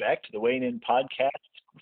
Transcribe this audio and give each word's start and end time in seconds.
back 0.00 0.22
to 0.22 0.32
the 0.32 0.40
Weighing 0.40 0.62
In 0.62 0.80
podcast 0.80 1.28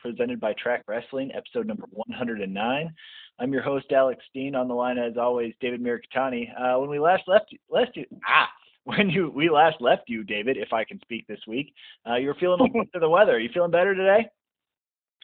presented 0.02 0.40
by 0.40 0.52
Track 0.54 0.82
Wrestling, 0.88 1.30
episode 1.36 1.68
number 1.68 1.84
109. 1.92 2.94
I'm 3.38 3.52
your 3.52 3.62
host, 3.62 3.86
Alex 3.92 4.24
Steen. 4.28 4.56
On 4.56 4.66
the 4.66 4.74
line, 4.74 4.98
as 4.98 5.16
always, 5.16 5.54
David 5.60 5.80
Mirikitani. 5.80 6.48
Uh, 6.58 6.80
when 6.80 6.90
we 6.90 6.98
last 6.98 7.22
left, 7.28 7.54
left 7.70 7.92
you, 7.94 8.04
ah, 8.26 8.48
when 8.84 9.08
you 9.08 9.30
we 9.30 9.48
last 9.48 9.76
left 9.78 10.02
you, 10.08 10.24
David, 10.24 10.56
if 10.56 10.72
I 10.72 10.82
can 10.82 11.00
speak 11.00 11.28
this 11.28 11.38
week, 11.46 11.72
uh, 12.10 12.16
you 12.16 12.26
were 12.26 12.36
feeling 12.40 12.60
under 12.60 12.98
the 13.00 13.08
weather. 13.08 13.36
Are 13.36 13.38
you 13.38 13.50
feeling 13.54 13.70
better 13.70 13.94
today? 13.94 14.26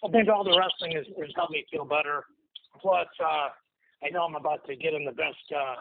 I 0.05 0.09
think 0.09 0.29
all 0.29 0.45
the 0.45 0.57
wrestling 0.57 0.97
has, 0.97 1.07
has 1.19 1.31
helped 1.35 1.53
me 1.53 1.67
feel 1.73 1.85
better. 1.85 2.25
Plus, 2.81 3.09
uh, 3.21 3.49
I 4.05 4.11
know 4.13 4.23
I'm 4.23 4.37
about 4.37 4.65
to 4.69 4.77
get 4.77 4.95
in 4.95 5.05
the 5.05 5.13
best 5.13 5.51
uh, 5.51 5.75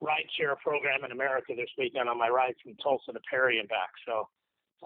ride 0.00 0.26
share 0.38 0.54
program 0.54 1.04
in 1.04 1.10
America 1.10 1.54
this 1.56 1.70
weekend 1.76 2.08
on 2.08 2.16
my 2.16 2.28
ride 2.28 2.54
from 2.62 2.76
Tulsa 2.80 3.12
to 3.12 3.20
Perry 3.28 3.58
and 3.58 3.68
back. 3.68 3.90
So, 4.06 4.28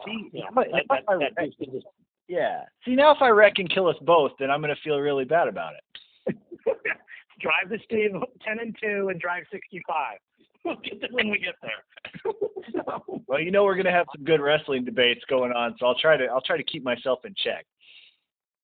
See, 0.04 0.10
oh, 0.10 0.16
you 0.32 0.42
that, 0.72 0.84
that, 0.88 1.02
I- 1.08 1.18
that 1.18 1.36
boosted 1.36 1.82
Yeah. 2.28 2.62
See, 2.84 2.94
now 2.94 3.10
if 3.12 3.18
I 3.20 3.28
wreck 3.28 3.54
and 3.58 3.68
kill 3.72 3.88
us 3.88 3.96
both, 4.02 4.32
then 4.38 4.50
I'm 4.50 4.60
going 4.60 4.74
to 4.74 4.80
feel 4.82 4.98
really 4.98 5.24
bad 5.24 5.48
about 5.48 5.72
it. 5.74 6.36
drive 7.40 7.68
the 7.68 7.78
Steve 7.84 8.12
10 8.46 8.58
and 8.60 8.76
2 8.82 9.08
and 9.08 9.20
drive 9.20 9.44
65. 9.52 10.18
We'll 10.64 10.76
get 10.76 11.00
there 11.00 11.08
when 11.10 11.28
we 11.28 11.40
get 11.40 11.56
there. 11.60 12.32
so, 12.72 13.22
Well, 13.26 13.40
you 13.40 13.50
know 13.50 13.64
we're 13.64 13.74
going 13.74 13.86
to 13.86 13.90
have 13.90 14.06
some 14.14 14.24
good 14.24 14.40
wrestling 14.40 14.84
debates 14.84 15.20
going 15.28 15.50
on, 15.50 15.74
so 15.80 15.86
I'll 15.86 15.98
try 15.98 16.16
to 16.16 16.26
I'll 16.26 16.40
try 16.40 16.56
to 16.56 16.62
keep 16.62 16.84
myself 16.84 17.18
in 17.24 17.34
check. 17.36 17.66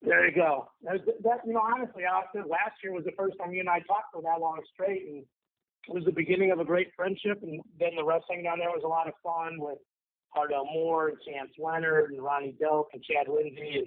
there 0.01 0.24
you 0.24 0.32
go. 0.32 0.68
That, 0.84 1.04
that, 1.24 1.40
you 1.45 1.54
know, 1.54 1.60
honestly, 1.60 2.04
Austin, 2.04 2.45
last 2.48 2.76
year 2.84 2.92
was 2.92 3.04
the 3.04 3.10
first 3.18 3.37
time 3.40 3.52
you 3.52 3.59
and 3.59 3.68
I 3.68 3.80
talked 3.80 4.12
for 4.12 4.23
that 4.23 4.40
long 4.40 4.60
straight, 4.73 5.09
and 5.09 5.24
it 5.88 5.92
was 5.92 6.04
the 6.04 6.12
beginning 6.12 6.52
of 6.52 6.60
a 6.60 6.65
great 6.65 6.93
friendship. 6.95 7.43
And 7.43 7.60
then 7.80 7.96
the 7.96 8.04
wrestling 8.04 8.45
down 8.45 8.60
there 8.60 8.71
was 8.71 8.82
a 8.84 8.88
lot 8.88 9.09
of 9.09 9.15
fun 9.21 9.56
with 9.59 9.79
Hardell 10.30 10.66
Moore 10.73 11.09
and 11.09 11.18
Chance 11.26 11.51
Leonard 11.59 12.10
and 12.10 12.23
Ronnie 12.23 12.54
Delk 12.60 12.87
and 12.93 13.02
Chad 13.02 13.29
Lindsay 13.29 13.79
and, 13.79 13.87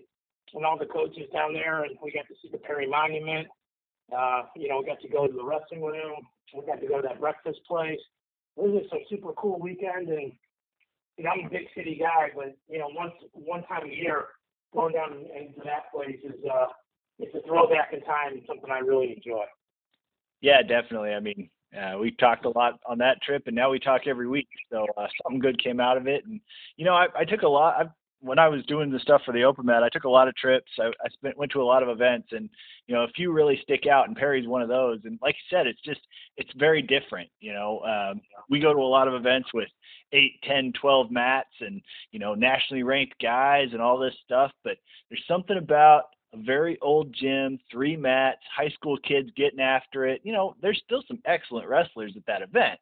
and 0.53 0.65
all 0.65 0.77
the 0.77 0.85
coaches 0.85 1.29
down 1.33 1.53
there. 1.53 1.83
And 1.83 1.95
we 2.03 2.11
got 2.11 2.27
to 2.27 2.35
see 2.41 2.49
the 2.51 2.57
Perry 2.57 2.87
Monument. 2.87 3.47
Uh, 4.15 4.43
you 4.55 4.67
know, 4.67 4.79
we 4.79 4.85
got 4.85 5.01
to 5.01 5.07
go 5.07 5.27
to 5.27 5.33
the 5.33 5.43
wrestling 5.43 5.81
room. 5.81 6.15
We 6.53 6.65
got 6.65 6.81
to 6.81 6.87
go 6.87 7.01
to 7.01 7.07
that 7.07 7.19
breakfast 7.19 7.59
place. 7.67 7.99
It 8.57 8.61
was 8.61 8.81
just 8.81 8.93
a 8.93 8.99
super 9.09 9.33
cool 9.33 9.59
weekend. 9.59 10.09
And 10.09 10.31
you 11.17 11.23
know, 11.23 11.31
I'm 11.31 11.45
a 11.45 11.49
big 11.49 11.67
city 11.75 11.97
guy, 11.99 12.29
but 12.35 12.55
you 12.67 12.79
know, 12.79 12.89
once 12.93 13.13
one 13.33 13.63
time 13.63 13.85
a 13.85 13.93
year, 13.93 14.25
going 14.73 14.93
down 14.93 15.13
into 15.13 15.61
that 15.63 15.91
place 15.93 16.19
is 16.23 16.39
uh, 16.51 16.67
it's 17.19 17.35
a 17.35 17.47
throwback 17.47 17.93
in 17.93 18.01
time 18.01 18.33
and 18.33 18.41
something 18.47 18.71
I 18.71 18.79
really 18.79 19.13
enjoy. 19.15 19.45
Yeah, 20.41 20.61
definitely. 20.63 21.13
I 21.13 21.19
mean, 21.19 21.49
uh, 21.79 21.97
we 21.97 22.11
talked 22.11 22.45
a 22.45 22.49
lot 22.49 22.79
on 22.85 22.97
that 22.97 23.21
trip, 23.21 23.43
and 23.47 23.55
now 23.55 23.69
we 23.69 23.79
talk 23.79 24.01
every 24.07 24.27
week. 24.27 24.47
So 24.71 24.85
uh, 24.97 25.07
something 25.23 25.39
good 25.39 25.61
came 25.63 25.79
out 25.79 25.97
of 25.97 26.07
it. 26.07 26.25
And 26.25 26.39
you 26.75 26.85
know, 26.85 26.93
I, 26.93 27.07
I 27.17 27.25
took 27.25 27.43
a 27.43 27.47
lot. 27.47 27.75
I, 27.79 27.89
when 28.19 28.37
I 28.37 28.49
was 28.49 28.63
doing 28.65 28.91
the 28.91 28.99
stuff 28.99 29.21
for 29.25 29.33
the 29.33 29.43
Open 29.43 29.65
Mat, 29.65 29.81
I 29.81 29.89
took 29.89 30.03
a 30.03 30.09
lot 30.09 30.27
of 30.27 30.35
trips. 30.35 30.71
I, 30.79 30.87
I 30.87 31.09
spent 31.13 31.37
went 31.37 31.51
to 31.53 31.61
a 31.61 31.63
lot 31.63 31.81
of 31.81 31.89
events, 31.89 32.29
and 32.31 32.49
you 32.87 32.95
know, 32.95 33.03
a 33.03 33.07
few 33.09 33.31
really 33.31 33.59
stick 33.63 33.87
out. 33.87 34.07
And 34.07 34.17
Perry's 34.17 34.47
one 34.47 34.61
of 34.61 34.69
those. 34.69 34.99
And 35.05 35.17
like 35.21 35.35
you 35.35 35.57
said, 35.57 35.65
it's 35.65 35.81
just 35.81 36.01
it's 36.37 36.51
very 36.57 36.81
different. 36.81 37.29
You 37.39 37.53
know, 37.53 37.79
um, 37.79 38.21
we 38.49 38.59
go 38.59 38.73
to 38.73 38.79
a 38.79 38.81
lot 38.81 39.07
of 39.07 39.13
events 39.13 39.49
with 39.53 39.69
eight, 40.13 40.33
ten, 40.43 40.73
twelve 40.79 41.09
mats, 41.09 41.49
and 41.61 41.81
you 42.11 42.19
know, 42.19 42.35
nationally 42.35 42.83
ranked 42.83 43.15
guys 43.21 43.69
and 43.71 43.81
all 43.81 43.97
this 43.97 44.15
stuff. 44.25 44.51
But 44.63 44.75
there's 45.09 45.23
something 45.27 45.57
about 45.57 46.03
a 46.33 46.37
very 46.37 46.77
old 46.81 47.13
gym, 47.13 47.59
three 47.71 47.95
mats, 47.95 48.41
high 48.55 48.69
school 48.69 48.97
kids 48.97 49.29
getting 49.35 49.59
after 49.59 50.05
it. 50.07 50.21
You 50.23 50.33
know, 50.33 50.55
there's 50.61 50.81
still 50.85 51.03
some 51.07 51.19
excellent 51.25 51.67
wrestlers 51.67 52.13
at 52.15 52.25
that 52.27 52.41
event, 52.41 52.79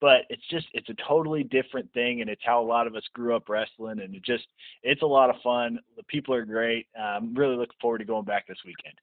but 0.00 0.22
it's 0.28 0.46
just 0.50 0.66
it's 0.72 0.88
a 0.88 0.94
totally 1.06 1.44
different 1.44 1.92
thing, 1.92 2.20
and 2.20 2.30
it's 2.30 2.42
how 2.44 2.62
a 2.62 2.64
lot 2.64 2.86
of 2.86 2.96
us 2.96 3.04
grew 3.14 3.36
up 3.36 3.48
wrestling, 3.48 4.00
and 4.00 4.14
it 4.14 4.24
just 4.24 4.46
it's 4.82 5.02
a 5.02 5.06
lot 5.06 5.30
of 5.30 5.36
fun. 5.42 5.78
The 5.96 6.02
people 6.04 6.34
are 6.34 6.44
great. 6.44 6.86
I'm 6.98 7.34
really 7.34 7.56
looking 7.56 7.76
forward 7.80 7.98
to 7.98 8.04
going 8.04 8.24
back 8.24 8.46
this 8.46 8.58
weekend. 8.64 8.94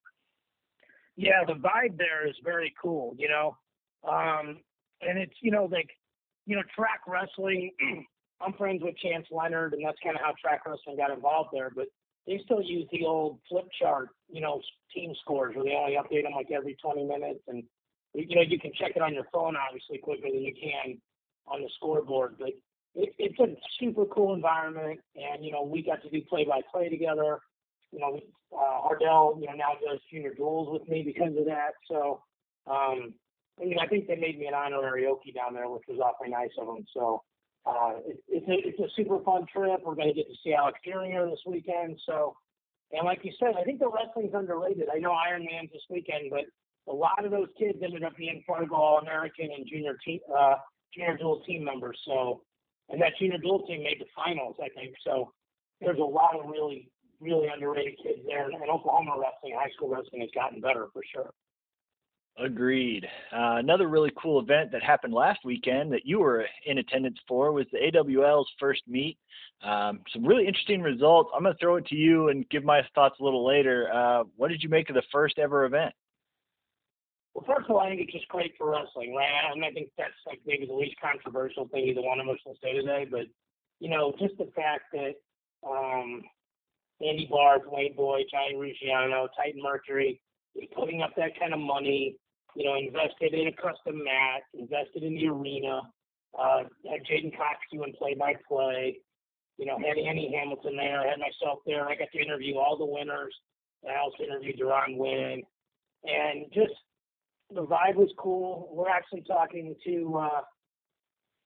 Yeah, 1.17 1.45
the 1.47 1.53
vibe 1.53 1.97
there 1.97 2.27
is 2.27 2.35
very 2.43 2.73
cool, 2.81 3.15
you 3.17 3.29
know. 3.29 3.57
Um, 4.07 4.59
and 5.01 5.17
it's, 5.17 5.33
you 5.41 5.51
know, 5.51 5.65
like, 5.71 5.89
you 6.45 6.55
know, 6.55 6.63
track 6.75 7.01
wrestling. 7.07 7.71
I'm 8.41 8.53
friends 8.53 8.81
with 8.83 8.97
Chance 8.97 9.27
Leonard, 9.31 9.73
and 9.73 9.85
that's 9.85 9.97
kind 10.03 10.15
of 10.15 10.21
how 10.21 10.33
track 10.41 10.65
wrestling 10.65 10.97
got 10.97 11.11
involved 11.11 11.49
there. 11.53 11.71
But 11.73 11.87
they 12.27 12.41
still 12.43 12.61
use 12.61 12.87
the 12.91 13.05
old 13.05 13.39
flip 13.49 13.65
chart, 13.79 14.09
you 14.29 14.41
know, 14.41 14.61
team 14.93 15.13
scores 15.21 15.55
where 15.55 15.65
they 15.65 15.75
only 15.75 15.93
update 15.95 16.23
them 16.23 16.33
like 16.33 16.51
every 16.51 16.75
20 16.81 17.05
minutes. 17.05 17.41
And, 17.47 17.63
you 18.13 18.35
know, 18.35 18.41
you 18.41 18.59
can 18.59 18.71
check 18.79 18.93
it 18.95 19.01
on 19.01 19.13
your 19.13 19.27
phone, 19.31 19.55
obviously, 19.55 19.99
quicker 19.99 20.29
than 20.29 20.41
you 20.41 20.53
can 20.53 20.97
on 21.47 21.61
the 21.61 21.69
scoreboard. 21.75 22.35
But 22.39 22.49
it, 22.95 23.13
it's 23.19 23.39
a 23.39 23.55
super 23.79 24.05
cool 24.05 24.33
environment. 24.33 24.99
And, 25.15 25.45
you 25.45 25.51
know, 25.51 25.63
we 25.63 25.83
got 25.83 26.01
to 26.03 26.09
do 26.09 26.21
play 26.29 26.45
by 26.45 26.61
play 26.71 26.89
together 26.89 27.39
you 27.95 28.01
know, 28.01 28.19
uh, 28.53 28.81
Ardell, 28.83 29.37
you 29.39 29.47
know, 29.47 29.53
now 29.53 29.73
does 29.83 29.99
junior 30.11 30.33
duels 30.33 30.67
with 30.71 30.87
me 30.89 31.03
because 31.03 31.37
of 31.37 31.45
that. 31.45 31.71
So, 31.89 32.21
um, 32.67 33.13
I 33.59 33.65
mean, 33.65 33.77
I 33.81 33.87
think 33.87 34.07
they 34.07 34.17
made 34.17 34.37
me 34.37 34.47
an 34.47 34.53
honorary 34.53 35.03
Okie 35.03 35.33
down 35.33 35.53
there, 35.53 35.69
which 35.69 35.83
was 35.87 35.99
awfully 35.99 36.29
nice 36.29 36.51
of 36.59 36.67
them. 36.67 36.85
So, 36.93 37.23
uh, 37.65 37.93
it, 38.05 38.23
it's 38.27 38.47
a 38.47 38.67
it's 38.67 38.79
a 38.79 38.95
super 38.95 39.19
fun 39.23 39.45
trip. 39.51 39.81
We're 39.83 39.95
going 39.95 40.09
to 40.09 40.13
get 40.13 40.27
to 40.27 40.35
see 40.43 40.53
Alex 40.53 40.79
Geringer 40.85 41.29
this 41.29 41.39
weekend. 41.45 41.99
So, 42.05 42.35
and 42.91 43.05
like 43.05 43.19
you 43.23 43.31
said, 43.39 43.53
I 43.59 43.63
think 43.63 43.79
the 43.79 43.89
wrestling's 43.89 44.33
underrated. 44.33 44.87
I 44.93 44.99
know 44.99 45.11
Iron 45.11 45.45
Man's 45.49 45.71
this 45.71 45.85
weekend, 45.89 46.29
but 46.29 46.45
a 46.87 46.95
lot 46.95 47.25
of 47.25 47.31
those 47.31 47.47
kids 47.57 47.79
ended 47.83 48.03
up 48.03 48.15
being 48.17 48.43
part 48.45 48.63
of 48.63 48.71
All 48.71 48.99
American 48.99 49.49
and 49.55 49.65
junior 49.67 49.97
team, 50.05 50.19
uh, 50.29 50.55
junior 50.93 51.17
dual 51.17 51.41
team 51.45 51.63
members. 51.63 51.97
So, 52.05 52.41
and 52.89 53.01
that 53.01 53.13
junior 53.19 53.39
dual 53.39 53.65
team 53.65 53.83
made 53.83 53.99
the 53.99 54.05
finals, 54.15 54.55
I 54.61 54.69
think. 54.69 54.95
So, 55.03 55.31
there's 55.81 55.99
a 55.99 56.03
lot 56.03 56.39
of 56.39 56.49
really 56.49 56.89
really 57.21 57.47
underrated 57.47 57.97
kids 58.03 58.19
there. 58.27 58.45
And 58.45 58.69
Oklahoma 58.69 59.15
wrestling, 59.17 59.57
high 59.57 59.71
school 59.75 59.89
wrestling 59.89 60.21
has 60.21 60.29
gotten 60.35 60.61
better 60.61 60.87
for 60.93 61.01
sure. 61.13 61.31
Agreed. 62.37 63.05
Uh, 63.31 63.55
another 63.57 63.87
really 63.87 64.11
cool 64.21 64.41
event 64.41 64.69
that 64.73 64.83
happened 64.83 65.13
last 65.13 65.39
weekend 65.45 65.93
that 65.93 66.05
you 66.05 66.19
were 66.19 66.45
in 66.65 66.79
attendance 66.79 67.17
for 67.27 67.53
was 67.53 67.65
the 67.71 67.77
AWL's 67.77 68.49
first 68.59 68.81
meet. 68.87 69.17
Um, 69.63 70.01
some 70.11 70.25
really 70.25 70.45
interesting 70.45 70.81
results. 70.81 71.31
I'm 71.33 71.43
going 71.43 71.55
to 71.55 71.59
throw 71.59 71.77
it 71.77 71.85
to 71.87 71.95
you 71.95 72.27
and 72.27 72.47
give 72.49 72.65
my 72.65 72.81
thoughts 72.93 73.15
a 73.21 73.23
little 73.23 73.47
later. 73.47 73.89
Uh, 73.91 74.23
what 74.35 74.49
did 74.49 74.61
you 74.61 74.67
make 74.67 74.89
of 74.89 74.95
the 74.95 75.03
first 75.13 75.39
ever 75.39 75.63
event? 75.63 75.93
Well, 77.33 77.45
first 77.47 77.69
of 77.69 77.75
all, 77.75 77.81
I 77.81 77.89
think 77.89 78.01
it's 78.01 78.11
just 78.11 78.27
great 78.27 78.53
for 78.57 78.69
wrestling, 78.69 79.15
right? 79.15 79.29
And 79.53 79.63
I 79.63 79.71
think 79.71 79.89
that's 79.97 80.11
like 80.27 80.41
maybe 80.45 80.65
the 80.65 80.73
least 80.73 80.95
controversial 81.01 81.69
thing 81.69 81.85
either 81.85 82.01
one 82.01 82.19
of 82.19 82.27
us 82.27 82.39
will 82.45 82.57
say 82.61 82.73
today. 82.73 83.07
But 83.09 83.27
you 83.79 83.89
know, 83.89 84.13
just 84.19 84.37
the 84.37 84.51
fact 84.55 84.91
that 84.91 85.15
um, 85.65 86.21
Andy 87.01 87.27
Barr, 87.31 87.59
Wayne 87.65 87.95
Boy, 87.95 88.21
Johnny 88.29 88.55
Ruggiano, 88.55 89.27
Titan 89.37 89.61
Mercury 89.61 90.19
putting 90.75 91.01
up 91.01 91.11
that 91.17 91.37
kind 91.39 91.53
of 91.53 91.59
money, 91.59 92.15
you 92.55 92.65
know, 92.65 92.75
invested 92.75 93.33
in 93.33 93.47
a 93.47 93.51
custom 93.51 94.03
mat, 94.03 94.43
invested 94.53 95.03
in 95.03 95.15
the 95.15 95.27
arena, 95.27 95.81
uh, 96.37 96.63
had 96.89 97.01
J'den 97.05 97.35
Cox 97.35 97.59
doing 97.71 97.93
play 97.97 98.15
by 98.15 98.33
play, 98.47 98.97
you 99.57 99.65
know, 99.65 99.77
had 99.77 99.97
Annie 99.97 100.33
Hamilton 100.37 100.75
there, 100.75 101.01
I 101.01 101.09
had 101.09 101.19
myself 101.19 101.59
there. 101.65 101.87
I 101.87 101.95
got 101.95 102.11
to 102.11 102.21
interview 102.21 102.57
all 102.57 102.77
the 102.77 102.85
winners. 102.85 103.33
I 103.87 103.99
also 103.99 104.23
interviewed 104.23 104.57
Duran 104.57 104.97
Wynn. 104.97 105.43
And 106.03 106.45
just 106.53 106.73
the 107.53 107.61
vibe 107.61 107.95
was 107.95 108.11
cool. 108.17 108.69
We're 108.71 108.89
actually 108.89 109.23
talking 109.27 109.75
to 109.85 110.17
uh, 110.17 110.41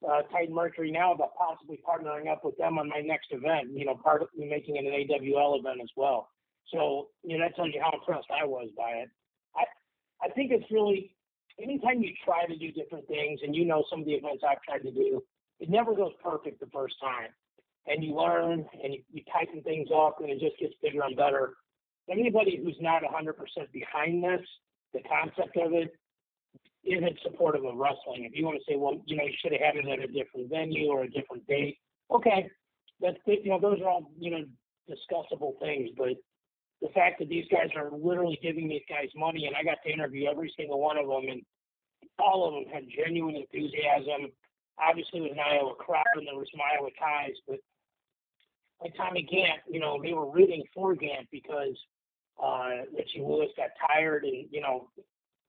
uh, 0.08 0.22
Titan 0.32 0.54
Mercury 0.54 0.90
now 0.90 1.12
about 1.12 1.34
possibly 1.36 1.80
partnering 1.86 2.30
up 2.30 2.44
with 2.44 2.56
them 2.56 2.78
on 2.78 2.88
my 2.88 3.00
next 3.00 3.28
event. 3.30 3.68
You 3.72 3.84
know, 3.84 3.94
part 3.94 4.22
of 4.22 4.28
making 4.36 4.76
it 4.76 4.84
an 4.84 4.92
AWL 4.92 5.60
event 5.60 5.80
as 5.82 5.90
well. 5.96 6.28
So 6.72 7.08
you 7.22 7.38
know 7.38 7.44
that 7.44 7.56
tells 7.56 7.70
you 7.74 7.80
how 7.82 7.92
impressed 7.92 8.28
I 8.30 8.44
was 8.44 8.68
by 8.76 8.90
it. 8.90 9.08
I 10.22 10.28
think 10.28 10.50
it's 10.52 10.70
really 10.70 11.14
anytime 11.62 12.02
you 12.02 12.12
try 12.24 12.46
to 12.46 12.56
do 12.56 12.72
different 12.72 13.06
things, 13.08 13.40
and 13.42 13.54
you 13.54 13.64
know 13.64 13.84
some 13.90 14.00
of 14.00 14.06
the 14.06 14.12
events 14.12 14.42
I've 14.48 14.62
tried 14.62 14.82
to 14.82 14.90
do, 14.90 15.22
it 15.58 15.68
never 15.68 15.94
goes 15.94 16.12
perfect 16.22 16.60
the 16.60 16.66
first 16.72 16.94
time, 17.00 17.30
and 17.86 18.02
you 18.02 18.14
learn 18.14 18.66
and 18.82 18.94
you, 18.94 19.02
you 19.12 19.22
tighten 19.32 19.62
things 19.62 19.88
up, 19.94 20.18
and 20.20 20.30
it 20.30 20.40
just 20.40 20.58
gets 20.58 20.74
bigger 20.82 21.02
and 21.02 21.16
better. 21.16 21.54
Anybody 22.10 22.60
who's 22.62 22.76
not 22.80 23.02
100% 23.02 23.34
behind 23.72 24.24
this, 24.24 24.40
the 24.92 25.00
concept 25.02 25.56
of 25.56 25.72
it, 25.72 25.94
isn't 26.82 27.18
supportive 27.22 27.64
of 27.64 27.76
wrestling. 27.76 28.24
If 28.24 28.34
you 28.34 28.44
want 28.46 28.58
to 28.58 28.64
say, 28.66 28.76
well, 28.76 29.00
you 29.04 29.16
know, 29.16 29.24
you 29.24 29.34
should 29.42 29.52
have 29.52 29.60
had 29.60 29.76
it 29.76 29.86
at 29.86 29.98
a 30.02 30.06
different 30.06 30.48
venue 30.48 30.88
or 30.88 31.04
a 31.04 31.10
different 31.10 31.46
date, 31.46 31.76
okay, 32.10 32.48
that's 33.00 33.18
you 33.26 33.50
know, 33.50 33.60
those 33.60 33.80
are 33.80 33.88
all 33.88 34.10
you 34.18 34.30
know 34.30 34.44
discussable 34.88 35.58
things. 35.60 35.90
But 35.96 36.16
the 36.82 36.88
fact 36.94 37.18
that 37.18 37.28
these 37.28 37.44
guys 37.50 37.68
are 37.76 37.90
literally 37.92 38.38
giving 38.42 38.68
these 38.68 38.86
guys 38.88 39.08
money, 39.14 39.46
and 39.46 39.56
I 39.56 39.62
got 39.62 39.78
to 39.84 39.92
interview 39.92 40.28
every 40.30 40.52
single 40.56 40.80
one 40.80 40.96
of 40.96 41.06
them, 41.06 41.28
and 41.28 41.42
all 42.18 42.46
of 42.46 42.54
them 42.54 42.72
had 42.72 42.84
genuine 42.88 43.36
enthusiasm. 43.36 44.32
Obviously, 44.78 45.20
it 45.20 45.22
was 45.22 45.32
an 45.32 45.44
Iowa 45.44 45.74
crowd, 45.74 46.16
and 46.16 46.26
there 46.26 46.36
were 46.36 46.48
some 46.50 46.60
Iowa 46.60 46.88
ties, 46.98 47.36
but 47.46 47.58
like 48.80 48.96
Tommy 48.96 49.28
Gantt, 49.28 49.60
you 49.68 49.78
know, 49.78 50.00
they 50.02 50.14
were 50.14 50.30
rooting 50.30 50.64
for 50.74 50.94
Gantt 50.94 51.28
because 51.30 51.76
uh, 52.42 52.88
Richie 52.96 53.20
Lewis 53.20 53.50
got 53.56 53.70
tired, 53.88 54.24
and 54.24 54.48
you 54.50 54.62
know, 54.62 54.88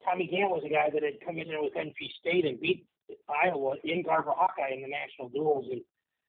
Tommy 0.04 0.28
Gantt 0.28 0.52
was 0.52 0.64
a 0.66 0.70
guy 0.70 0.90
that 0.92 1.04
had 1.04 1.24
come 1.26 1.38
in 1.38 1.48
there 1.48 1.62
with 1.62 1.74
NC 1.74 1.96
State 2.20 2.46
and 2.46 2.60
beat 2.60 2.86
Iowa 3.30 3.76
in 3.84 4.04
Carver-Hawkeye 4.04 4.74
in 4.74 4.82
the 4.82 4.92
national 4.92 5.30
duels, 5.30 5.66
and 5.72 5.82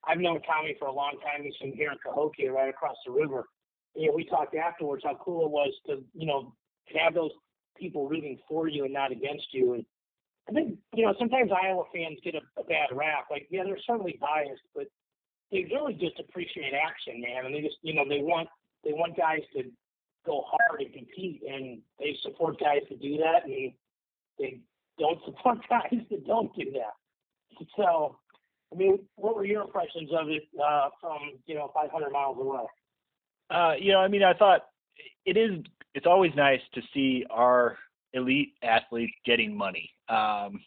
I've 0.06 0.18
known 0.18 0.40
Tommy 0.42 0.76
for 0.78 0.86
a 0.86 0.92
long 0.94 1.18
time. 1.22 1.44
He's 1.44 1.56
from 1.60 1.72
here 1.72 1.90
in 1.90 1.98
Cahokia, 1.98 2.52
right 2.52 2.70
across 2.70 2.96
the 3.04 3.12
river. 3.12 3.46
You 3.94 4.08
know, 4.08 4.16
we 4.16 4.24
talked 4.24 4.54
afterwards 4.54 5.02
how 5.04 5.18
cool 5.22 5.46
it 5.46 5.50
was 5.50 5.72
to, 5.86 6.02
you 6.14 6.26
know, 6.26 6.54
have 6.96 7.14
those 7.14 7.30
people 7.76 8.08
rooting 8.08 8.38
for 8.48 8.68
you 8.68 8.84
and 8.84 8.92
not 8.92 9.12
against 9.12 9.46
you. 9.52 9.74
And 9.74 9.84
I 10.48 10.52
think, 10.52 10.78
you 10.94 11.04
know, 11.04 11.14
sometimes 11.18 11.50
Iowa 11.52 11.84
fans 11.94 12.18
get 12.24 12.34
a, 12.34 12.60
a 12.60 12.64
bad 12.64 12.88
rap. 12.92 13.26
Like, 13.30 13.46
yeah, 13.50 13.62
they're 13.64 13.78
certainly 13.86 14.18
biased, 14.20 14.62
but 14.74 14.86
they 15.50 15.66
really 15.70 15.94
just 15.94 16.18
appreciate 16.18 16.72
action, 16.74 17.20
man. 17.20 17.46
And 17.46 17.54
they 17.54 17.60
just, 17.60 17.76
you 17.82 17.94
know, 17.94 18.04
they 18.08 18.22
want 18.22 18.48
they 18.84 18.92
want 18.92 19.16
guys 19.16 19.42
to 19.54 19.62
go 20.26 20.44
hard 20.46 20.80
and 20.80 20.92
compete, 20.92 21.42
and 21.48 21.80
they 21.98 22.16
support 22.22 22.58
guys 22.58 22.82
to 22.88 22.96
do 22.96 23.18
that, 23.18 23.44
and 23.44 23.72
they 24.38 24.60
don't 24.98 25.18
support 25.26 25.58
guys 25.68 26.00
that 26.10 26.26
don't 26.26 26.54
do 26.56 26.72
that. 26.72 27.66
So, 27.76 28.16
I 28.72 28.76
mean, 28.76 28.98
what 29.16 29.36
were 29.36 29.44
your 29.44 29.62
impressions 29.62 30.10
of 30.18 30.28
it 30.28 30.42
uh, 30.60 30.88
from 31.00 31.18
you 31.46 31.54
know 31.54 31.70
500 31.74 32.10
miles 32.10 32.38
away? 32.40 32.64
Uh, 33.50 33.74
you 33.78 33.92
know, 33.92 33.98
I 33.98 34.08
mean, 34.08 34.22
I 34.22 34.34
thought 34.34 34.62
it 35.24 35.36
is. 35.36 35.64
It's 35.94 36.06
always 36.06 36.32
nice 36.34 36.60
to 36.74 36.80
see 36.94 37.24
our 37.30 37.76
elite 38.14 38.54
athletes 38.62 39.12
getting 39.26 39.54
money. 39.54 39.90
Um, 40.08 40.60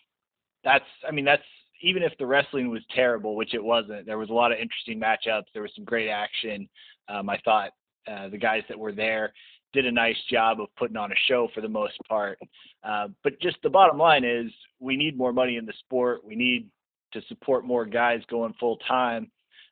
that's, 0.63 0.85
I 1.07 1.11
mean, 1.11 1.25
that's 1.25 1.43
even 1.81 2.03
if 2.03 2.13
the 2.17 2.25
wrestling 2.25 2.69
was 2.69 2.81
terrible, 2.93 3.35
which 3.35 3.53
it 3.53 3.63
wasn't. 3.63 4.05
There 4.05 4.17
was 4.17 4.29
a 4.29 4.33
lot 4.33 4.51
of 4.51 4.59
interesting 4.59 4.99
matchups. 4.99 5.45
There 5.53 5.61
was 5.61 5.71
some 5.75 5.85
great 5.85 6.09
action. 6.09 6.67
Um, 7.07 7.29
I 7.29 7.39
thought 7.43 7.71
uh, 8.07 8.29
the 8.29 8.37
guys 8.37 8.63
that 8.69 8.79
were 8.79 8.91
there 8.91 9.33
did 9.73 9.85
a 9.85 9.91
nice 9.91 10.15
job 10.29 10.61
of 10.61 10.67
putting 10.77 10.95
on 10.95 11.11
a 11.11 11.15
show 11.27 11.49
for 11.53 11.61
the 11.61 11.67
most 11.67 11.97
part. 12.07 12.39
Uh, 12.83 13.09
but 13.23 13.39
just 13.41 13.57
the 13.61 13.69
bottom 13.69 13.97
line 13.97 14.23
is 14.23 14.51
we 14.79 14.95
need 14.95 15.17
more 15.17 15.33
money 15.33 15.57
in 15.57 15.65
the 15.65 15.73
sport. 15.79 16.23
We 16.25 16.35
need 16.35 16.69
to 17.13 17.21
support 17.27 17.65
more 17.65 17.85
guys 17.85 18.21
going 18.29 18.53
full 18.59 18.77
time. 18.87 19.29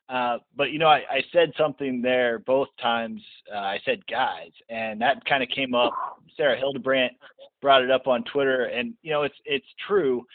Uh, 0.09 0.37
but 0.55 0.71
you 0.71 0.79
know, 0.79 0.87
I, 0.87 1.01
I, 1.09 1.23
said 1.31 1.53
something 1.57 2.01
there 2.01 2.39
both 2.39 2.67
times. 2.81 3.21
Uh, 3.53 3.57
I 3.57 3.79
said 3.85 4.05
guys, 4.07 4.51
and 4.69 4.99
that 5.01 5.23
kind 5.25 5.41
of 5.41 5.49
came 5.49 5.73
up. 5.73 5.93
Sarah 6.35 6.57
Hildebrandt 6.57 7.13
brought 7.61 7.83
it 7.83 7.89
up 7.89 8.07
on 8.07 8.23
Twitter, 8.25 8.65
and 8.65 8.93
you 9.01 9.11
know, 9.11 9.23
it's 9.23 9.35
it's 9.45 9.65
true. 9.87 10.25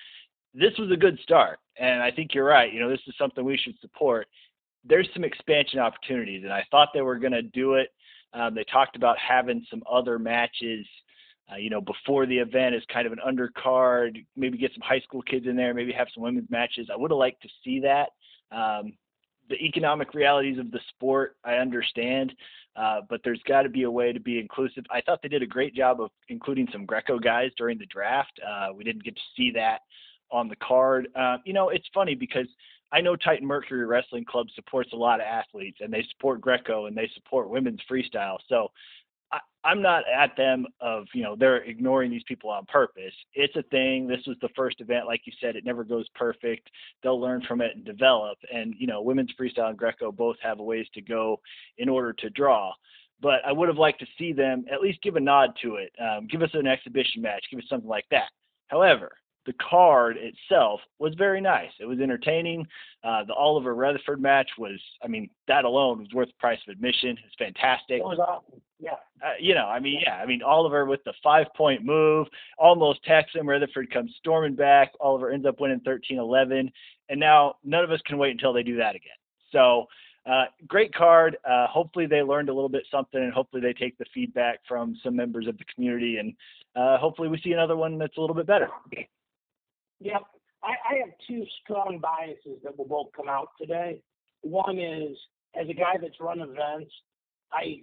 This 0.55 0.73
was 0.79 0.91
a 0.91 0.97
good 0.97 1.19
start, 1.23 1.59
and 1.79 2.03
I 2.03 2.11
think 2.11 2.35
you're 2.35 2.47
right. 2.47 2.73
You 2.73 2.81
know, 2.81 2.88
this 2.88 3.03
is 3.06 3.15
something 3.19 3.44
we 3.44 3.59
should 3.59 3.79
support. 3.81 4.26
There's 4.85 5.09
some 5.12 5.23
expansion 5.23 5.81
opportunities, 5.81 6.44
and 6.44 6.53
I 6.53 6.65
thought 6.70 6.88
they 6.94 7.03
were 7.03 7.19
going 7.19 7.32
to 7.32 7.43
do 7.43 7.75
it. 7.75 7.91
Um, 8.32 8.55
they 8.55 8.65
talked 8.65 8.97
about 8.97 9.19
having 9.19 9.65
some 9.70 9.82
other 9.91 10.19
matches. 10.19 10.87
Uh, 11.50 11.56
you 11.56 11.70
know, 11.70 11.81
before 11.81 12.26
the 12.26 12.37
event 12.37 12.75
as 12.75 12.82
kind 12.93 13.06
of 13.06 13.12
an 13.12 13.20
undercard, 13.26 14.25
maybe 14.37 14.59
get 14.59 14.73
some 14.75 14.82
high 14.82 15.00
school 15.00 15.23
kids 15.23 15.47
in 15.47 15.56
there, 15.56 15.73
maybe 15.73 15.93
have 15.93 16.09
some 16.15 16.23
women's 16.23 16.50
matches. 16.50 16.88
I 16.93 16.97
would 16.97 17.11
have 17.11 17.19
liked 17.19 17.43
to 17.43 17.49
see 17.65 17.81
that. 17.81 18.11
Um, 18.55 18.93
the 19.48 19.56
economic 19.56 20.14
realities 20.14 20.58
of 20.58 20.70
the 20.70 20.80
sport, 20.90 21.36
I 21.44 21.54
understand, 21.54 22.34
uh, 22.76 23.00
but 23.08 23.20
there's 23.24 23.42
got 23.46 23.62
to 23.62 23.68
be 23.68 23.84
a 23.84 23.90
way 23.90 24.12
to 24.12 24.20
be 24.20 24.38
inclusive. 24.38 24.84
I 24.90 25.00
thought 25.00 25.20
they 25.22 25.28
did 25.28 25.42
a 25.42 25.46
great 25.46 25.74
job 25.74 26.00
of 26.00 26.10
including 26.28 26.68
some 26.72 26.86
Greco 26.86 27.18
guys 27.18 27.50
during 27.56 27.78
the 27.78 27.86
draft. 27.86 28.38
Uh, 28.46 28.68
we 28.74 28.84
didn't 28.84 29.04
get 29.04 29.16
to 29.16 29.22
see 29.36 29.50
that 29.52 29.80
on 30.30 30.48
the 30.48 30.56
card. 30.56 31.08
Uh, 31.16 31.38
you 31.44 31.52
know, 31.52 31.70
it's 31.70 31.88
funny 31.92 32.14
because 32.14 32.46
I 32.92 33.00
know 33.00 33.16
Titan 33.16 33.46
Mercury 33.46 33.84
Wrestling 33.84 34.24
Club 34.24 34.46
supports 34.54 34.92
a 34.92 34.96
lot 34.96 35.20
of 35.20 35.26
athletes, 35.26 35.78
and 35.80 35.92
they 35.92 36.04
support 36.10 36.40
Greco 36.40 36.86
and 36.86 36.96
they 36.96 37.10
support 37.14 37.50
women's 37.50 37.80
freestyle. 37.90 38.38
So 38.48 38.70
I, 39.32 39.38
I'm 39.64 39.82
not 39.82 40.04
at 40.14 40.36
them 40.36 40.66
of 40.80 41.06
you 41.14 41.22
know 41.22 41.36
they're 41.36 41.62
ignoring 41.64 42.10
these 42.10 42.22
people 42.26 42.50
on 42.50 42.64
purpose. 42.66 43.12
It's 43.34 43.56
a 43.56 43.62
thing. 43.64 44.06
This 44.06 44.26
was 44.26 44.36
the 44.40 44.48
first 44.56 44.80
event, 44.80 45.06
like 45.06 45.22
you 45.25 45.32
said. 45.40 45.56
It 45.56 45.64
never 45.64 45.84
goes 45.84 46.06
perfect. 46.14 46.70
They'll 47.02 47.20
learn 47.20 47.42
from 47.46 47.60
it 47.60 47.72
and 47.75 47.84
develop. 47.84 48.38
And 48.52 48.75
you 48.78 48.86
know, 48.86 49.02
women's 49.02 49.32
freestyle 49.38 49.69
and 49.69 49.78
Greco 49.78 50.12
both 50.12 50.36
have 50.42 50.58
ways 50.58 50.86
to 50.94 51.02
go 51.02 51.40
in 51.78 51.88
order 51.88 52.12
to 52.14 52.30
draw. 52.30 52.72
But 53.20 53.40
I 53.44 53.52
would 53.52 53.69
have 53.69 53.78
liked 53.78 54.00
to 54.00 54.06
see 54.16 54.32
them 54.32 54.64
at 54.72 54.80
least 54.80 55.02
give 55.02 55.16
a 55.16 55.20
nod 55.20 55.50
to 55.62 55.76
it. 55.76 55.92
Um, 56.00 56.28
give 56.28 56.42
us 56.42 56.50
an 56.54 56.69
exhibition 56.69 57.20
match. 57.20 57.44
Give 57.50 57.58
us 57.58 57.66
something 57.69 57.88
like 57.88 58.06
that. 58.10 58.31
However, 58.69 59.10
the 59.48 59.54
card 59.54 60.18
itself 60.18 60.78
was 60.98 61.14
very 61.16 61.40
nice. 61.40 61.70
It 61.80 61.86
was 61.86 62.00
entertaining. 62.00 62.66
Uh, 63.02 63.24
the 63.24 63.32
Oliver 63.32 63.74
Rutherford 63.74 64.20
match 64.20 64.50
was, 64.58 64.78
I 65.02 65.08
mean, 65.08 65.30
that 65.48 65.64
alone 65.64 66.00
was 66.00 66.08
worth 66.12 66.28
the 66.28 66.34
price 66.38 66.58
of 66.68 66.72
admission. 66.72 67.16
It's 67.24 67.34
fantastic. 67.38 68.00
It 68.00 68.04
was 68.04 68.18
awesome. 68.18 68.60
Yeah. 68.78 68.92
Uh, 69.24 69.32
you 69.40 69.54
know, 69.54 69.64
I 69.64 69.80
mean, 69.80 70.02
yeah, 70.04 70.16
I 70.16 70.26
mean, 70.26 70.42
Oliver 70.42 70.84
with 70.84 71.02
the 71.04 71.14
five 71.24 71.46
point 71.56 71.82
move 71.82 72.26
almost 72.58 73.02
tacks 73.04 73.32
him. 73.34 73.48
Rutherford 73.48 73.90
comes 73.90 74.14
storming 74.18 74.54
back. 74.54 74.92
Oliver 75.00 75.30
ends 75.30 75.46
up 75.46 75.60
winning 75.60 75.80
13 75.80 76.18
11. 76.18 76.70
And 77.08 77.18
now 77.18 77.54
none 77.64 77.84
of 77.84 77.90
us 77.90 78.00
can 78.04 78.18
wait 78.18 78.32
until 78.32 78.52
they 78.52 78.62
do 78.62 78.76
that 78.76 78.94
again. 78.94 79.16
So, 79.50 79.86
uh, 80.26 80.44
great 80.66 80.94
card. 80.94 81.38
Uh, 81.48 81.66
hopefully 81.68 82.04
they 82.04 82.20
learned 82.20 82.50
a 82.50 82.54
little 82.54 82.68
bit 82.68 82.82
something, 82.90 83.22
and 83.22 83.32
hopefully 83.32 83.62
they 83.62 83.72
take 83.72 83.96
the 83.96 84.04
feedback 84.12 84.58
from 84.68 84.94
some 85.02 85.16
members 85.16 85.46
of 85.46 85.56
the 85.56 85.64
community, 85.74 86.18
and 86.18 86.34
uh, 86.76 86.98
hopefully 86.98 87.28
we 87.28 87.40
see 87.40 87.52
another 87.52 87.76
one 87.76 87.96
that's 87.96 88.18
a 88.18 88.20
little 88.20 88.36
bit 88.36 88.46
better. 88.46 88.68
Yep. 90.00 90.22
I, 90.62 90.68
I 90.68 90.98
have 90.98 91.10
two 91.26 91.44
strong 91.62 92.00
biases 92.00 92.60
that 92.64 92.76
will 92.76 92.86
both 92.86 93.08
come 93.16 93.28
out 93.28 93.48
today. 93.60 94.02
One 94.42 94.78
is, 94.78 95.16
as 95.58 95.68
a 95.68 95.74
guy 95.74 95.96
that's 96.00 96.20
run 96.20 96.40
events, 96.40 96.92
I 97.52 97.82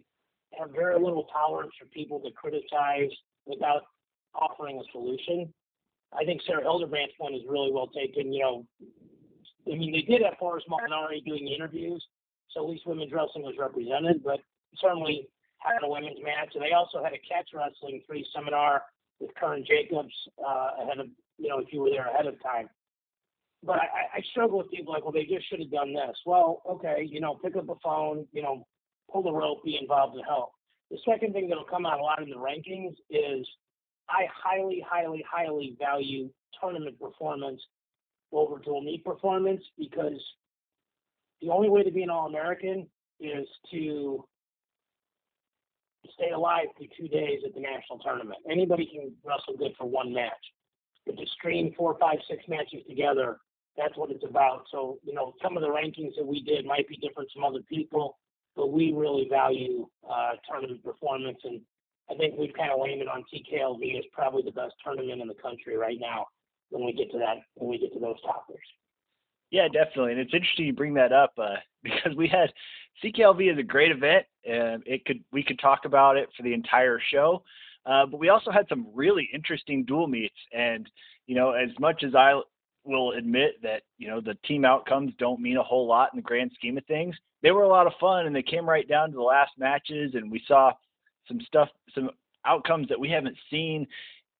have 0.59 0.71
very 0.71 1.00
little 1.00 1.27
tolerance 1.31 1.73
for 1.79 1.85
people 1.88 2.19
to 2.21 2.31
criticize 2.31 3.12
without 3.45 3.83
offering 4.33 4.79
a 4.79 4.91
solution. 4.91 5.53
I 6.17 6.23
think 6.23 6.41
Sarah 6.45 6.63
Hildebrandt's 6.63 7.15
point 7.19 7.35
is 7.35 7.41
really 7.47 7.71
well 7.71 7.88
taken. 7.88 8.31
You 8.31 8.41
know, 8.41 8.65
I 9.71 9.75
mean, 9.75 9.91
they 9.91 10.01
did 10.01 10.21
have 10.23 10.38
Forrest 10.39 10.67
Molinari 10.69 11.23
doing 11.25 11.47
interviews, 11.47 12.03
so 12.51 12.63
at 12.63 12.69
least 12.69 12.85
women's 12.85 13.12
wrestling 13.12 13.44
was 13.44 13.56
represented, 13.59 14.23
but 14.23 14.39
certainly 14.77 15.27
had 15.57 15.83
a 15.83 15.89
women's 15.89 16.19
match. 16.23 16.53
And 16.53 16.63
they 16.63 16.73
also 16.73 17.03
had 17.03 17.13
a 17.13 17.19
catch 17.27 17.50
wrestling 17.53 18.01
free 18.07 18.25
seminar 18.33 18.83
with 19.19 19.31
Karen 19.39 19.65
Jacobs 19.67 20.13
uh, 20.39 20.83
ahead 20.83 21.00
of 21.00 21.07
you 21.38 21.50
know, 21.50 21.60
if 21.60 21.72
you 21.72 21.82
were 21.82 21.90
there 21.90 22.08
ahead 22.08 22.28
of 22.28 22.42
time. 22.42 22.70
But 23.64 23.78
I, 23.78 24.18
I 24.18 24.22
struggle 24.32 24.60
with 24.60 24.70
people 24.70 24.94
like, 24.94 25.04
well, 25.04 25.12
they 25.12 25.26
just 25.26 25.50
should 25.50 25.60
have 25.60 25.72
done 25.72 25.94
this. 25.94 26.16
Well, 26.26 26.62
okay, 26.70 27.08
you 27.10 27.20
know, 27.20 27.40
pick 27.44 27.56
up 27.56 27.70
a 27.70 27.76
phone, 27.84 28.28
you 28.32 28.42
know, 28.42 28.66
pull 29.12 29.24
the 29.24 29.32
rope, 29.32 29.64
be 29.64 29.78
involved 29.80 30.16
and 30.16 30.26
help. 30.26 30.52
The 30.92 30.98
second 31.08 31.34
thing 31.34 31.50
that'll 31.50 31.66
come 31.66 31.86
out 31.86 32.00
a 32.00 32.04
lot 32.04 32.22
in 32.22 32.30
the 32.30 32.36
rankings 32.36 32.96
is 33.10 33.48
I 34.08 34.28
highly, 34.32 34.86
highly, 34.88 35.24
highly 35.30 35.76
value 35.80 36.30
tournament 36.62 37.00
performance 37.00 37.62
over 38.32 38.60
dual 38.60 38.82
meet 38.82 39.04
performance 39.04 39.62
because 39.77 40.22
the 41.42 41.50
only 41.50 41.70
way 41.70 41.84
to 41.84 41.92
be 41.92 42.04
an 42.04 42.10
All 42.10 42.27
American 42.27 42.88
is 43.20 43.48
to 43.72 44.25
stay 46.13 46.32
alive 46.32 46.68
for 46.77 46.86
two 46.98 47.08
days 47.08 47.39
at 47.46 47.54
the 47.54 47.62
national 47.62 48.00
tournament. 48.00 48.39
Anybody 48.50 48.86
can 48.86 49.12
wrestle 49.24 49.58
good 49.58 49.74
for 49.77 49.86
one 49.86 50.13
match 50.13 50.34
but 51.05 51.17
to 51.17 51.25
string 51.38 51.74
four, 51.77 51.97
five, 52.00 52.17
six 52.29 52.43
matches 52.47 52.81
together, 52.88 53.38
that's 53.77 53.95
what 53.97 54.12
it's 54.12 54.24
about. 54.27 54.65
So, 54.71 55.00
you 55.03 55.13
know, 55.13 55.33
some 55.43 55.57
of 55.57 55.62
the 55.62 55.69
rankings 55.69 56.15
that 56.17 56.25
we 56.25 56.41
did 56.41 56.65
might 56.65 56.88
be 56.88 56.97
different 56.97 57.29
from 57.33 57.43
other 57.43 57.62
people, 57.67 58.17
but 58.55 58.71
we 58.71 58.93
really 58.93 59.27
value 59.29 59.88
uh, 60.09 60.31
tournament 60.47 60.83
performance. 60.83 61.39
And 61.43 61.62
I 62.09 62.15
think 62.15 62.35
we've 62.38 62.53
kind 62.53 62.71
of 62.71 62.79
landed 62.79 63.07
on 63.07 63.25
CKLV 63.33 63.97
as 63.97 64.05
probably 64.13 64.43
the 64.43 64.51
best 64.51 64.74
tournament 64.83 65.21
in 65.21 65.27
the 65.27 65.35
country 65.35 65.77
right 65.77 65.97
now 66.00 66.27
when 66.69 66.85
we 66.85 66.93
get 66.93 67.12
to 67.12 67.17
that, 67.19 67.38
when 67.55 67.69
we 67.69 67.77
get 67.77 67.93
to 67.93 68.00
those 68.00 68.21
topics. 68.21 68.65
Yeah, 69.51 69.67
definitely. 69.67 70.12
And 70.12 70.21
it's 70.21 70.33
interesting 70.33 70.65
you 70.65 70.74
bring 70.74 70.93
that 70.95 71.13
up 71.13 71.33
uh, 71.38 71.55
because 71.83 72.15
we 72.15 72.27
had 72.27 72.51
CKLV 73.03 73.53
is 73.53 73.59
a 73.59 73.63
great 73.63 73.91
event. 73.91 74.25
and 74.45 74.83
it 74.85 75.05
could 75.05 75.24
we 75.31 75.43
could 75.43 75.59
talk 75.59 75.85
about 75.85 76.17
it 76.17 76.29
for 76.35 76.43
the 76.43 76.53
entire 76.53 77.00
show. 77.12 77.43
Uh, 77.86 78.06
but 78.06 78.20
we 78.20 78.30
also 78.30 78.51
had 78.51 78.68
some 78.68 78.88
really 78.94 79.30
interesting 79.34 79.84
dual 79.84 80.08
meets. 80.08 80.36
And, 80.51 80.89
you 81.27 81.36
know, 81.36 81.51
as 81.51 81.70
much 81.80 82.04
as 82.04 82.15
I 82.15 82.39
will 82.84 83.12
admit 83.12 83.62
that, 83.63 83.84
you 83.98 84.08
know, 84.08 84.22
the 84.22 84.36
team 84.48 84.65
outcomes 84.65 85.13
don't 85.18 85.42
mean 85.42 85.58
a 85.58 85.63
whole 85.63 85.88
lot 85.88 86.10
in 86.13 86.18
the 86.18 86.24
grand 86.24 86.51
scheme 86.56 86.77
of 86.77 86.86
things, 86.86 87.15
they 87.42 87.51
were 87.51 87.63
a 87.63 87.70
lot 87.70 87.88
of 87.88 87.94
fun 88.00 88.25
and 88.25 88.36
they 88.36 88.44
came 88.44 88.68
right 88.68 88.88
down 88.88 89.10
to 89.12 89.15
the 89.15 89.22
last 89.22 89.51
matches. 89.58 90.15
And 90.15 90.32
we 90.32 90.42
saw 90.48 90.72
some 91.27 91.39
stuff, 91.42 91.70
some 91.94 92.10
outcomes 92.46 92.88
that 92.89 93.00
we 93.00 93.10
haven't 93.10 93.38
seen 93.50 93.88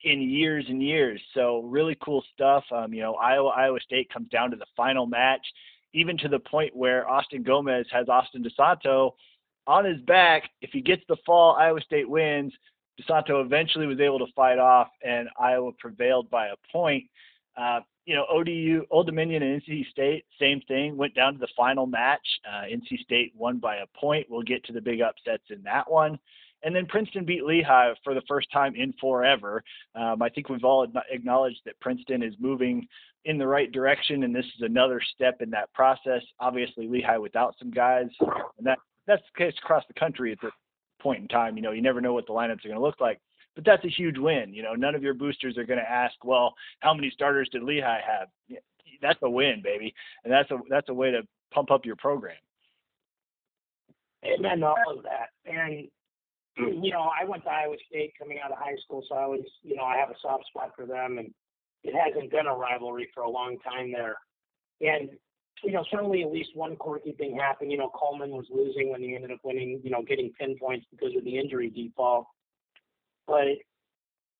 in 0.04 0.22
years 0.22 0.66
and 0.70 0.82
years. 0.82 1.22
So 1.34 1.62
really 1.62 1.98
cool 2.04 2.24
stuff. 2.34 2.64
Um, 2.72 2.94
you 2.94 3.02
know, 3.02 3.16
Iowa, 3.16 3.50
Iowa 3.50 3.80
State 3.82 4.12
comes 4.12 4.30
down 4.30 4.52
to 4.52 4.58
the 4.58 4.66
final 4.78 5.06
match, 5.06 5.46
even 5.94 6.18
to 6.20 6.28
the 6.28 6.40
point 6.40 6.75
where 6.75 7.10
Austin 7.10 7.44
Gomez 7.44 7.88
has 7.92 8.08
Austin 8.10 8.44
DeSanto 8.44 9.12
on 9.68 9.86
his 9.86 10.02
back. 10.02 10.44
If 10.62 10.72
he 10.72 10.82
gets 10.82 11.02
the 11.08 11.18
fall, 11.25 11.56
Iowa 11.60 11.82
State 11.82 12.10
wins. 12.10 12.54
DeSanto 13.02 13.44
eventually 13.44 13.88
was 13.88 14.00
able 14.00 14.20
to 14.20 14.32
fight 14.36 14.60
off, 14.60 14.88
and 15.04 15.28
Iowa 15.40 15.72
prevailed 15.80 16.30
by 16.30 16.48
a 16.48 16.56
point. 16.72 17.04
Uh, 17.58 17.82
you 18.06 18.16
know, 18.16 18.25
ODU, 18.30 18.86
Old 18.92 19.08
Dominion, 19.08 19.42
and 19.42 19.62
NC 19.62 19.90
State, 19.90 20.25
same 20.40 20.62
thing. 20.68 20.96
Went 20.96 21.16
down 21.16 21.34
to 21.34 21.40
the 21.40 21.48
final 21.58 21.88
match. 21.88 22.25
Uh, 22.48 22.64
NC 22.64 23.00
State 23.00 23.34
won 23.36 23.58
by 23.58 23.78
a 23.78 23.88
point. 24.00 24.28
We'll 24.30 24.44
get 24.44 24.64
to 24.66 24.74
the 24.74 24.82
big 24.82 25.02
upsets 25.02 25.44
in 25.50 25.64
that 25.64 25.90
one. 25.90 26.20
And 26.64 26.75
then 26.75 26.86
Princeton 26.86 27.25
beat 27.25 27.44
Lehigh 27.44 27.94
for 28.04 28.14
the 28.14 28.24
first 28.28 28.52
time 28.52 28.75
in 28.75 28.94
forever. 29.00 29.64
Um, 29.96 30.22
I 30.22 30.30
think 30.30 30.50
we've 30.50 30.64
all 30.64 30.88
acknowledged 31.12 31.62
that 31.66 31.80
Princeton 31.80 32.24
is 32.24 32.34
moving 32.40 32.88
in 33.25 33.38
the 33.38 33.48
right 33.48 33.72
direction, 33.72 34.24
and 34.24 34.36
this 34.36 34.46
is 34.46 34.62
another 34.62 35.02
step 35.14 35.42
in 35.42 35.50
that 35.52 35.74
process. 35.74 36.22
Obviously, 36.40 36.88
Lehigh 36.88 37.18
without 37.18 37.56
some 37.60 37.72
guys, 37.72 38.08
and 38.58 38.66
that 38.66 38.80
that's 39.08 39.22
the 39.34 39.46
case 39.46 39.54
across 39.64 39.84
the 39.88 39.94
country 40.00 40.32
at 40.32 40.40
this 40.42 40.52
point 41.06 41.22
in 41.22 41.28
time. 41.28 41.56
You 41.56 41.62
know, 41.62 41.72
you 41.72 41.84
never 41.84 42.02
know 42.02 42.14
what 42.14 42.26
the 42.26 42.34
lineups 42.34 42.66
are 42.66 42.70
going 42.70 42.80
to 42.80 42.82
look 42.82 43.00
like, 43.00 43.20
but 43.54 43.64
that's 43.64 43.86
a 43.86 43.90
huge 43.90 44.18
win. 44.18 44.56
You 44.56 44.64
know, 44.64 44.74
none 44.74 44.96
of 44.96 45.04
your 45.04 45.14
boosters 45.14 45.56
are 45.56 45.64
going 45.64 45.78
to 45.78 45.88
ask, 45.88 46.16
well, 46.24 46.56
how 46.80 46.96
many 46.96 47.12
starters 47.12 47.48
did 47.52 47.62
Lehigh 47.62 48.02
have? 48.02 48.28
That's 49.04 49.20
a 49.22 49.30
win, 49.30 49.62
baby, 49.64 49.94
and 50.24 50.34
that's 50.34 50.50
a 50.50 50.58
that's 50.68 50.90
a 50.90 50.94
way 50.94 51.12
to 51.12 51.22
pump 51.54 51.70
up 51.70 51.86
your 51.86 51.96
program. 51.96 52.38
Amen 54.26 54.62
to 54.62 54.68
all 54.68 54.98
of 54.98 55.04
that. 55.04 55.30
And 55.46 55.88
you 56.58 56.92
know, 56.92 57.12
I 57.22 57.26
went 57.26 57.44
to 57.44 57.50
Iowa 57.50 57.76
State 57.88 58.14
coming 58.18 58.40
out 58.44 58.52
of 58.52 58.58
high 58.58 58.78
school, 58.84 59.04
so 59.08 59.16
I 59.16 59.24
always, 59.24 59.44
you 59.62 59.76
know, 59.76 59.84
I 59.84 59.98
have 59.98 60.10
a 60.10 60.16
soft 60.22 60.46
spot 60.48 60.72
for 60.76 60.88
them, 60.88 61.20
and 61.20 61.30
it 61.84 61.94
hasn't 61.94 62.32
been 62.32 62.48
a 62.48 62.56
rivalry 62.56 63.10
for 63.14 63.24
a 63.24 63.30
long 63.30 63.58
time 63.60 63.92
there. 63.92 64.16
And 64.82 65.10
you 65.64 65.72
know, 65.72 65.84
certainly 65.90 66.24
at 66.24 66.32
least 66.32 66.56
one 66.56 66.76
quirky 66.76 67.14
thing 67.14 67.38
happened. 67.38 67.72
You 67.72 67.78
know, 67.78 67.90
Coleman 67.90 68.32
was 68.32 68.46
losing 68.50 68.92
when 68.92 69.02
he 69.02 69.16
ended 69.16 69.32
up 69.32 69.40
winning, 69.44 69.82
you 69.84 69.90
know, 69.90 70.04
getting 70.04 70.32
pinpoints 70.40 70.86
because 70.92 71.16
of 71.16 71.24
the 71.24 71.38
injury 71.38 71.70
default. 71.70 72.28
But 73.28 73.48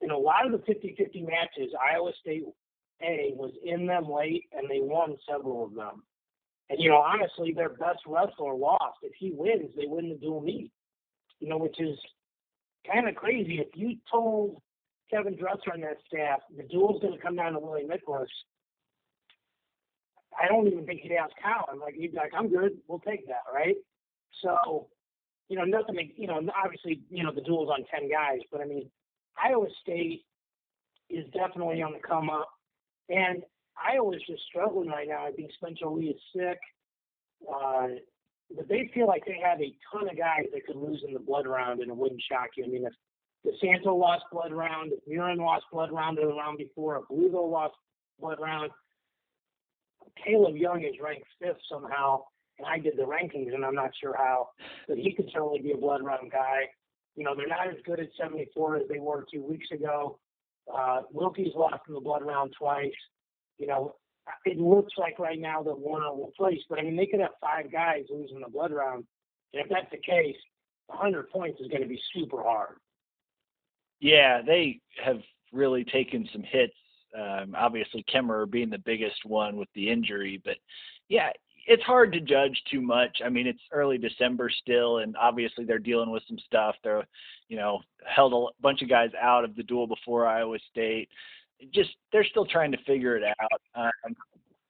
in 0.02 0.12
a 0.12 0.18
lot 0.18 0.46
of 0.46 0.52
the 0.52 0.58
50-50 0.60 1.28
matches, 1.28 1.74
Iowa 1.82 2.12
State 2.20 2.44
A 3.02 3.34
was 3.36 3.52
in 3.64 3.88
them 3.88 4.10
late, 4.10 4.46
and 4.52 4.70
they 4.70 4.80
won 4.80 5.16
several 5.28 5.66
of 5.66 5.74
them. 5.74 6.04
And 6.70 6.80
you 6.80 6.90
know, 6.90 6.98
honestly, 6.98 7.54
their 7.54 7.70
best 7.70 8.00
wrestler 8.08 8.56
lost. 8.56 8.98
If 9.04 9.14
he 9.18 9.32
wins, 9.32 9.70
they 9.76 9.86
win 9.86 10.10
the 10.10 10.16
dual 10.16 10.42
meet. 10.42 10.72
You 11.40 11.50
know, 11.50 11.58
which 11.58 11.80
is 11.80 11.98
kind 12.92 13.08
of 13.08 13.16
crazy. 13.16 13.60
If 13.60 13.68
you 13.76 13.98
told 14.12 14.62
Kevin 15.12 15.36
Dresser 15.38 15.72
and 15.74 15.84
that 15.84 15.98
staff 16.08 16.40
the 16.56 16.64
duel's 16.64 17.02
going 17.02 17.14
to 17.14 17.22
come 17.22 17.36
down 17.36 17.54
to 17.54 17.60
Willie 17.60 17.84
Miklus, 17.84 18.28
I 20.42 20.48
don't 20.48 20.68
even 20.68 20.86
think 20.86 21.02
he'd 21.02 21.16
ask 21.16 21.34
how. 21.42 21.66
I'm 21.72 21.80
like, 21.80 21.96
he'd 21.96 22.12
be 22.12 22.18
like, 22.18 22.34
I'm 22.38 22.50
good. 22.50 22.78
We'll 22.88 23.00
take 23.00 23.28
that, 23.28 23.44
right? 23.54 23.76
So, 24.44 24.88
you 25.48 25.58
know, 25.58 25.64
nothing. 25.64 26.12
You 26.16 26.28
know, 26.28 26.42
obviously, 26.64 27.02
you 27.10 27.24
know, 27.24 27.32
the 27.34 27.42
duel's 27.42 27.70
on 27.70 27.86
ten 27.94 28.10
guys, 28.10 28.40
but 28.52 28.62
I 28.62 28.66
mean, 28.66 28.90
Iowa 29.42 29.68
State 29.82 30.26
is 31.10 31.26
definitely 31.34 31.82
on 31.82 31.94
the 31.94 32.00
come 32.00 32.30
up, 32.30 32.50
and 33.10 33.44
Iowa's 33.78 34.22
just 34.28 34.44
struggling 34.50 34.90
right 34.90 35.08
now. 35.08 35.26
I 35.26 35.32
think 35.32 35.52
Spencer 35.54 35.88
Lee 35.88 36.10
is 36.10 36.22
sick. 36.36 36.60
Uh, 37.52 37.88
but 38.56 38.68
they 38.68 38.90
feel 38.94 39.08
like 39.08 39.26
they 39.26 39.40
have 39.44 39.60
a 39.60 39.76
ton 39.92 40.10
of 40.10 40.18
guys 40.18 40.46
that 40.54 40.66
could 40.66 40.76
lose 40.76 41.04
in 41.06 41.14
the 41.14 41.20
blood 41.20 41.48
round 41.48 41.82
and 41.82 41.90
it 41.90 41.98
wouldn't 41.98 42.22
shock 42.30 42.50
you. 42.56 42.66
I 42.66 42.68
mean, 42.68 42.86
if 42.86 42.94
DeSanto 43.46 43.98
lost 43.98 44.24
blood 44.32 44.52
round, 44.52 44.94
if 44.94 45.00
Murin 45.12 45.38
lost 45.38 45.66
blood 45.72 45.92
round 45.92 46.20
in 46.20 46.28
the 46.28 46.34
round 46.34 46.58
before, 46.58 46.98
if 46.98 47.04
Lugo 47.10 47.44
lost 47.44 47.76
blood 48.20 48.40
round, 48.40 48.72
Caleb 50.24 50.56
Young 50.56 50.84
is 50.84 50.96
ranked 51.02 51.28
fifth 51.42 51.60
somehow, 51.70 52.24
and 52.58 52.68
I 52.68 52.80
did 52.80 52.98
the 52.98 53.04
rankings, 53.04 53.54
and 53.54 53.66
I'm 53.66 53.76
not 53.76 53.92
sure 54.02 54.16
how, 54.18 54.50
but 54.88 54.98
he 54.98 55.14
could 55.14 55.30
certainly 55.32 55.60
be 55.60 55.72
a 55.72 55.78
blood 55.78 56.04
round 56.04 56.32
guy. 56.32 56.70
You 57.16 57.24
know, 57.24 57.36
they're 57.36 57.48
not 57.48 57.68
as 57.68 57.76
good 57.86 58.00
at 58.00 58.10
74 58.20 58.78
as 58.78 58.84
they 58.90 59.00
were 59.00 59.26
two 59.32 59.44
weeks 59.44 59.68
ago. 59.72 60.20
Uh, 60.74 61.02
Wilcke's 61.14 61.56
lost 61.56 61.84
in 61.88 61.94
the 61.94 62.02
blood 62.02 62.24
round 62.24 62.54
twice. 62.58 62.92
You 63.58 63.68
know, 63.68 63.96
it 64.46 64.58
looks 64.58 64.94
like 64.98 65.20
right 65.20 65.40
now 65.40 65.64
that 65.64 65.78
Warner 65.78 66.14
will 66.14 66.34
place, 66.38 66.60
but 66.70 66.80
I 66.80 66.82
mean, 66.82 66.96
they 66.96 67.06
could 67.06 67.20
have 67.20 67.32
five 67.40 67.72
guys 67.72 68.04
losing 68.10 68.42
the 68.42 68.50
blood 68.50 68.72
round. 68.72 69.06
And 69.54 69.64
if 69.64 69.70
that's 69.70 69.90
the 69.92 69.98
case, 69.98 70.36
100 70.88 71.30
points 71.30 71.62
is 71.62 71.68
going 71.68 71.82
to 71.82 71.88
be 71.88 72.02
super 72.14 72.44
hard. 72.44 72.78
Yeah, 74.00 74.42
they 74.42 74.82
have 75.04 75.20
really 75.54 75.86
taken 75.86 76.28
some 76.32 76.44
hits. 76.44 76.74
Um, 77.18 77.56
obviously, 77.58 78.04
Kemerer 78.14 78.50
being 78.50 78.70
the 78.70 78.78
biggest 78.80 79.26
one 79.26 79.58
with 79.58 79.70
the 79.76 79.90
injury, 79.90 80.42
but 80.44 80.56
yeah, 81.08 81.30
it's 81.68 81.84
hard 81.84 82.12
to 82.14 82.20
judge 82.20 82.62
too 82.70 82.82
much. 82.82 83.18
I 83.26 83.30
mean, 83.30 83.48
it's 83.48 83.62
early 83.72 83.98
December 83.98 84.50
still, 84.50 85.00
and 85.00 85.16
obviously 85.18 85.66
they're 85.66 85.80
dealing 85.80 86.12
with 86.12 86.24
some 86.28 86.38
stuff. 86.46 86.76
They're, 86.84 87.08
you 87.48 87.58
know, 87.58 87.82
held 88.06 88.34
a 88.34 88.62
bunch 88.62 88.82
of 88.82 88.90
guys 88.90 89.10
out 89.20 89.44
of 89.44 89.56
the 89.56 89.64
duel 89.64 89.88
before 89.88 90.28
Iowa 90.28 90.58
State 90.70 91.10
just 91.74 91.90
they're 92.12 92.26
still 92.26 92.46
trying 92.46 92.72
to 92.72 92.78
figure 92.86 93.16
it 93.16 93.24
out. 93.24 93.62
Um, 93.76 94.16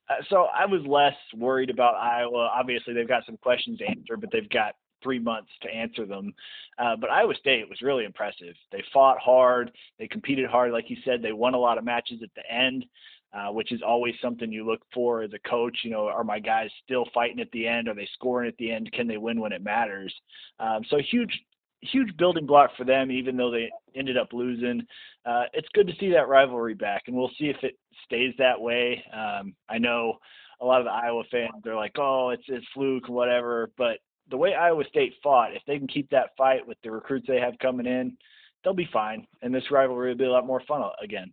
uh, 0.09 0.13
so 0.29 0.47
I 0.55 0.65
was 0.65 0.81
less 0.85 1.15
worried 1.35 1.69
about 1.69 1.95
Iowa. 1.95 2.49
Obviously, 2.53 2.93
they've 2.93 3.07
got 3.07 3.25
some 3.25 3.37
questions 3.37 3.79
to 3.79 3.85
answer, 3.85 4.17
but 4.17 4.29
they've 4.31 4.49
got 4.49 4.75
three 5.05 5.19
months 5.19 5.51
to 5.61 5.69
answer 5.69 6.05
them. 6.05 6.33
Uh, 6.79 6.95
but 6.99 7.11
Iowa 7.11 7.35
State 7.39 7.69
was 7.69 7.81
really 7.81 8.05
impressive. 8.05 8.55
They 8.71 8.83
fought 8.91 9.19
hard. 9.19 9.71
They 9.99 10.07
competed 10.07 10.49
hard. 10.49 10.71
Like 10.71 10.89
you 10.89 10.97
said, 11.05 11.21
they 11.21 11.31
won 11.31 11.53
a 11.53 11.59
lot 11.59 11.77
of 11.77 11.85
matches 11.85 12.21
at 12.23 12.31
the 12.35 12.51
end, 12.51 12.85
uh, 13.31 13.51
which 13.51 13.71
is 13.71 13.81
always 13.85 14.15
something 14.21 14.51
you 14.51 14.65
look 14.65 14.81
for 14.93 15.21
as 15.21 15.31
a 15.33 15.49
coach. 15.49 15.77
You 15.83 15.91
know, 15.91 16.07
are 16.07 16.23
my 16.23 16.39
guys 16.39 16.69
still 16.83 17.05
fighting 17.13 17.39
at 17.39 17.51
the 17.51 17.67
end? 17.67 17.87
Are 17.87 17.93
they 17.93 18.09
scoring 18.15 18.49
at 18.49 18.57
the 18.57 18.71
end? 18.71 18.91
Can 18.91 19.07
they 19.07 19.17
win 19.17 19.39
when 19.39 19.53
it 19.53 19.63
matters? 19.63 20.13
Um, 20.59 20.81
so 20.89 20.97
huge, 21.11 21.39
huge 21.81 22.17
building 22.17 22.47
block 22.47 22.71
for 22.75 22.83
them, 22.83 23.11
even 23.11 23.37
though 23.37 23.51
they 23.51 23.69
ended 23.95 24.17
up 24.17 24.33
losing. 24.33 24.81
Uh, 25.23 25.43
it's 25.53 25.69
good 25.73 25.87
to 25.87 25.95
see 25.99 26.11
that 26.11 26.27
rivalry 26.27 26.73
back, 26.73 27.03
and 27.05 27.15
we'll 27.15 27.31
see 27.37 27.45
if 27.45 27.57
it 27.63 27.77
stays 28.05 28.33
that 28.39 28.59
way. 28.59 29.03
Um, 29.13 29.53
I 29.69 29.77
know 29.77 30.17
a 30.61 30.65
lot 30.65 30.79
of 30.79 30.85
the 30.85 30.91
Iowa 30.91 31.23
fans 31.31 31.51
they're 31.63 31.75
like, 31.75 31.97
"Oh, 31.97 32.29
it's 32.29 32.43
it's 32.47 32.65
fluke, 32.73 33.09
whatever," 33.09 33.71
but 33.77 33.99
the 34.29 34.37
way 34.37 34.53
Iowa 34.53 34.83
State 34.89 35.13
fought, 35.21 35.55
if 35.55 35.61
they 35.67 35.77
can 35.77 35.87
keep 35.87 36.09
that 36.09 36.35
fight 36.37 36.65
with 36.65 36.77
the 36.83 36.91
recruits 36.91 37.27
they 37.27 37.39
have 37.39 37.57
coming 37.59 37.85
in, 37.85 38.17
they'll 38.63 38.73
be 38.73 38.89
fine, 38.91 39.27
and 39.41 39.53
this 39.53 39.69
rivalry 39.71 40.09
will 40.09 40.17
be 40.17 40.25
a 40.25 40.31
lot 40.31 40.45
more 40.45 40.61
fun 40.67 40.81
again. 41.01 41.31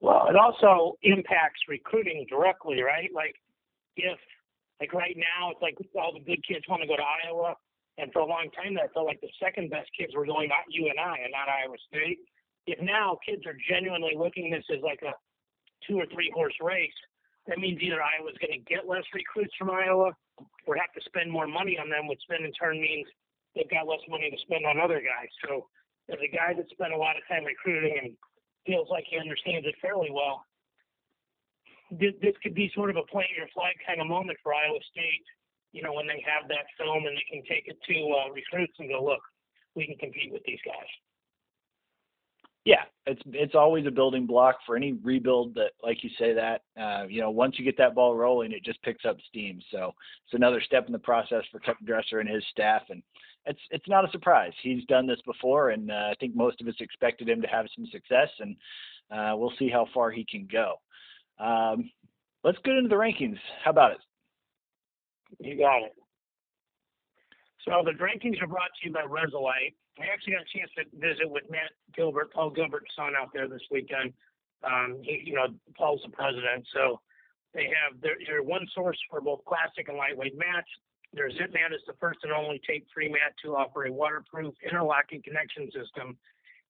Well, 0.00 0.26
it 0.28 0.36
also 0.36 0.98
impacts 1.02 1.60
recruiting 1.68 2.26
directly, 2.28 2.82
right? 2.82 3.10
Like 3.14 3.36
if 3.96 4.18
like 4.80 4.92
right 4.92 5.16
now, 5.16 5.50
it's 5.50 5.62
like 5.62 5.78
all 5.94 6.12
the 6.12 6.20
good 6.20 6.44
kids 6.46 6.66
want 6.68 6.82
to 6.82 6.88
go 6.88 6.96
to 6.96 7.02
Iowa 7.24 7.54
and 7.96 8.12
for 8.12 8.20
a 8.20 8.26
long 8.26 8.50
time 8.50 8.74
that 8.74 8.92
felt 8.92 9.06
like 9.06 9.20
the 9.20 9.30
second 9.40 9.70
best 9.70 9.88
kids 9.96 10.14
were 10.14 10.26
going 10.26 10.48
not 10.48 10.66
UNI 10.68 10.90
and 10.90 10.98
I, 10.98 11.16
and 11.22 11.32
not 11.32 11.48
Iowa 11.48 11.76
State. 11.86 12.18
If 12.66 12.82
now 12.82 13.18
kids 13.24 13.46
are 13.46 13.54
genuinely 13.70 14.12
looking 14.18 14.50
this 14.50 14.64
as 14.74 14.82
like 14.82 15.00
a 15.02 15.14
two 15.86 15.96
or 15.96 16.06
three 16.12 16.32
horse 16.34 16.56
race, 16.60 16.98
that 17.46 17.58
means 17.58 17.80
either 17.80 18.02
Iowa's 18.02 18.36
going 18.40 18.58
to 18.58 18.64
get 18.66 18.88
less 18.88 19.04
recruits 19.14 19.54
from 19.56 19.70
Iowa 19.70 20.12
or 20.66 20.76
have 20.76 20.92
to 20.94 21.02
spend 21.06 21.30
more 21.30 21.46
money 21.46 21.78
on 21.78 21.88
them, 21.88 22.08
which 22.08 22.22
then 22.28 22.44
in 22.44 22.52
turn 22.52 22.80
means 22.80 23.06
they've 23.54 23.70
got 23.70 23.86
less 23.86 24.02
money 24.08 24.30
to 24.30 24.38
spend 24.42 24.66
on 24.66 24.80
other 24.80 24.98
guys. 24.98 25.30
So 25.46 25.68
as 26.10 26.18
a 26.18 26.30
guy 26.30 26.54
that 26.56 26.68
spent 26.70 26.92
a 26.92 26.98
lot 26.98 27.16
of 27.16 27.22
time 27.28 27.44
recruiting 27.44 27.94
and 28.02 28.16
feels 28.66 28.88
like 28.90 29.04
he 29.08 29.18
understands 29.18 29.66
it 29.66 29.74
fairly 29.80 30.10
well, 30.10 30.44
this, 31.90 32.16
this 32.20 32.34
could 32.42 32.54
be 32.54 32.72
sort 32.74 32.90
of 32.90 32.96
a 32.96 33.06
plant 33.06 33.30
your 33.36 33.46
flag 33.54 33.76
kind 33.86 34.00
of 34.00 34.08
moment 34.08 34.38
for 34.42 34.54
Iowa 34.54 34.80
State 34.90 35.26
you 35.74 35.82
know, 35.82 35.92
when 35.92 36.06
they 36.06 36.22
have 36.22 36.46
that 36.48 36.70
film 36.78 37.02
and 37.02 37.18
they 37.18 37.26
can 37.26 37.42
take 37.50 37.66
it 37.66 37.74
to 37.74 37.96
uh, 38.14 38.30
recruits 38.30 38.78
and 38.78 38.88
go, 38.88 39.02
look, 39.02 39.20
we 39.74 39.90
can 39.90 39.98
compete 39.98 40.30
with 40.30 40.46
these 40.46 40.62
guys. 40.62 40.86
Yeah, 42.64 42.82
it's 43.04 43.20
it's 43.26 43.54
always 43.54 43.86
a 43.86 43.90
building 43.90 44.26
block 44.26 44.56
for 44.64 44.74
any 44.74 44.94
rebuild 44.94 45.54
that, 45.54 45.72
like 45.82 46.02
you 46.02 46.10
say, 46.18 46.32
that 46.32 46.62
uh, 46.80 47.06
you 47.06 47.20
know, 47.20 47.30
once 47.30 47.58
you 47.58 47.64
get 47.64 47.76
that 47.76 47.94
ball 47.94 48.14
rolling, 48.16 48.52
it 48.52 48.64
just 48.64 48.82
picks 48.82 49.04
up 49.04 49.18
steam. 49.28 49.60
So 49.70 49.92
it's 50.24 50.34
another 50.34 50.62
step 50.62 50.86
in 50.86 50.92
the 50.92 50.98
process 50.98 51.44
for 51.52 51.58
Kevin 51.58 51.84
Dresser 51.84 52.20
and 52.20 52.28
his 52.28 52.42
staff, 52.50 52.82
and 52.88 53.02
it's 53.44 53.60
it's 53.70 53.88
not 53.88 54.08
a 54.08 54.10
surprise. 54.12 54.52
He's 54.62 54.84
done 54.86 55.06
this 55.06 55.20
before, 55.26 55.70
and 55.70 55.90
uh, 55.90 56.08
I 56.10 56.14
think 56.18 56.34
most 56.34 56.60
of 56.62 56.66
us 56.66 56.74
expected 56.80 57.28
him 57.28 57.42
to 57.42 57.48
have 57.48 57.66
some 57.76 57.86
success, 57.92 58.30
and 58.40 58.56
uh, 59.10 59.36
we'll 59.36 59.52
see 59.58 59.68
how 59.68 59.86
far 59.92 60.10
he 60.10 60.24
can 60.24 60.48
go. 60.50 60.76
Um, 61.38 61.90
let's 62.44 62.58
get 62.64 62.76
into 62.76 62.88
the 62.88 62.94
rankings. 62.94 63.38
How 63.62 63.72
about 63.72 63.92
it? 63.92 63.98
You 65.38 65.58
got 65.58 65.82
it. 65.82 65.92
So 67.66 67.82
the 67.84 67.92
rankings 67.92 68.42
are 68.42 68.46
brought 68.46 68.70
to 68.80 68.88
you 68.88 68.92
by 68.92 69.02
Resilite. 69.02 69.74
I 69.98 70.10
actually 70.12 70.34
got 70.34 70.42
a 70.42 70.58
chance 70.58 70.70
to 70.76 70.84
visit 70.98 71.30
with 71.30 71.44
Matt 71.50 71.70
Gilbert, 71.94 72.32
Paul 72.32 72.50
Gilbert's 72.50 72.90
son, 72.96 73.12
out 73.18 73.30
there 73.32 73.48
this 73.48 73.62
weekend. 73.70 74.12
Um, 74.64 74.98
he, 75.02 75.22
you 75.24 75.34
know, 75.34 75.46
Paul's 75.76 76.02
the 76.02 76.10
president, 76.10 76.66
so 76.72 77.00
they 77.52 77.70
have 77.70 78.00
their, 78.00 78.16
their 78.26 78.42
one 78.42 78.66
source 78.74 78.98
for 79.08 79.20
both 79.20 79.44
classic 79.44 79.88
and 79.88 79.96
lightweight 79.96 80.36
mats. 80.36 80.68
Their 81.12 81.30
Zip 81.30 81.54
mat 81.54 81.70
is 81.72 81.82
the 81.86 81.94
first 82.00 82.18
and 82.24 82.32
only 82.32 82.60
tape-free 82.66 83.08
mat 83.08 83.38
to 83.44 83.54
offer 83.54 83.86
a 83.86 83.92
waterproof 83.92 84.54
interlocking 84.66 85.22
connection 85.22 85.70
system. 85.70 86.18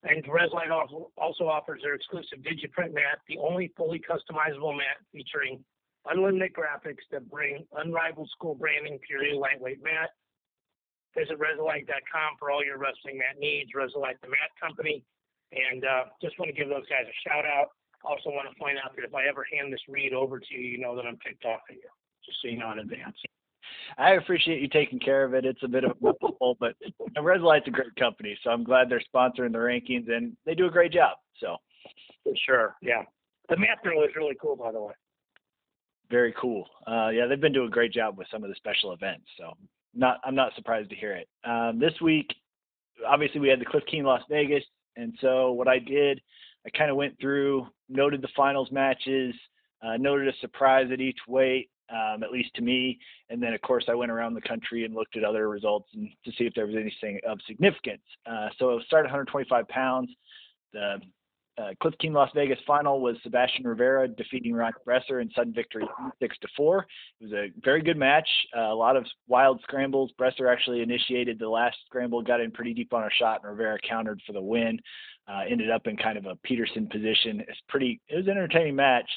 And 0.03 0.23
Resilite 0.25 0.71
also, 0.71 1.49
offers 1.49 1.81
their 1.83 1.95
exclusive 1.95 2.41
DigiPrint 2.41 2.93
mat, 2.93 3.25
the 3.27 3.39
only 3.39 3.73
fully 3.75 3.99
customizable 3.99 4.77
mat 4.77 5.01
featuring 5.13 5.65
unlimited 6.05 6.53
graphics 6.53 7.09
that 7.11 7.31
bring 7.31 7.65
unrivaled 7.73 8.29
school 8.29 8.55
branding, 8.55 8.99
purely 9.07 9.33
lightweight 9.33 9.83
mat. 9.83 10.11
Visit 11.17 11.39
Resilite.com 11.39 12.37
for 12.39 12.51
all 12.51 12.65
your 12.65 12.79
wrestling 12.79 13.19
mat 13.19 13.39
needs. 13.39 13.71
Resilite, 13.75 14.19
the 14.23 14.29
mat 14.29 14.51
company. 14.61 15.05
And 15.55 15.85
uh, 15.85 16.05
just 16.21 16.39
want 16.39 16.51
to 16.51 16.57
give 16.57 16.69
those 16.69 16.87
guys 16.91 17.07
a 17.07 17.17
shout 17.23 17.47
out. 17.47 17.71
Also 18.03 18.31
want 18.31 18.51
to 18.51 18.55
point 18.59 18.77
out 18.83 18.95
that 18.97 19.05
if 19.05 19.15
I 19.15 19.27
ever 19.27 19.47
hand 19.51 19.73
this 19.73 19.81
read 19.89 20.13
over 20.13 20.39
to 20.39 20.55
you, 20.55 20.61
you 20.61 20.79
know 20.79 20.95
that 20.97 21.07
I'm 21.07 21.17
picked 21.17 21.45
off 21.45 21.61
of 21.71 21.77
you, 21.77 21.89
just 22.27 22.39
so 22.43 22.49
you 22.49 22.59
know 22.59 22.73
in 22.73 22.81
advance. 22.81 23.17
I 23.97 24.13
appreciate 24.13 24.61
you 24.61 24.69
taking 24.69 24.99
care 24.99 25.25
of 25.25 25.35
it. 25.35 25.45
It's 25.45 25.63
a 25.63 25.69
bit 25.69 25.85
of 25.85 25.93
a 25.93 26.13
pull, 26.13 26.57
but 26.61 26.75
Light's 27.41 27.69
a 27.69 27.71
great 27.71 27.95
company, 27.97 28.37
so 28.43 28.51
I'm 28.51 28.65
glad 28.65 28.91
they're 28.91 29.03
sponsoring 29.15 29.53
the 29.53 29.59
rankings, 29.59 30.11
and 30.11 30.37
they 30.45 30.55
do 30.55 30.67
a 30.67 30.71
great 30.71 30.93
job. 30.93 31.17
So, 31.41 31.57
for 32.23 32.33
sure, 32.47 32.77
yeah. 32.83 33.03
The 33.49 33.57
master 33.57 33.93
is 33.93 34.17
really 34.17 34.37
cool, 34.41 34.57
by 34.57 34.73
the 34.73 34.81
way. 34.81 34.95
Very 36.11 36.35
cool. 36.41 36.67
Uh, 36.87 37.09
yeah, 37.09 37.27
they've 37.27 37.41
been 37.41 37.53
doing 37.53 37.69
a 37.69 37.71
great 37.71 37.93
job 37.93 38.19
with 38.19 38.27
some 38.31 38.43
of 38.43 38.51
the 38.51 38.57
special 38.57 38.93
events. 38.93 39.27
So, 39.39 39.53
not 39.95 40.21
I'm 40.25 40.35
not 40.35 40.55
surprised 40.55 40.91
to 40.91 40.97
hear 40.97 41.13
it. 41.13 41.29
Um, 41.45 41.79
this 41.79 41.95
week, 42.01 42.35
obviously, 43.07 43.41
we 43.41 43.49
had 43.49 43.61
the 43.61 43.65
Cliff 43.65 43.85
Keen 43.91 44.05
Las 44.05 44.23
Vegas, 44.29 44.65
and 44.97 45.15
so 45.21 45.53
what 45.53 45.69
I 45.69 45.79
did, 45.79 46.21
I 46.67 46.71
kind 46.71 46.91
of 46.91 46.97
went 46.97 47.19
through, 47.21 47.67
noted 47.89 48.23
the 48.23 48.29
finals 48.37 48.71
matches, 48.73 49.35
uh, 49.83 49.97
noted 49.97 50.29
a 50.29 50.37
surprise 50.41 50.89
at 50.93 51.01
each 51.01 51.19
weight, 51.29 51.71
um, 51.91 52.23
at 52.23 52.31
least 52.31 52.55
to 52.55 52.63
me. 52.63 52.99
And 53.29 53.43
then, 53.43 53.53
of 53.53 53.61
course, 53.63 53.85
I 53.89 53.95
went 53.95 54.11
around 54.11 54.35
the 54.35 54.41
country 54.41 54.85
and 54.85 54.95
looked 54.95 55.17
at 55.17 55.25
other 55.25 55.49
results 55.49 55.89
and 55.95 56.09
to 56.25 56.33
see 56.33 56.45
if 56.45 56.55
there 56.55 56.67
was 56.67 56.77
anything 56.77 57.21
of 57.27 57.39
significance. 57.47 58.03
Uh, 58.27 58.49
so 58.59 58.71
it 58.79 58.85
started 58.87 59.07
125 59.07 59.69
pounds. 59.69 60.11
The 60.73 60.97
uh, 61.57 61.71
Cliff 61.81 61.95
Keen 62.01 62.13
Las 62.13 62.31
Vegas 62.35 62.59
final 62.67 63.01
was 63.01 63.17
Sebastian 63.23 63.67
Rivera 63.67 64.09
defeating 64.09 64.55
Ryan 64.55 64.73
Bresser 64.87 65.23
in 65.23 65.31
sudden 65.37 65.53
victory 65.53 65.85
six 66.21 66.37
to 66.39 66.49
four. 66.57 66.87
It 67.21 67.25
was 67.25 67.33
a 67.33 67.53
very 67.63 67.81
good 67.83 67.97
match. 67.97 68.29
Uh, 68.57 68.73
a 68.73 68.75
lot 68.75 68.97
of 68.97 69.07
wild 69.29 69.61
scrambles. 69.63 70.11
Bresser 70.21 70.53
actually 70.53 70.83
initiated 70.83 71.39
the 71.39 71.49
last 71.49 71.77
scramble, 71.87 72.23
got 72.23 72.41
in 72.41 72.51
pretty 72.51 72.75
deep 72.75 72.93
on 72.93 73.05
a 73.05 73.11
shot, 73.19 73.41
and 73.43 73.51
Rivera 73.51 73.79
countered 73.89 74.21
for 74.27 74.33
the 74.33 74.43
win. 74.43 74.81
Uh, 75.29 75.43
ended 75.49 75.71
up 75.71 75.87
in 75.87 75.97
kind 75.97 76.19
of 76.19 76.27
a 76.27 76.37
Peterson 76.43 76.89
position. 76.89 77.41
It's 77.41 77.61
pretty. 77.69 78.01
It 78.09 78.17
was 78.17 78.27
an 78.27 78.33
entertaining 78.33 78.77
match. 78.77 79.09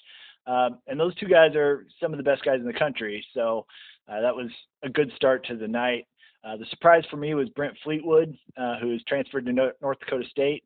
Um, 0.45 0.79
and 0.87 0.99
those 0.99 1.13
two 1.15 1.27
guys 1.27 1.55
are 1.55 1.85
some 2.01 2.13
of 2.13 2.17
the 2.17 2.23
best 2.23 2.45
guys 2.45 2.59
in 2.59 2.65
the 2.65 2.71
country. 2.71 3.25
So 3.33 3.65
uh, 4.07 4.21
that 4.21 4.33
was 4.33 4.49
a 4.83 4.89
good 4.89 5.11
start 5.15 5.45
to 5.47 5.57
the 5.57 5.67
night. 5.67 6.07
Uh, 6.43 6.55
the 6.55 6.65
surprise 6.69 7.03
for 7.09 7.17
me 7.17 7.33
was 7.33 7.49
Brent 7.49 7.75
Fleetwood, 7.83 8.37
uh, 8.55 8.77
who 8.79 8.93
is 8.93 9.01
transferred 9.07 9.45
to 9.47 9.51
North 9.51 9.99
Dakota 9.99 10.23
State. 10.29 10.63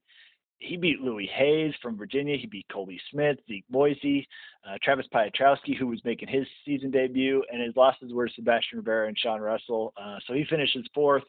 He 0.61 0.77
beat 0.77 1.01
Louis 1.01 1.27
Hayes 1.33 1.73
from 1.81 1.97
Virginia. 1.97 2.37
He 2.37 2.45
beat 2.45 2.67
Colby 2.71 3.01
Smith, 3.11 3.37
Zeke 3.47 3.65
Boise, 3.69 4.27
uh, 4.65 4.77
Travis 4.83 5.07
Piotrowski, 5.11 5.75
who 5.77 5.87
was 5.87 5.99
making 6.05 6.27
his 6.27 6.45
season 6.65 6.91
debut, 6.91 7.43
and 7.51 7.61
his 7.61 7.75
losses 7.75 8.13
were 8.13 8.29
Sebastian 8.35 8.77
Rivera 8.77 9.07
and 9.07 9.17
Sean 9.17 9.41
Russell. 9.41 9.91
Uh, 9.99 10.17
so 10.27 10.33
he 10.33 10.45
finishes 10.49 10.85
fourth. 10.93 11.23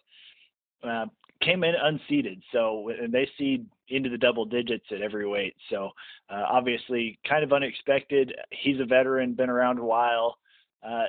Uh, 0.84 1.06
came 1.40 1.64
in 1.64 1.74
unseeded, 1.74 2.40
so 2.52 2.90
and 2.90 3.12
they 3.12 3.26
seed 3.38 3.66
into 3.88 4.10
the 4.10 4.18
double 4.18 4.44
digits 4.44 4.84
at 4.90 5.00
every 5.00 5.26
weight. 5.26 5.54
So 5.70 5.90
uh, 6.28 6.44
obviously, 6.48 7.18
kind 7.26 7.42
of 7.42 7.52
unexpected. 7.54 8.34
He's 8.50 8.80
a 8.80 8.84
veteran, 8.84 9.32
been 9.32 9.50
around 9.50 9.78
a 9.78 9.84
while, 9.84 10.36
uh, 10.86 11.04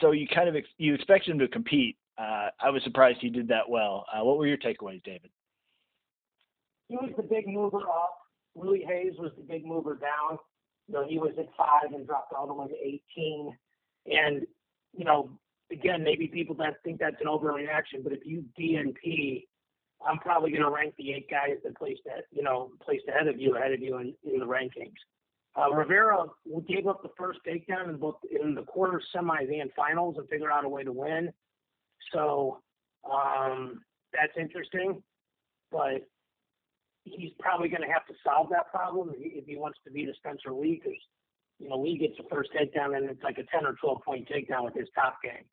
so 0.00 0.12
you 0.12 0.28
kind 0.28 0.48
of 0.48 0.54
ex- 0.54 0.68
you 0.78 0.94
expect 0.94 1.26
him 1.26 1.38
to 1.40 1.48
compete. 1.48 1.96
Uh, 2.16 2.48
I 2.60 2.70
was 2.70 2.82
surprised 2.84 3.18
he 3.20 3.28
did 3.28 3.48
that 3.48 3.68
well. 3.68 4.06
What 4.14 4.38
were 4.38 4.46
your 4.46 4.56
takeaways, 4.56 5.02
David? 5.02 5.30
He 6.88 6.96
was 6.96 7.10
the 7.16 7.22
big 7.22 7.46
mover 7.46 7.80
up. 7.80 8.18
Willie 8.54 8.84
Hayes 8.86 9.14
was 9.18 9.32
the 9.36 9.42
big 9.42 9.66
mover 9.66 9.96
down. 9.96 10.38
You 10.88 10.94
know, 10.94 11.06
he 11.06 11.18
was 11.18 11.32
at 11.38 11.48
five 11.56 11.92
and 11.92 12.06
dropped 12.06 12.32
all 12.32 12.46
the 12.46 12.54
way 12.54 12.68
to 12.68 13.10
18. 13.18 13.56
And 14.06 14.46
you 14.96 15.04
know, 15.04 15.30
again, 15.70 16.02
maybe 16.02 16.26
people 16.26 16.54
that 16.56 16.82
think 16.84 17.00
that's 17.00 17.20
an 17.20 17.26
overreaction, 17.26 18.02
but 18.02 18.12
if 18.12 18.20
you 18.24 18.44
DNP 18.58 19.44
I'm 20.04 20.18
probably 20.18 20.50
going 20.50 20.62
to 20.62 20.70
rank 20.70 20.94
the 20.98 21.12
eight 21.12 21.30
guys 21.30 21.56
that 21.64 21.76
placed 21.76 22.02
that, 22.04 22.24
you 22.30 22.42
know, 22.42 22.70
placed 22.84 23.04
ahead 23.08 23.28
of 23.28 23.40
you, 23.40 23.56
ahead 23.56 23.72
of 23.72 23.80
you 23.80 23.98
in, 23.98 24.14
in 24.24 24.40
the 24.40 24.46
rankings. 24.46 24.94
Uh, 25.56 25.72
Rivera 25.72 26.26
gave 26.68 26.86
up 26.86 27.02
the 27.02 27.10
first 27.16 27.40
takedown 27.46 27.88
in 27.88 27.96
both 27.96 28.16
in 28.30 28.54
the 28.54 28.62
quarter, 28.62 29.00
semis, 29.14 29.60
and 29.60 29.70
finals, 29.74 30.16
and 30.18 30.28
figured 30.28 30.50
out 30.52 30.64
a 30.64 30.68
way 30.68 30.84
to 30.84 30.92
win. 30.92 31.32
So 32.12 32.58
um, 33.10 33.80
that's 34.12 34.32
interesting, 34.38 35.02
but 35.72 36.06
he's 37.06 37.32
probably 37.38 37.68
going 37.68 37.82
to 37.82 37.92
have 37.92 38.06
to 38.06 38.14
solve 38.24 38.48
that 38.50 38.70
problem 38.70 39.12
if 39.16 39.46
he 39.46 39.56
wants 39.56 39.78
to 39.84 39.90
beat 39.90 40.08
a 40.08 40.14
Spencer 40.14 40.52
Lee, 40.52 40.80
because 40.82 40.98
you 41.58 41.68
know 41.68 41.80
Lee 41.80 41.98
gets 41.98 42.16
the 42.16 42.28
first 42.28 42.50
takedown 42.52 42.96
and 42.96 43.08
it's 43.08 43.22
like 43.22 43.38
a 43.38 43.44
10 43.44 43.64
or 43.64 43.74
12 43.80 44.02
point 44.02 44.28
takedown 44.28 44.64
with 44.64 44.74
his 44.74 44.88
top 44.94 45.18
game. 45.22 45.44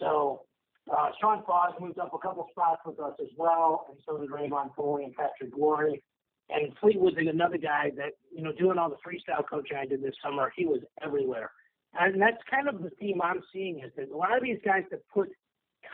So 0.00 0.42
uh, 0.90 1.10
Sean 1.20 1.44
Foss 1.44 1.74
moved 1.80 1.98
up 1.98 2.14
a 2.14 2.18
couple 2.18 2.46
spots 2.50 2.80
with 2.86 2.98
us 3.00 3.14
as 3.20 3.28
well, 3.36 3.86
and 3.90 3.98
so 4.06 4.18
did 4.18 4.30
Rayvon 4.30 4.74
Foley 4.74 5.04
and 5.04 5.14
Patrick 5.14 5.54
Glory. 5.54 6.02
And 6.50 6.72
Fleetwood's 6.80 7.18
another 7.18 7.58
guy 7.58 7.92
that, 7.96 8.12
you 8.34 8.42
know, 8.42 8.52
doing 8.52 8.78
all 8.78 8.88
the 8.88 8.96
freestyle 8.96 9.46
coaching 9.46 9.76
I 9.76 9.84
did 9.84 10.02
this 10.02 10.14
summer, 10.24 10.50
he 10.56 10.64
was 10.64 10.80
everywhere. 11.02 11.50
And 11.98 12.20
that's 12.20 12.38
kind 12.50 12.68
of 12.68 12.82
the 12.82 12.90
theme 12.98 13.20
I'm 13.22 13.42
seeing 13.52 13.80
is 13.80 13.92
that 13.96 14.10
a 14.10 14.16
lot 14.16 14.34
of 14.34 14.42
these 14.42 14.58
guys 14.64 14.84
that 14.90 15.00
put 15.12 15.28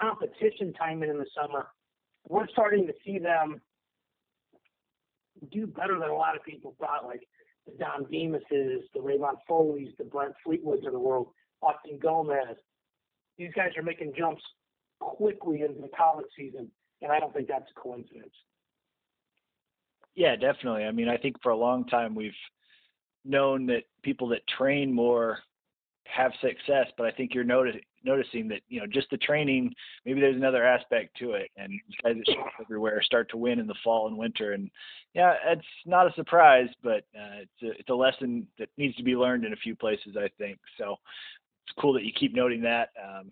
competition 0.01 0.73
time 0.75 1.03
in 1.03 1.11
in 1.11 1.19
the 1.19 1.27
summer, 1.35 1.67
we're 2.29 2.47
starting 2.49 2.87
to 2.87 2.93
see 3.05 3.19
them 3.19 3.61
do 5.53 5.67
better 5.67 5.99
than 5.99 6.11
a 6.11 6.15
lot 6.15 6.37
of 6.37 6.45
people 6.45 6.75
thought, 6.79 7.05
like 7.05 7.27
the 7.67 7.73
Dom 7.79 8.05
Demases, 8.07 8.81
the 8.95 9.01
RayVon 9.01 9.37
Foleys, 9.49 9.97
the 9.99 10.05
Brent 10.05 10.35
Fleetwoods 10.47 10.87
of 10.87 10.93
the 10.93 10.99
world, 10.99 11.29
Austin 11.63 11.99
Gomez. 12.01 12.57
These 13.39 13.53
guys 13.55 13.71
are 13.77 13.83
making 13.83 14.13
jumps 14.17 14.43
quickly 15.01 15.63
into 15.63 15.81
the 15.81 15.91
college 15.97 16.27
season, 16.37 16.71
and 17.03 17.11
I 17.11 17.19
don't 17.19 17.33
think 17.35 17.49
that's 17.49 17.71
a 17.77 17.81
coincidence. 17.81 18.35
Yeah, 20.15 20.37
definitely. 20.37 20.85
I 20.85 20.93
mean, 20.93 21.09
I 21.09 21.17
think 21.17 21.37
for 21.43 21.51
a 21.51 21.57
long 21.57 21.87
time 21.87 22.15
we've 22.15 22.33
known 23.25 23.67
that 23.67 23.85
people 24.03 24.29
that 24.29 24.47
train 24.47 24.93
more 24.93 25.39
have 26.07 26.33
success, 26.41 26.87
but 26.97 27.07
I 27.07 27.11
think 27.11 27.35
you're 27.35 27.43
noticing 27.45 27.81
noticing 28.05 28.49
that 28.49 28.61
you 28.69 28.81
know 28.81 28.87
just 28.87 29.09
the 29.11 29.17
training 29.17 29.73
maybe 30.05 30.21
there's 30.21 30.37
another 30.37 30.65
aspect 30.65 31.17
to 31.19 31.33
it 31.33 31.51
and 31.57 31.73
guys 32.03 32.17
everywhere 32.61 33.03
start 33.03 33.29
to 33.31 33.37
win 33.37 33.59
in 33.59 33.67
the 33.67 33.75
fall 33.83 34.09
and 34.09 34.17
winter 34.17 34.53
and 34.53 34.71
yeah 35.15 35.35
it's 35.47 35.67
not 35.87 36.07
a 36.07 36.15
surprise 36.15 36.69
but 36.83 37.05
uh, 37.17 37.41
it's 37.43 37.63
a, 37.63 37.71
it's 37.79 37.91
a 37.91 37.95
lesson 37.95 38.47
that 38.59 38.69
needs 38.77 38.97
to 38.97 39.03
be 39.03 39.17
learned 39.17 39.45
in 39.45 39.53
a 39.53 39.57
few 39.57 39.75
places 39.75 40.17
I 40.17 40.29
think 40.39 40.59
so 40.79 40.97
it's 41.67 41.75
cool 41.81 41.93
that 41.95 42.05
you 42.05 42.13
keep 42.19 42.35
noting 42.35 42.63
that 42.63 42.91
um, 43.03 43.31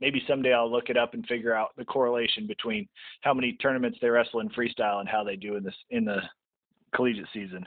maybe 0.00 0.22
someday 0.26 0.52
I'll 0.52 0.70
look 0.70 0.88
it 0.88 0.96
up 0.96 1.14
and 1.14 1.26
figure 1.26 1.54
out 1.54 1.70
the 1.76 1.84
correlation 1.84 2.46
between 2.46 2.88
how 3.22 3.34
many 3.34 3.54
tournaments 3.54 3.98
they 4.00 4.08
wrestle 4.08 4.40
in 4.40 4.48
freestyle 4.50 5.00
and 5.00 5.08
how 5.08 5.24
they 5.24 5.36
do 5.36 5.56
in 5.56 5.64
this 5.64 5.74
in 5.90 6.04
the 6.04 6.20
collegiate 6.94 7.28
season. 7.32 7.66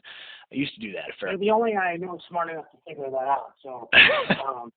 I 0.52 0.56
used 0.56 0.74
to 0.76 0.82
do 0.82 0.92
that. 0.94 1.12
For... 1.20 1.36
The 1.38 1.50
only 1.50 1.74
guy 1.74 1.92
I 1.94 1.98
know 1.98 2.20
smart 2.28 2.50
enough 2.50 2.66
to 2.72 2.78
figure 2.88 3.10
that 3.10 3.18
out. 3.18 3.54
So 3.64 3.90
um, 4.46 4.72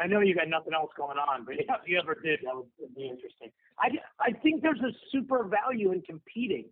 I 0.00 0.06
know 0.06 0.20
you 0.20 0.34
got 0.34 0.48
nothing 0.48 0.72
else 0.72 0.90
going 0.96 1.18
on, 1.18 1.44
but 1.44 1.54
if 1.58 1.66
you 1.86 1.98
ever 1.98 2.14
did, 2.22 2.40
that 2.44 2.56
would 2.56 2.66
be 2.96 3.08
interesting. 3.08 3.50
I 3.78 3.88
I 4.20 4.32
think 4.32 4.62
there's 4.62 4.80
a 4.80 4.92
super 5.12 5.44
value 5.44 5.92
in 5.92 6.02
competing. 6.02 6.66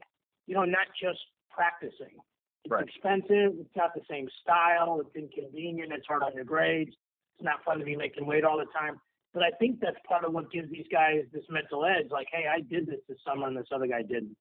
You 0.47 0.55
know, 0.55 0.65
not 0.65 0.87
just 1.01 1.19
practicing. 1.51 2.17
It's 2.65 2.73
right. 2.73 2.87
expensive. 2.87 3.59
It's 3.61 3.77
not 3.77 3.95
the 3.95 4.03
same 4.09 4.29
style. 4.43 5.01
It's 5.01 5.15
inconvenient. 5.15 5.93
It's 5.93 6.07
hard 6.07 6.23
on 6.23 6.35
your 6.35 6.45
grades. 6.45 6.95
It's 7.37 7.45
not 7.45 7.65
fun 7.65 7.79
to 7.79 7.85
be 7.85 7.97
making 7.97 8.27
weight 8.27 8.45
all 8.45 8.59
the 8.59 8.67
time. 8.79 9.01
But 9.35 9.43
I 9.43 9.51
think 9.59 9.81
that's 9.81 9.97
part 10.09 10.25
of 10.25 10.33
what 10.33 10.51
gives 10.51 10.71
these 10.71 10.87
guys 10.91 11.25
this 11.33 11.45
mental 11.51 11.85
edge. 11.85 12.11
Like, 12.11 12.29
hey, 12.33 12.47
I 12.51 12.61
did 12.61 12.87
this 12.87 13.01
this 13.09 13.19
summer 13.27 13.47
and 13.47 13.57
this 13.57 13.69
other 13.73 13.87
guy 13.87 14.03
didn't. 14.03 14.37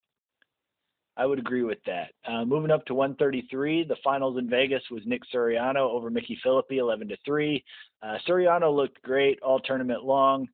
I 1.17 1.25
would 1.25 1.39
agree 1.39 1.63
with 1.63 1.78
that. 1.86 2.12
Uh, 2.28 2.43
moving 2.45 2.71
up 2.71 2.86
to 2.88 2.93
133, 2.93 3.86
the 3.86 3.95
finals 4.04 4.38
in 4.38 4.49
Vegas 4.49 4.84
was 4.91 5.01
Nick 5.06 5.21
Suriano 5.34 5.89
over 5.89 6.10
Mickey 6.10 6.38
Phillippi, 6.43 6.80
11 6.80 7.08
to 7.10 7.17
three. 7.25 7.63
Uh, 8.04 8.17
Suriano 8.28 8.75
looked 8.75 9.01
great 9.01 9.39
all 9.41 9.60
tournament 9.60 10.04
long, 10.04 10.47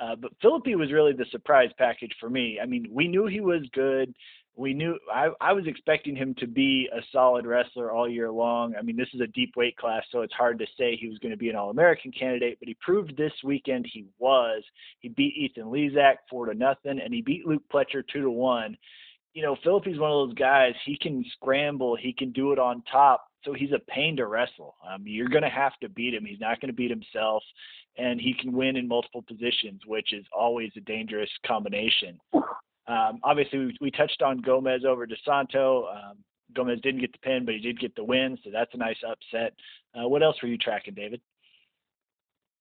uh, 0.00 0.16
but 0.16 0.32
Phillippi 0.40 0.74
was 0.74 0.92
really 0.92 1.12
the 1.12 1.26
surprise 1.30 1.70
package 1.76 2.14
for 2.18 2.30
me. 2.30 2.58
I 2.62 2.66
mean, 2.66 2.88
we 2.90 3.08
knew 3.08 3.26
he 3.26 3.40
was 3.40 3.62
good 3.72 4.14
we 4.56 4.72
knew 4.72 4.98
I, 5.12 5.28
I 5.40 5.52
was 5.52 5.66
expecting 5.66 6.16
him 6.16 6.34
to 6.38 6.46
be 6.46 6.88
a 6.92 7.00
solid 7.12 7.46
wrestler 7.46 7.92
all 7.92 8.08
year 8.08 8.30
long. 8.30 8.74
I 8.74 8.82
mean, 8.82 8.96
this 8.96 9.08
is 9.12 9.20
a 9.20 9.26
deep 9.26 9.52
weight 9.54 9.76
class, 9.76 10.02
so 10.10 10.22
it's 10.22 10.32
hard 10.32 10.58
to 10.58 10.66
say 10.78 10.96
he 10.96 11.08
was 11.08 11.18
going 11.18 11.32
to 11.32 11.38
be 11.38 11.50
an 11.50 11.56
All 11.56 11.70
American 11.70 12.10
candidate, 12.10 12.58
but 12.58 12.68
he 12.68 12.76
proved 12.80 13.16
this 13.16 13.32
weekend 13.44 13.86
he 13.86 14.06
was. 14.18 14.64
He 15.00 15.10
beat 15.10 15.36
Ethan 15.36 15.66
Lizak 15.66 16.16
four 16.30 16.46
to 16.46 16.54
nothing, 16.54 16.98
and 16.98 17.12
he 17.12 17.20
beat 17.20 17.46
Luke 17.46 17.62
Pletcher 17.72 18.02
two 18.10 18.22
to 18.22 18.30
one. 18.30 18.76
You 19.36 19.42
know, 19.42 19.54
Phillippi's 19.62 19.98
one 19.98 20.10
of 20.10 20.28
those 20.28 20.34
guys. 20.34 20.72
He 20.86 20.96
can 20.96 21.22
scramble. 21.34 21.94
He 21.94 22.14
can 22.14 22.32
do 22.32 22.52
it 22.52 22.58
on 22.58 22.82
top. 22.90 23.26
So 23.44 23.52
he's 23.52 23.72
a 23.72 23.78
pain 23.80 24.16
to 24.16 24.26
wrestle. 24.26 24.76
Um, 24.90 25.02
you're 25.04 25.28
going 25.28 25.42
to 25.42 25.50
have 25.50 25.74
to 25.82 25.90
beat 25.90 26.14
him. 26.14 26.24
He's 26.24 26.40
not 26.40 26.58
going 26.58 26.70
to 26.70 26.74
beat 26.74 26.88
himself, 26.88 27.42
and 27.98 28.18
he 28.18 28.32
can 28.32 28.50
win 28.50 28.78
in 28.78 28.88
multiple 28.88 29.20
positions, 29.20 29.82
which 29.86 30.14
is 30.14 30.24
always 30.32 30.70
a 30.78 30.80
dangerous 30.80 31.28
combination. 31.46 32.18
Um, 32.32 33.20
obviously, 33.22 33.58
we, 33.58 33.76
we, 33.82 33.90
touched 33.90 34.22
on 34.22 34.40
Gomez 34.40 34.86
over 34.88 35.06
DeSanto. 35.06 35.84
Um, 35.94 36.16
Gomez 36.54 36.80
didn't 36.82 37.02
get 37.02 37.12
the 37.12 37.18
pin, 37.18 37.44
but 37.44 37.52
he 37.52 37.60
did 37.60 37.78
get 37.78 37.94
the 37.94 38.04
win, 38.04 38.38
so 38.42 38.48
that's 38.50 38.72
a 38.72 38.78
nice 38.78 38.96
upset. 39.06 39.52
Uh, 39.94 40.08
what 40.08 40.22
else 40.22 40.36
were 40.40 40.48
you 40.48 40.56
tracking, 40.56 40.94
David? 40.94 41.20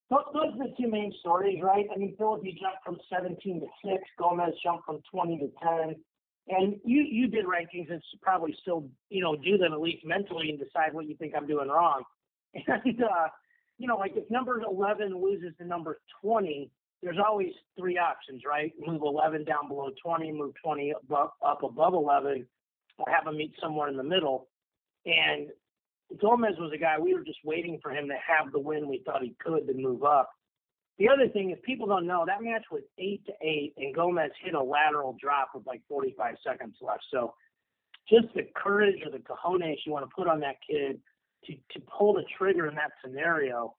Those 0.10 0.26
are 0.36 0.58
the 0.58 0.74
two 0.78 0.90
main 0.90 1.14
stories, 1.22 1.62
right? 1.64 1.86
I 1.96 1.98
mean, 1.98 2.16
Phillippi 2.18 2.60
jumped 2.62 2.84
from 2.84 2.98
17 3.10 3.62
to 3.62 3.68
6. 3.90 4.04
Gomez 4.20 4.54
jumped 4.62 4.86
from 4.86 5.00
20 5.10 5.38
to 5.38 5.50
10. 5.64 5.96
And 6.48 6.76
you 6.84 7.02
you 7.02 7.28
did 7.28 7.46
rankings 7.46 7.92
and 7.92 8.02
probably 8.22 8.56
still, 8.62 8.88
you 9.10 9.22
know, 9.22 9.36
do 9.36 9.58
them 9.58 9.74
at 9.74 9.82
least 9.82 10.06
mentally 10.06 10.50
and 10.50 10.60
decide 10.60 10.94
what 10.94 11.08
you 11.08 11.16
think 11.16 11.34
I'm 11.36 11.48
doing 11.48 11.70
wrong. 11.70 12.04
And, 12.68 13.04
uh, 13.04 13.28
you 13.78 13.86
know, 13.86 13.98
like 13.98 14.14
if 14.16 14.30
number 14.32 14.62
11 14.62 15.14
loses 15.22 15.52
to 15.58 15.66
number 15.66 16.00
20, 16.22 16.72
there's 17.04 17.18
always 17.18 17.52
three 17.78 17.98
options, 17.98 18.44
right? 18.48 18.72
Move 18.80 19.02
11 19.02 19.44
down 19.44 19.68
below 19.68 19.90
20, 20.02 20.32
move 20.32 20.54
20 20.64 20.94
above, 21.04 21.32
up 21.46 21.64
above 21.64 21.94
11, 21.94 22.48
or 22.98 23.06
have 23.14 23.26
them 23.26 23.38
meet 23.38 23.54
somewhere 23.62 23.90
in 23.90 23.98
the 23.98 24.04
middle. 24.04 24.48
And 25.06 25.50
Gomez 26.22 26.56
was 26.58 26.72
a 26.74 26.78
guy 26.78 26.98
we 27.00 27.14
were 27.14 27.24
just 27.24 27.40
waiting 27.44 27.80
for 27.82 27.92
him 27.92 28.08
to 28.08 28.16
have 28.16 28.52
the 28.52 28.60
win 28.60 28.88
we 28.88 29.04
thought 29.06 29.22
he 29.22 29.36
could 29.44 29.68
to 29.68 29.74
move 29.74 30.04
up. 30.04 30.30
The 30.98 31.10
other 31.10 31.28
thing 31.28 31.52
is 31.52 31.58
people 31.64 31.88
don't 31.88 32.08
know 32.08 32.24
that 32.26 32.42
match 32.42 32.66
was 32.72 32.84
eight 32.98 33.26
to 33.26 33.34
eight, 33.42 33.74
and 33.78 33.94
Gomez 33.94 34.32
hit 34.44 34.54
a 34.54 34.62
lateral 34.62 35.18
drop 35.20 35.50
with 35.54 35.68
like 35.68 35.82
45 35.90 36.36
seconds 36.46 36.76
left. 36.82 37.04
So 37.12 37.34
just 38.10 38.28
the 38.34 38.48
courage 38.56 39.02
or 39.04 39.12
the 39.12 39.20
cojones 39.20 39.78
you 39.86 39.92
want 39.92 40.08
to 40.10 40.16
put 40.16 40.28
on 40.28 40.40
that 40.42 40.56
kid 40.68 41.00
to 41.48 41.54
to 41.54 41.80
pull 41.82 42.14
the 42.14 42.24
trigger 42.38 42.68
in 42.68 42.76
that 42.76 42.92
scenario, 43.04 43.76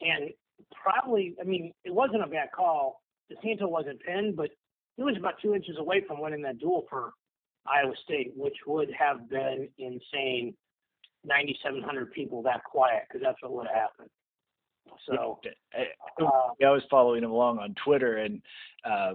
and 0.00 0.30
probably, 0.72 1.36
I 1.40 1.44
mean, 1.44 1.72
it 1.84 1.94
wasn't 1.94 2.22
a 2.22 2.26
bad 2.26 2.48
call. 2.54 3.02
DeSanto 3.30 3.68
wasn't 3.68 4.00
pinned, 4.00 4.36
but 4.36 4.50
he 4.96 5.02
was 5.02 5.16
about 5.16 5.34
two 5.40 5.54
inches 5.54 5.76
away 5.78 6.02
from 6.06 6.20
winning 6.20 6.42
that 6.42 6.58
duel 6.58 6.86
for 6.90 7.12
Iowa 7.66 7.94
State, 8.04 8.32
which 8.36 8.56
would 8.66 8.90
have 8.98 9.28
been 9.28 9.68
insane 9.78 10.54
9,700 11.24 12.12
people 12.12 12.42
that 12.42 12.64
quiet 12.64 13.02
because 13.08 13.22
that's 13.22 13.40
what 13.42 13.52
would 13.52 13.66
have 13.66 13.76
happened. 13.76 14.10
So 15.06 15.40
I, 15.74 16.22
uh, 16.22 16.66
I 16.66 16.70
was 16.70 16.82
following 16.90 17.24
him 17.24 17.30
along 17.30 17.58
on 17.58 17.74
Twitter, 17.84 18.18
and 18.18 18.42
uh, 18.84 19.14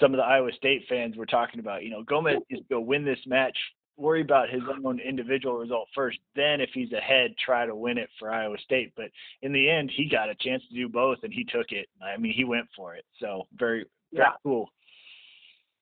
some 0.00 0.12
of 0.12 0.18
the 0.18 0.24
Iowa 0.24 0.50
State 0.56 0.84
fans 0.88 1.16
were 1.16 1.26
talking 1.26 1.60
about, 1.60 1.82
you 1.82 1.90
know, 1.90 2.02
Gomez 2.02 2.38
is 2.50 2.60
to 2.70 2.80
win 2.80 3.04
this 3.04 3.18
match. 3.26 3.56
Worry 3.96 4.22
about 4.22 4.48
his 4.48 4.62
own 4.84 5.00
individual 5.00 5.56
result 5.56 5.88
first. 5.94 6.18
Then, 6.34 6.60
if 6.60 6.70
he's 6.72 6.92
ahead, 6.92 7.34
try 7.44 7.66
to 7.66 7.74
win 7.74 7.98
it 7.98 8.08
for 8.18 8.30
Iowa 8.30 8.56
State. 8.64 8.92
But 8.96 9.10
in 9.42 9.52
the 9.52 9.68
end, 9.68 9.92
he 9.94 10.08
got 10.08 10.30
a 10.30 10.34
chance 10.34 10.62
to 10.68 10.74
do 10.74 10.88
both, 10.88 11.18
and 11.22 11.32
he 11.32 11.44
took 11.44 11.70
it. 11.70 11.88
I 12.02 12.16
mean, 12.16 12.32
he 12.32 12.44
went 12.44 12.68
for 12.74 12.94
it. 12.94 13.04
So 13.20 13.46
very, 13.54 13.84
very 14.12 14.26
yeah. 14.26 14.32
cool. 14.42 14.68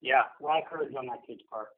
Yeah, 0.02 0.22
a 0.40 0.42
lot 0.42 0.62
of 0.62 0.68
courage 0.68 0.94
on 0.98 1.06
that 1.06 1.20
kid's 1.26 1.42
part. 1.50 1.68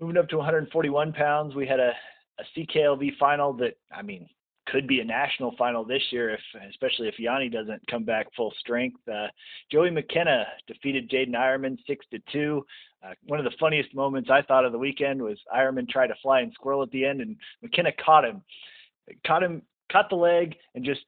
Moving 0.00 0.16
up 0.16 0.28
to 0.30 0.36
141 0.36 1.12
pounds, 1.12 1.54
we 1.54 1.66
had 1.66 1.78
a 1.78 1.92
a 2.40 2.58
CKLV 2.58 3.16
final 3.18 3.52
that 3.54 3.76
I 3.94 4.02
mean 4.02 4.28
could 4.70 4.86
be 4.86 5.00
a 5.00 5.04
national 5.04 5.54
final 5.56 5.84
this 5.84 6.02
year 6.10 6.30
if 6.30 6.40
especially 6.68 7.08
if 7.08 7.14
Yianni 7.20 7.52
doesn't 7.52 7.86
come 7.88 8.04
back 8.04 8.26
full 8.36 8.52
strength. 8.58 9.00
Uh, 9.08 9.26
Joey 9.70 9.90
McKenna 9.90 10.46
defeated 10.66 11.10
Jaydin 11.10 11.34
Eierman 11.34 11.76
six 11.86 12.06
to 12.12 12.18
two. 12.32 12.64
Uh, 13.04 13.14
one 13.26 13.38
of 13.38 13.44
the 13.44 13.56
funniest 13.58 13.94
moments 13.94 14.30
I 14.30 14.42
thought 14.42 14.64
of 14.64 14.72
the 14.72 14.78
weekend 14.78 15.22
was 15.22 15.38
Eierman 15.54 15.88
tried 15.88 16.08
to 16.08 16.14
fly 16.22 16.40
and 16.40 16.52
squirrel 16.52 16.82
at 16.82 16.90
the 16.90 17.04
end, 17.04 17.20
and 17.20 17.36
McKenna 17.62 17.92
caught 18.04 18.24
him, 18.24 18.42
caught 19.26 19.42
him, 19.42 19.62
caught 19.90 20.10
the 20.10 20.16
leg, 20.16 20.54
and 20.74 20.84
just 20.84 21.00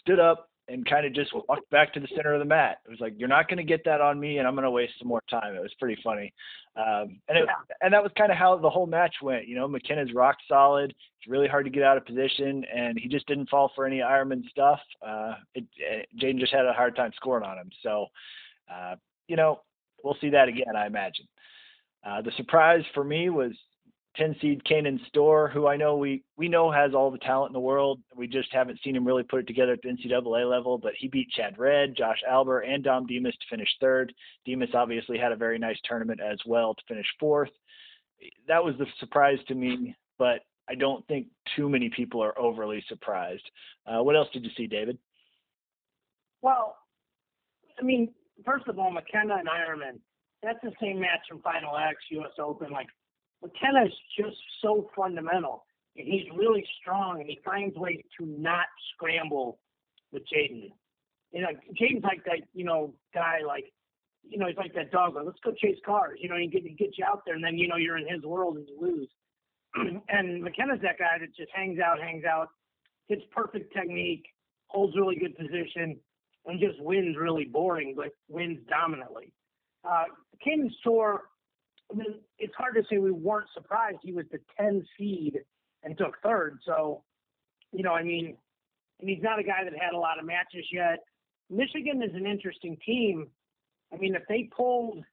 stood 0.00 0.18
up 0.18 0.50
and 0.72 0.86
kind 0.86 1.06
of 1.06 1.12
just 1.12 1.32
walked 1.34 1.68
back 1.70 1.92
to 1.92 2.00
the 2.00 2.08
center 2.16 2.32
of 2.32 2.38
the 2.38 2.44
mat. 2.44 2.78
It 2.86 2.90
was 2.90 3.00
like, 3.00 3.14
you're 3.18 3.28
not 3.28 3.48
going 3.48 3.58
to 3.58 3.64
get 3.64 3.84
that 3.84 4.00
on 4.00 4.18
me, 4.18 4.38
and 4.38 4.48
I'm 4.48 4.54
going 4.54 4.64
to 4.64 4.70
waste 4.70 4.94
some 4.98 5.08
more 5.08 5.22
time. 5.28 5.54
It 5.54 5.60
was 5.60 5.74
pretty 5.78 6.00
funny, 6.02 6.32
um, 6.76 7.20
and 7.28 7.38
it, 7.38 7.48
and 7.82 7.92
that 7.92 8.02
was 8.02 8.12
kind 8.16 8.32
of 8.32 8.38
how 8.38 8.56
the 8.56 8.70
whole 8.70 8.86
match 8.86 9.14
went. 9.22 9.46
You 9.46 9.56
know, 9.56 9.68
McKenna's 9.68 10.14
rock 10.14 10.36
solid. 10.48 10.90
It's 10.90 11.28
really 11.28 11.48
hard 11.48 11.66
to 11.66 11.70
get 11.70 11.82
out 11.82 11.96
of 11.96 12.06
position, 12.06 12.64
and 12.74 12.98
he 12.98 13.08
just 13.08 13.26
didn't 13.26 13.50
fall 13.50 13.70
for 13.74 13.86
any 13.86 13.98
Eierman 13.98 14.48
stuff. 14.48 14.80
Uh, 15.06 15.34
it, 15.54 15.64
it, 15.76 16.08
Jaydin 16.20 16.40
just 16.40 16.52
had 16.52 16.66
a 16.66 16.72
hard 16.72 16.96
time 16.96 17.12
scoring 17.16 17.44
on 17.44 17.58
him. 17.58 17.70
So, 17.82 18.06
uh, 18.72 18.94
you 19.28 19.36
know, 19.36 19.60
we'll 20.02 20.16
see 20.20 20.30
that 20.30 20.48
again, 20.48 20.74
I 20.76 20.86
imagine. 20.86 21.26
Uh, 22.04 22.22
the 22.22 22.32
surprise 22.36 22.82
for 22.94 23.04
me 23.04 23.30
was 23.30 23.52
10 24.16 24.36
seed 24.40 24.62
Kanen 24.64 24.98
Storr, 25.08 25.48
who 25.48 25.66
I 25.66 25.76
know 25.76 25.96
we 25.96 26.22
we 26.36 26.48
know 26.48 26.70
has 26.70 26.92
all 26.94 27.10
the 27.10 27.18
talent 27.18 27.50
in 27.50 27.54
the 27.54 27.60
world. 27.60 28.00
We 28.14 28.26
just 28.26 28.52
haven't 28.52 28.80
seen 28.84 28.94
him 28.94 29.06
really 29.06 29.22
put 29.22 29.40
it 29.40 29.46
together 29.46 29.72
at 29.72 29.80
the 29.82 29.88
NCAA 29.88 30.48
level. 30.48 30.76
But 30.76 30.92
he 30.98 31.08
beat 31.08 31.30
Chad 31.30 31.58
Red, 31.58 31.96
Josh 31.96 32.18
Alber, 32.30 32.66
and 32.66 32.84
Dom 32.84 33.06
Demas 33.06 33.34
to 33.34 33.46
finish 33.48 33.68
third. 33.80 34.12
Demas 34.46 34.70
obviously 34.74 35.16
had 35.18 35.32
a 35.32 35.36
very 35.36 35.58
nice 35.58 35.78
tournament 35.84 36.20
as 36.20 36.38
well 36.44 36.74
to 36.74 36.82
finish 36.86 37.06
fourth. 37.18 37.50
That 38.48 38.62
was 38.62 38.74
the 38.78 38.86
surprise 39.00 39.38
to 39.48 39.54
me, 39.54 39.96
but 40.18 40.40
I 40.68 40.74
don't 40.74 41.06
think 41.08 41.28
too 41.56 41.68
many 41.68 41.90
people 41.90 42.22
are 42.22 42.38
overly 42.38 42.84
surprised. 42.88 43.42
Uh, 43.86 44.02
what 44.02 44.14
else 44.14 44.28
did 44.32 44.44
you 44.44 44.50
see, 44.56 44.66
David? 44.66 44.98
Well, 46.40 46.76
I 47.80 47.82
mean, 47.82 48.12
first 48.44 48.68
of 48.68 48.78
all, 48.78 48.90
McKenna 48.90 49.36
and 49.36 49.48
Eierman. 49.48 49.98
that's 50.42 50.58
the 50.62 50.72
same 50.80 51.00
match 51.00 51.20
from 51.28 51.40
Final 51.40 51.76
X, 51.76 51.96
U.S. 52.10 52.32
Open. 52.38 52.70
Like 52.70 52.88
McKenna 53.42 53.86
is 53.86 53.92
just 54.18 54.36
so 54.60 54.88
fundamental, 54.96 55.64
and 55.96 56.06
he's 56.06 56.26
really 56.36 56.64
strong, 56.80 57.20
and 57.20 57.28
he 57.28 57.40
finds 57.44 57.76
ways 57.76 58.02
to 58.18 58.26
not 58.26 58.66
scramble 58.94 59.58
with 60.12 60.22
Jaydin. 60.32 60.70
You 61.32 61.42
know, 61.42 61.48
Jaydin's 61.80 62.04
like 62.04 62.24
that, 62.24 62.46
you 62.54 62.64
know, 62.64 62.94
guy 63.14 63.40
like, 63.46 63.72
you 64.28 64.38
know, 64.38 64.46
he's 64.46 64.56
like 64.56 64.74
that 64.74 64.92
dog. 64.92 65.14
Like, 65.14 65.26
let's 65.26 65.40
go 65.44 65.52
chase 65.52 65.78
cars. 65.84 66.18
You 66.22 66.28
know, 66.28 66.36
he 66.36 66.46
get 66.46 66.62
he 66.62 66.74
gets 66.74 66.96
you 66.98 67.04
out 67.04 67.22
there, 67.26 67.34
and 67.34 67.42
then 67.42 67.58
you 67.58 67.66
know 67.66 67.76
you're 67.76 67.98
in 67.98 68.08
his 68.08 68.22
world 68.22 68.56
and 68.56 68.68
you 68.68 68.78
lose. 68.80 69.08
and 70.08 70.42
McKenna's 70.42 70.80
that 70.82 70.98
guy 70.98 71.18
that 71.18 71.34
just 71.34 71.50
hangs 71.54 71.80
out, 71.80 72.00
hangs 72.00 72.24
out, 72.24 72.48
hits 73.08 73.22
perfect 73.32 73.72
technique, 73.72 74.24
holds 74.68 74.96
really 74.96 75.16
good 75.16 75.36
position, 75.36 75.98
and 76.46 76.60
just 76.60 76.80
wins 76.80 77.16
really 77.18 77.44
boring, 77.44 77.94
but 77.96 78.10
wins 78.28 78.58
dominantly. 78.68 79.32
Uh, 79.84 80.04
Storr 80.80 81.22
I 81.92 81.96
mean, 81.96 82.14
it's 82.38 82.54
hard 82.56 82.74
to 82.76 82.82
say 82.88 82.98
we 82.98 83.10
weren't 83.10 83.48
surprised. 83.54 83.98
He 84.02 84.12
was 84.12 84.24
the 84.32 84.38
10 84.58 84.84
seed 84.98 85.38
and 85.82 85.96
took 85.98 86.16
third. 86.22 86.58
So, 86.64 87.02
you 87.72 87.82
know, 87.82 87.92
I 87.92 88.02
mean, 88.02 88.36
and 89.00 89.10
he's 89.10 89.22
not 89.22 89.38
a 89.38 89.42
guy 89.42 89.64
that 89.64 89.72
had 89.72 89.94
a 89.94 89.98
lot 89.98 90.18
of 90.18 90.24
matches 90.24 90.64
yet. 90.72 91.00
Michigan 91.50 92.02
is 92.02 92.14
an 92.14 92.26
interesting 92.26 92.76
team. 92.84 93.28
I 93.92 93.96
mean, 93.96 94.14
if 94.14 94.22
they 94.28 94.48
pulled 94.56 95.04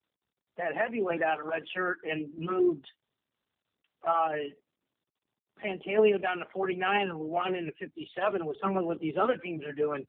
that 0.58 0.76
heavyweight 0.76 1.22
out 1.22 1.40
of 1.40 1.48
red 1.48 1.64
shirt 1.74 1.98
and 2.10 2.28
moved 2.38 2.86
uh, 4.08 4.36
Pantaleo 5.64 6.22
down 6.22 6.38
to 6.38 6.46
49 6.54 7.10
and 7.10 7.20
Lewan 7.20 7.58
into 7.58 7.72
57 7.80 8.46
with 8.46 8.58
some 8.62 8.78
of 8.78 8.86
what 8.86 9.00
these 9.00 9.16
other 9.22 9.38
teams 9.38 9.66
are 9.66 9.74
doing, 9.74 10.06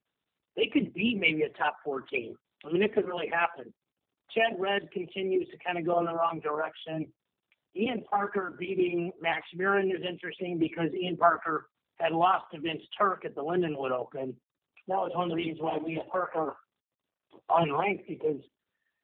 they 0.56 0.66
could 0.72 0.92
be 0.94 1.16
maybe 1.18 1.42
a 1.42 1.48
top 1.50 1.76
four 1.84 2.02
team. 2.02 2.34
I 2.64 2.72
mean, 2.72 2.82
it 2.82 2.94
could 2.94 3.06
really 3.06 3.28
happen. 3.32 3.72
Chad 4.34 4.58
Red 4.58 4.90
continues 4.92 5.48
to 5.48 5.58
kind 5.64 5.78
of 5.78 5.86
go 5.86 5.98
in 5.98 6.06
the 6.06 6.14
wrong 6.14 6.40
direction. 6.42 7.06
Ian 7.76 8.02
Parker 8.10 8.54
beating 8.58 9.12
Max 9.20 9.42
Murin 9.56 9.94
is 9.94 10.02
interesting 10.08 10.58
because 10.58 10.90
Ian 10.94 11.16
Parker 11.16 11.66
had 11.98 12.12
lost 12.12 12.46
to 12.52 12.60
Vince 12.60 12.82
Turk 12.98 13.24
at 13.24 13.34
the 13.34 13.42
Lindenwood 13.42 13.92
Open. 13.92 14.34
That 14.88 14.96
was 14.96 15.12
one 15.14 15.24
of 15.24 15.30
the 15.30 15.36
reasons 15.36 15.60
why 15.60 15.78
we 15.84 15.94
had 15.94 16.08
Parker 16.08 16.56
unranked 17.48 18.08
because, 18.08 18.40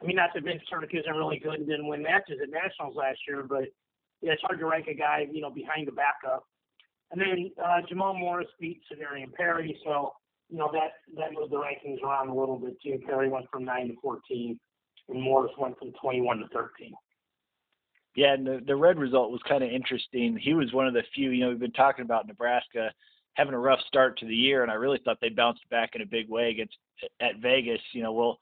I 0.02 0.06
mean, 0.06 0.16
not 0.16 0.30
that 0.34 0.42
Vince 0.42 0.62
Turk 0.68 0.90
isn't 0.92 1.14
really 1.14 1.38
good 1.38 1.54
and 1.54 1.68
didn't 1.68 1.86
win 1.86 2.02
matches 2.02 2.38
at 2.42 2.50
Nationals 2.50 2.96
last 2.96 3.18
year, 3.28 3.44
but 3.48 3.64
yeah, 4.20 4.32
it's 4.32 4.42
hard 4.42 4.58
to 4.58 4.66
rank 4.66 4.86
a 4.88 4.94
guy, 4.94 5.26
you 5.30 5.42
know, 5.42 5.50
behind 5.50 5.86
the 5.86 5.92
backup. 5.92 6.44
And 7.12 7.20
then 7.20 7.50
uh, 7.62 7.82
Jamal 7.88 8.14
Morris 8.14 8.48
beat 8.58 8.80
Severian 8.90 9.32
Perry, 9.32 9.78
so 9.84 10.12
you 10.48 10.58
know 10.58 10.70
that 10.72 10.92
that 11.16 11.32
moved 11.32 11.52
the 11.52 11.56
rankings 11.56 12.02
around 12.02 12.28
a 12.28 12.34
little 12.34 12.58
bit 12.58 12.80
too. 12.82 12.98
Perry 13.06 13.28
went 13.28 13.46
from 13.52 13.64
nine 13.64 13.88
to 13.88 13.94
fourteen 14.02 14.58
and 15.08 15.22
Morris 15.22 15.52
went 15.58 15.78
from 15.78 15.92
21 16.00 16.38
to 16.38 16.48
13. 16.48 16.92
Yeah, 18.14 18.32
and 18.32 18.46
the, 18.46 18.60
the 18.66 18.76
red 18.76 18.98
result 18.98 19.30
was 19.30 19.42
kind 19.46 19.62
of 19.62 19.70
interesting. 19.70 20.38
He 20.40 20.54
was 20.54 20.72
one 20.72 20.86
of 20.86 20.94
the 20.94 21.02
few, 21.14 21.30
you 21.30 21.44
know, 21.44 21.50
we've 21.50 21.58
been 21.58 21.72
talking 21.72 22.04
about 22.04 22.26
Nebraska 22.26 22.90
having 23.34 23.52
a 23.54 23.58
rough 23.58 23.80
start 23.86 24.18
to 24.18 24.26
the 24.26 24.34
year, 24.34 24.62
and 24.62 24.72
I 24.72 24.74
really 24.74 25.00
thought 25.04 25.18
they 25.20 25.28
bounced 25.28 25.68
back 25.70 25.90
in 25.94 26.00
a 26.00 26.06
big 26.06 26.28
way 26.28 26.50
against 26.50 26.76
at 27.20 27.36
Vegas. 27.42 27.80
You 27.92 28.02
know, 28.02 28.12
we'll 28.12 28.38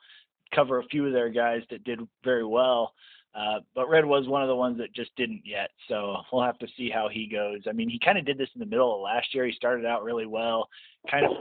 cover 0.54 0.78
a 0.78 0.84
few 0.84 1.06
of 1.06 1.12
their 1.12 1.28
guys 1.28 1.62
that 1.70 1.82
did 1.82 1.98
very 2.22 2.44
well, 2.44 2.94
uh, 3.34 3.58
but 3.74 3.88
Red 3.88 4.06
was 4.06 4.28
one 4.28 4.42
of 4.42 4.48
the 4.48 4.54
ones 4.54 4.78
that 4.78 4.94
just 4.94 5.10
didn't 5.16 5.42
yet. 5.44 5.70
So 5.88 6.18
we'll 6.32 6.44
have 6.44 6.58
to 6.58 6.68
see 6.76 6.88
how 6.88 7.08
he 7.08 7.26
goes. 7.26 7.62
I 7.68 7.72
mean, 7.72 7.88
he 7.88 7.98
kind 7.98 8.16
of 8.16 8.24
did 8.24 8.38
this 8.38 8.50
in 8.54 8.60
the 8.60 8.66
middle 8.66 8.94
of 8.94 9.00
last 9.00 9.34
year. 9.34 9.44
He 9.44 9.52
started 9.52 9.84
out 9.84 10.04
really 10.04 10.26
well, 10.26 10.68
kind 11.10 11.26
of 11.26 11.32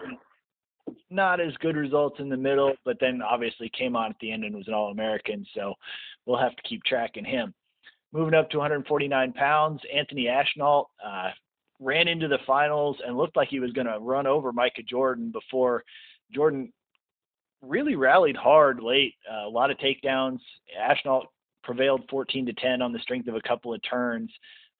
not 1.10 1.40
as 1.40 1.54
good 1.60 1.76
results 1.76 2.20
in 2.20 2.30
the 2.30 2.38
middle, 2.38 2.74
but 2.86 2.98
then 3.00 3.22
obviously 3.22 3.70
came 3.78 3.96
on 3.96 4.12
at 4.12 4.16
the 4.20 4.32
end 4.32 4.44
and 4.44 4.56
was 4.56 4.68
an 4.68 4.74
All 4.74 4.92
American. 4.92 5.46
So 5.56 5.74
we'll 6.26 6.40
have 6.40 6.56
to 6.56 6.64
keep 6.64 6.84
tracking 6.84 7.26
him. 7.26 7.54
Moving 8.12 8.34
up 8.34 8.50
to 8.52 8.58
149 8.58 9.34
pounds, 9.34 9.82
Anthony 9.94 10.28
Ashnault 10.28 10.90
uh, 11.04 11.32
ran 11.80 12.08
into 12.08 12.28
the 12.28 12.38
finals 12.46 12.98
and 13.06 13.18
looked 13.18 13.36
like 13.36 13.50
he 13.50 13.60
was 13.60 13.72
going 13.72 13.88
to 13.88 13.98
run 14.00 14.28
over 14.28 14.52
Micah 14.52 14.84
Jordan 14.84 15.32
before 15.32 15.84
Jordan 16.32 16.72
really 17.62 17.96
rallied 17.96 18.36
hard 18.36 18.82
late. 18.82 19.16
Uh, 19.32 19.48
a 19.48 19.50
lot 19.50 19.72
of 19.72 19.78
takedowns. 19.78 20.40
Ashnault 20.80 21.26
prevailed 21.64 22.04
14 22.10 22.46
to 22.46 22.54
10 22.54 22.82
on 22.82 22.92
the 22.92 23.00
strength 23.00 23.28
of 23.28 23.36
a 23.36 23.42
couple 23.42 23.74
of 23.74 23.82
turns. 23.90 24.32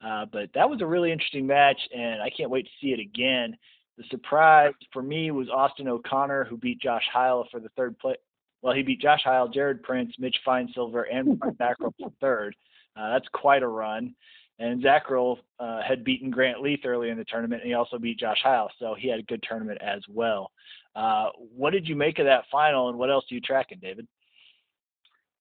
Uh, 0.06 0.26
but 0.32 0.50
that 0.54 0.70
was 0.70 0.82
a 0.82 0.86
really 0.86 1.12
interesting 1.12 1.48
match, 1.48 1.80
and 1.96 2.22
I 2.22 2.30
can't 2.30 2.50
wait 2.50 2.66
to 2.66 2.72
see 2.82 2.92
it 2.92 3.00
again. 3.00 3.56
The 3.98 4.04
surprise 4.10 4.74
for 4.92 5.04
me 5.04 5.32
was 5.32 5.50
Austin 5.50 5.88
O'Connor, 5.88 6.46
who 6.46 6.58
beat 6.58 6.82
Josh 6.82 7.04
Heil 7.12 7.48
for 7.52 7.60
the 7.60 7.70
third 7.78 7.98
place. 8.00 8.18
Well, 8.62 8.74
he 8.74 8.82
beat 8.82 9.02
Josh 9.02 9.22
Heil, 9.24 9.50
Jared 9.50 9.84
Prince, 9.84 10.14
Mitch 10.18 10.38
Finesilver, 10.46 11.04
and 11.04 11.40
Mark 11.40 11.56
Mackerel 11.60 11.94
for 12.00 12.12
third. 12.22 12.56
Uh, 12.96 13.14
that's 13.14 13.28
quite 13.34 13.62
a 13.62 13.68
run. 13.68 14.16
And 14.60 14.82
Zach 14.82 15.10
Roll 15.10 15.40
uh, 15.60 15.82
had 15.82 16.04
beaten 16.04 16.30
Grant 16.30 16.60
Leeth 16.60 16.86
early 16.86 17.10
in 17.10 17.18
the 17.18 17.26
tournament, 17.26 17.62
and 17.62 17.70
he 17.70 17.74
also 17.74 17.98
beat 17.98 18.20
Josh 18.20 18.38
Heil, 18.44 18.70
so 18.80 18.96
he 18.98 19.10
had 19.10 19.20
a 19.20 19.24
good 19.24 19.44
tournament 19.48 19.80
as 19.82 20.02
well. 20.08 20.52
Uh, 20.96 21.30
what 21.36 21.72
did 21.72 21.88
you 21.88 21.96
make 21.96 22.20
of 22.20 22.26
that 22.26 22.46
final, 22.52 22.90
and 22.90 22.98
what 22.98 23.10
else 23.10 23.26
are 23.32 23.36
you 23.36 23.42
tracking, 23.42 23.80
David? 23.82 24.08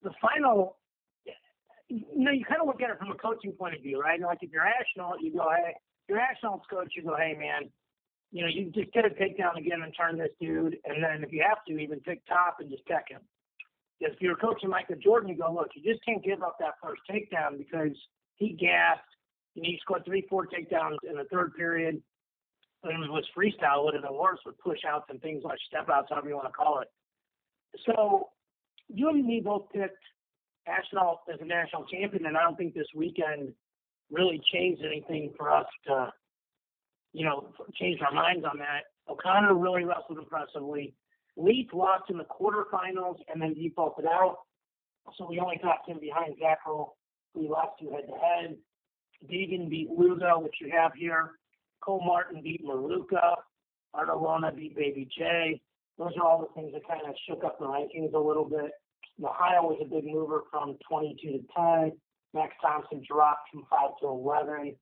The 0.02 0.10
final, 0.20 0.78
you 1.88 2.02
know, 2.16 2.32
you 2.32 2.44
kind 2.44 2.60
of 2.60 2.66
look 2.66 2.80
at 2.80 2.90
it 2.90 2.98
from 2.98 3.12
a 3.12 3.14
coaching 3.14 3.52
point 3.52 3.76
of 3.76 3.82
view, 3.82 4.00
right? 4.00 4.18
Like 4.20 4.38
if 4.40 4.50
you're 4.50 4.64
national, 4.64 5.20
you 5.20 5.32
go, 5.32 5.46
hey, 5.54 5.74
you're 6.08 6.18
national 6.18 6.62
coach, 6.68 6.94
you 6.96 7.02
go, 7.04 7.14
hey 7.14 7.36
man, 7.38 7.70
you 8.33 8.42
know, 8.42 8.49
you 8.49 8.73
just 8.75 8.92
get 8.92 9.05
a 9.05 9.11
takedown 9.11 9.59
again 9.59 9.83
and 9.83 9.95
turn 9.95 10.18
this 10.18 10.31
dude, 10.40 10.79
and 10.87 11.05
then 11.05 11.23
if 11.23 11.33
you 11.33 11.45
have 11.47 11.62
to, 11.68 11.79
even 11.79 12.01
pick 12.01 12.27
top 12.27 12.57
and 12.61 12.71
just 12.71 12.85
peck 12.87 13.11
him. 13.11 13.21
If 14.01 14.21
you're 14.21 14.37
coaching 14.37 14.71
Michael 14.71 14.97
Jordan, 14.97 15.29
you 15.29 15.37
go, 15.37 15.53
look, 15.53 15.68
you 15.77 15.92
just 15.92 16.05
can't 16.05 16.25
give 16.25 16.42
up 16.42 16.57
that 16.59 16.75
first 16.83 17.03
takedown 17.09 17.59
because 17.59 17.97
he 18.37 18.49
gassed. 18.51 19.01
Know, 19.55 19.62
he 19.64 19.79
scored 19.83 20.05
three, 20.07 20.27
four 20.31 20.47
takedowns 20.47 20.97
in 21.09 21.16
the 21.16 21.25
third 21.31 21.55
period. 21.55 22.03
And 22.85 23.05
it 23.05 23.11
was 23.11 23.25
freestyle, 23.37 23.81
it 23.81 23.85
would 23.85 23.95
have 23.95 24.03
been 24.03 24.18
worse 24.18 24.40
with 24.45 24.59
push 24.59 24.81
outs 24.88 25.07
and 25.09 25.21
things 25.21 25.45
like 25.45 25.59
step 25.68 25.88
outs, 25.88 26.09
however 26.11 26.29
you 26.29 26.35
want 26.35 26.49
to 26.49 26.53
call 26.53 26.81
it. 26.81 26.88
So 27.87 28.31
you 28.88 29.09
and 29.11 29.25
me 29.25 29.40
both 29.45 29.71
picked 29.73 30.03
Ashnault 30.66 31.21
as 31.33 31.38
a 31.40 31.45
national 31.45 31.85
champion, 31.85 32.27
and 32.27 32.37
I 32.37 32.42
don't 32.42 32.57
think 32.57 32.75
this 32.75 32.88
weekend 32.95 33.53
really 34.11 34.40
changed 34.53 34.83
anything 34.85 35.33
for 35.37 35.53
us 35.53 35.66
to 35.87 36.12
you 37.12 37.25
know, 37.25 37.53
changed 37.75 38.03
our 38.03 38.12
minds 38.12 38.44
on 38.44 38.59
that. 38.59 38.85
O'Connor 39.09 39.55
really 39.55 39.85
wrestled 39.85 40.18
impressively. 40.18 40.94
Leeth 41.38 41.72
lost 41.72 42.11
in 42.11 42.18
the 42.18 42.25
quarterfinals 42.25 43.16
and 43.33 43.40
then 43.40 43.55
defaulted 43.55 44.07
out. 44.07 44.38
So 45.18 45.27
we 45.29 45.40
only 45.40 45.59
got 45.62 45.88
him 45.88 45.98
behind 46.01 46.37
Zackrell, 46.37 46.90
who 47.35 47.51
lost 47.51 47.81
to 47.81 47.90
head 47.90 48.07
to 48.07 48.12
head. 48.12 48.57
Deegan 49.31 49.68
beat 49.68 49.90
Lugo, 49.90 50.38
which 50.40 50.57
you 50.61 50.70
have 50.70 50.92
here. 50.94 51.33
Cole 51.81 52.03
Martin 52.05 52.42
beat 52.42 52.64
Maruka. 52.64 53.35
Artalona 53.94 54.55
beat 54.55 54.77
Baby 54.77 55.09
J. 55.16 55.61
Those 55.98 56.12
are 56.16 56.27
all 56.27 56.40
the 56.40 56.61
things 56.61 56.72
that 56.72 56.87
kind 56.87 57.03
of 57.07 57.14
shook 57.29 57.44
up 57.44 57.59
the 57.59 57.66
rankings 57.66 58.14
a 58.14 58.18
little 58.18 58.44
bit. 58.44 58.72
Ohio 59.22 59.62
was 59.62 59.79
a 59.83 59.85
big 59.85 60.05
mover 60.07 60.42
from 60.51 60.77
22 60.88 61.33
to 61.33 61.38
10. 61.55 61.92
Max 62.35 62.55
Thompson 62.62 63.03
dropped 63.07 63.51
from 63.53 63.64
5 63.70 63.90
to 64.01 64.07
11. 64.07 64.75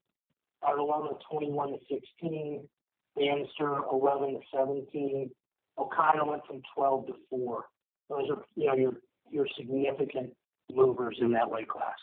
Artalona 0.64 1.18
21 1.30 1.68
to 1.70 1.78
16, 1.88 2.68
Bannister 3.16 3.78
11 3.92 4.34
to 4.34 4.40
17, 4.54 5.30
O'Connor 5.78 6.24
went 6.24 6.46
from 6.46 6.60
12 6.74 7.06
to 7.06 7.12
4. 7.30 7.64
Those 8.08 8.30
are 8.30 8.44
you 8.56 8.66
know 8.66 8.74
your 8.74 8.92
your 9.30 9.46
significant 9.56 10.30
movers 10.72 11.16
in 11.20 11.32
that 11.32 11.50
weight 11.50 11.68
class. 11.68 11.94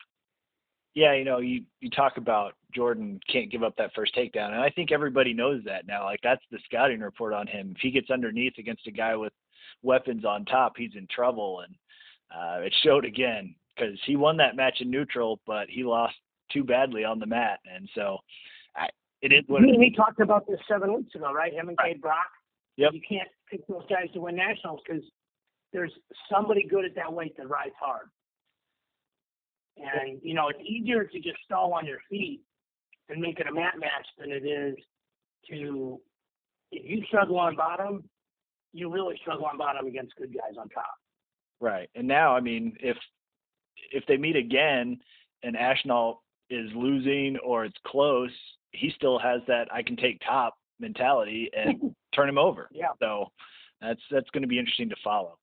Yeah, 0.96 1.14
you 1.14 1.26
know, 1.26 1.40
you 1.40 1.64
you 1.80 1.90
talk 1.90 2.18
about 2.18 2.54
Jordan 2.74 3.20
can't 3.32 3.52
give 3.52 3.62
up 3.62 3.76
that 3.78 3.92
first 3.94 4.16
takedown, 4.16 4.54
and 4.54 4.62
I 4.62 4.70
think 4.70 4.92
everybody 4.92 5.34
knows 5.34 5.62
that 5.66 5.86
now. 5.86 6.06
Like 6.06 6.22
that's 6.24 6.42
the 6.50 6.60
scouting 6.66 7.02
report 7.02 7.34
on 7.34 7.46
him. 7.46 7.74
If 7.76 7.82
he 7.82 7.92
gets 7.92 8.10
underneath 8.10 8.54
against 8.58 8.88
a 8.88 8.92
guy 8.92 9.16
with 9.16 9.34
weapons 9.84 10.26
on 10.26 10.46
top, 10.46 10.74
he's 10.76 10.96
in 10.96 11.08
trouble, 11.14 11.62
and 11.66 11.76
uh, 12.32 12.66
it 12.66 12.74
showed 12.84 13.06
again 13.06 13.54
because 13.76 14.00
he 14.06 14.16
won 14.16 14.38
that 14.38 14.56
match 14.56 14.78
in 14.80 14.90
neutral, 14.90 15.40
but 15.46 15.70
he 15.70 15.84
lost 15.84 16.16
too 16.52 16.64
badly 16.64 17.04
on 17.04 17.20
the 17.20 17.26
mat, 17.26 17.60
and 17.74 17.90
so 17.96 18.18
I, 18.76 18.88
it 19.22 19.34
is 19.34 19.44
what. 19.48 19.62
We, 19.62 19.76
we 19.78 19.94
talked 19.96 20.20
about 20.20 20.48
this 20.48 20.60
seven 20.70 20.94
weeks 20.94 21.16
ago, 21.16 21.34
right? 21.34 21.54
Him 21.54 21.70
and 21.70 21.78
Cade 21.78 22.02
Brock. 22.02 22.28
Yep. 22.78 22.94
You 22.94 23.02
can't 23.08 23.30
pick 23.50 23.66
those 23.68 23.84
guys 23.90 24.08
to 24.14 24.22
win 24.22 24.36
nationals 24.36 24.82
because 24.88 25.04
there's 25.74 25.92
somebody 26.32 26.66
good 26.70 26.86
at 26.86 26.96
that 26.96 27.12
weight 27.12 27.36
that 27.38 27.50
rides 27.50 27.76
hard. 27.80 28.08
And 29.78 30.20
you 30.24 30.34
know, 30.34 30.50
it's 30.50 30.60
easier 30.62 31.04
to 31.04 31.20
just 31.20 31.38
stall 31.46 31.74
on 31.74 31.86
your 31.86 32.00
feet 32.10 32.42
and 33.10 33.22
make 33.22 33.40
it 33.40 33.48
a 33.48 33.54
mat 33.54 33.76
match 33.80 34.08
than 34.18 34.32
it 34.32 34.46
is 34.46 34.76
to 35.50 36.00
if 36.72 36.90
you 36.90 37.04
struggle 37.08 37.40
on 37.40 37.56
bottom, 37.56 38.04
you 38.74 38.92
really 38.92 39.18
struggle 39.22 39.46
on 39.46 39.58
bottom 39.58 39.88
against 39.88 40.16
good 40.16 40.34
guys 40.34 40.58
on 40.60 40.70
top. 40.70 40.96
Right. 41.60 41.90
And 41.96 42.08
now, 42.08 42.36
I 42.36 42.42
mean, 42.42 42.76
if 42.80 42.98
if 43.92 44.04
they 44.08 44.18
meet 44.18 44.36
again 44.36 45.00
and 45.44 45.56
Ashnault 45.56 46.18
is 46.50 46.70
losing 46.76 47.38
or 47.44 47.66
it's 47.66 47.78
close, 47.86 48.32
he 48.72 48.92
still 48.96 49.20
has 49.20 49.42
that 49.48 49.68
I 49.72 49.82
can 49.82 49.96
take 49.96 50.20
top 50.26 50.56
mentality 50.80 51.50
and 51.56 51.96
turn 52.16 52.30
him 52.30 52.38
over. 52.38 52.70
Yeah. 52.72 52.88
So 53.00 53.28
that's 53.82 54.02
that's 54.12 54.30
going 54.32 54.44
to 54.44 54.48
be 54.48 54.60
interesting 54.60 54.90
to 54.90 54.96
follow. 55.04 55.38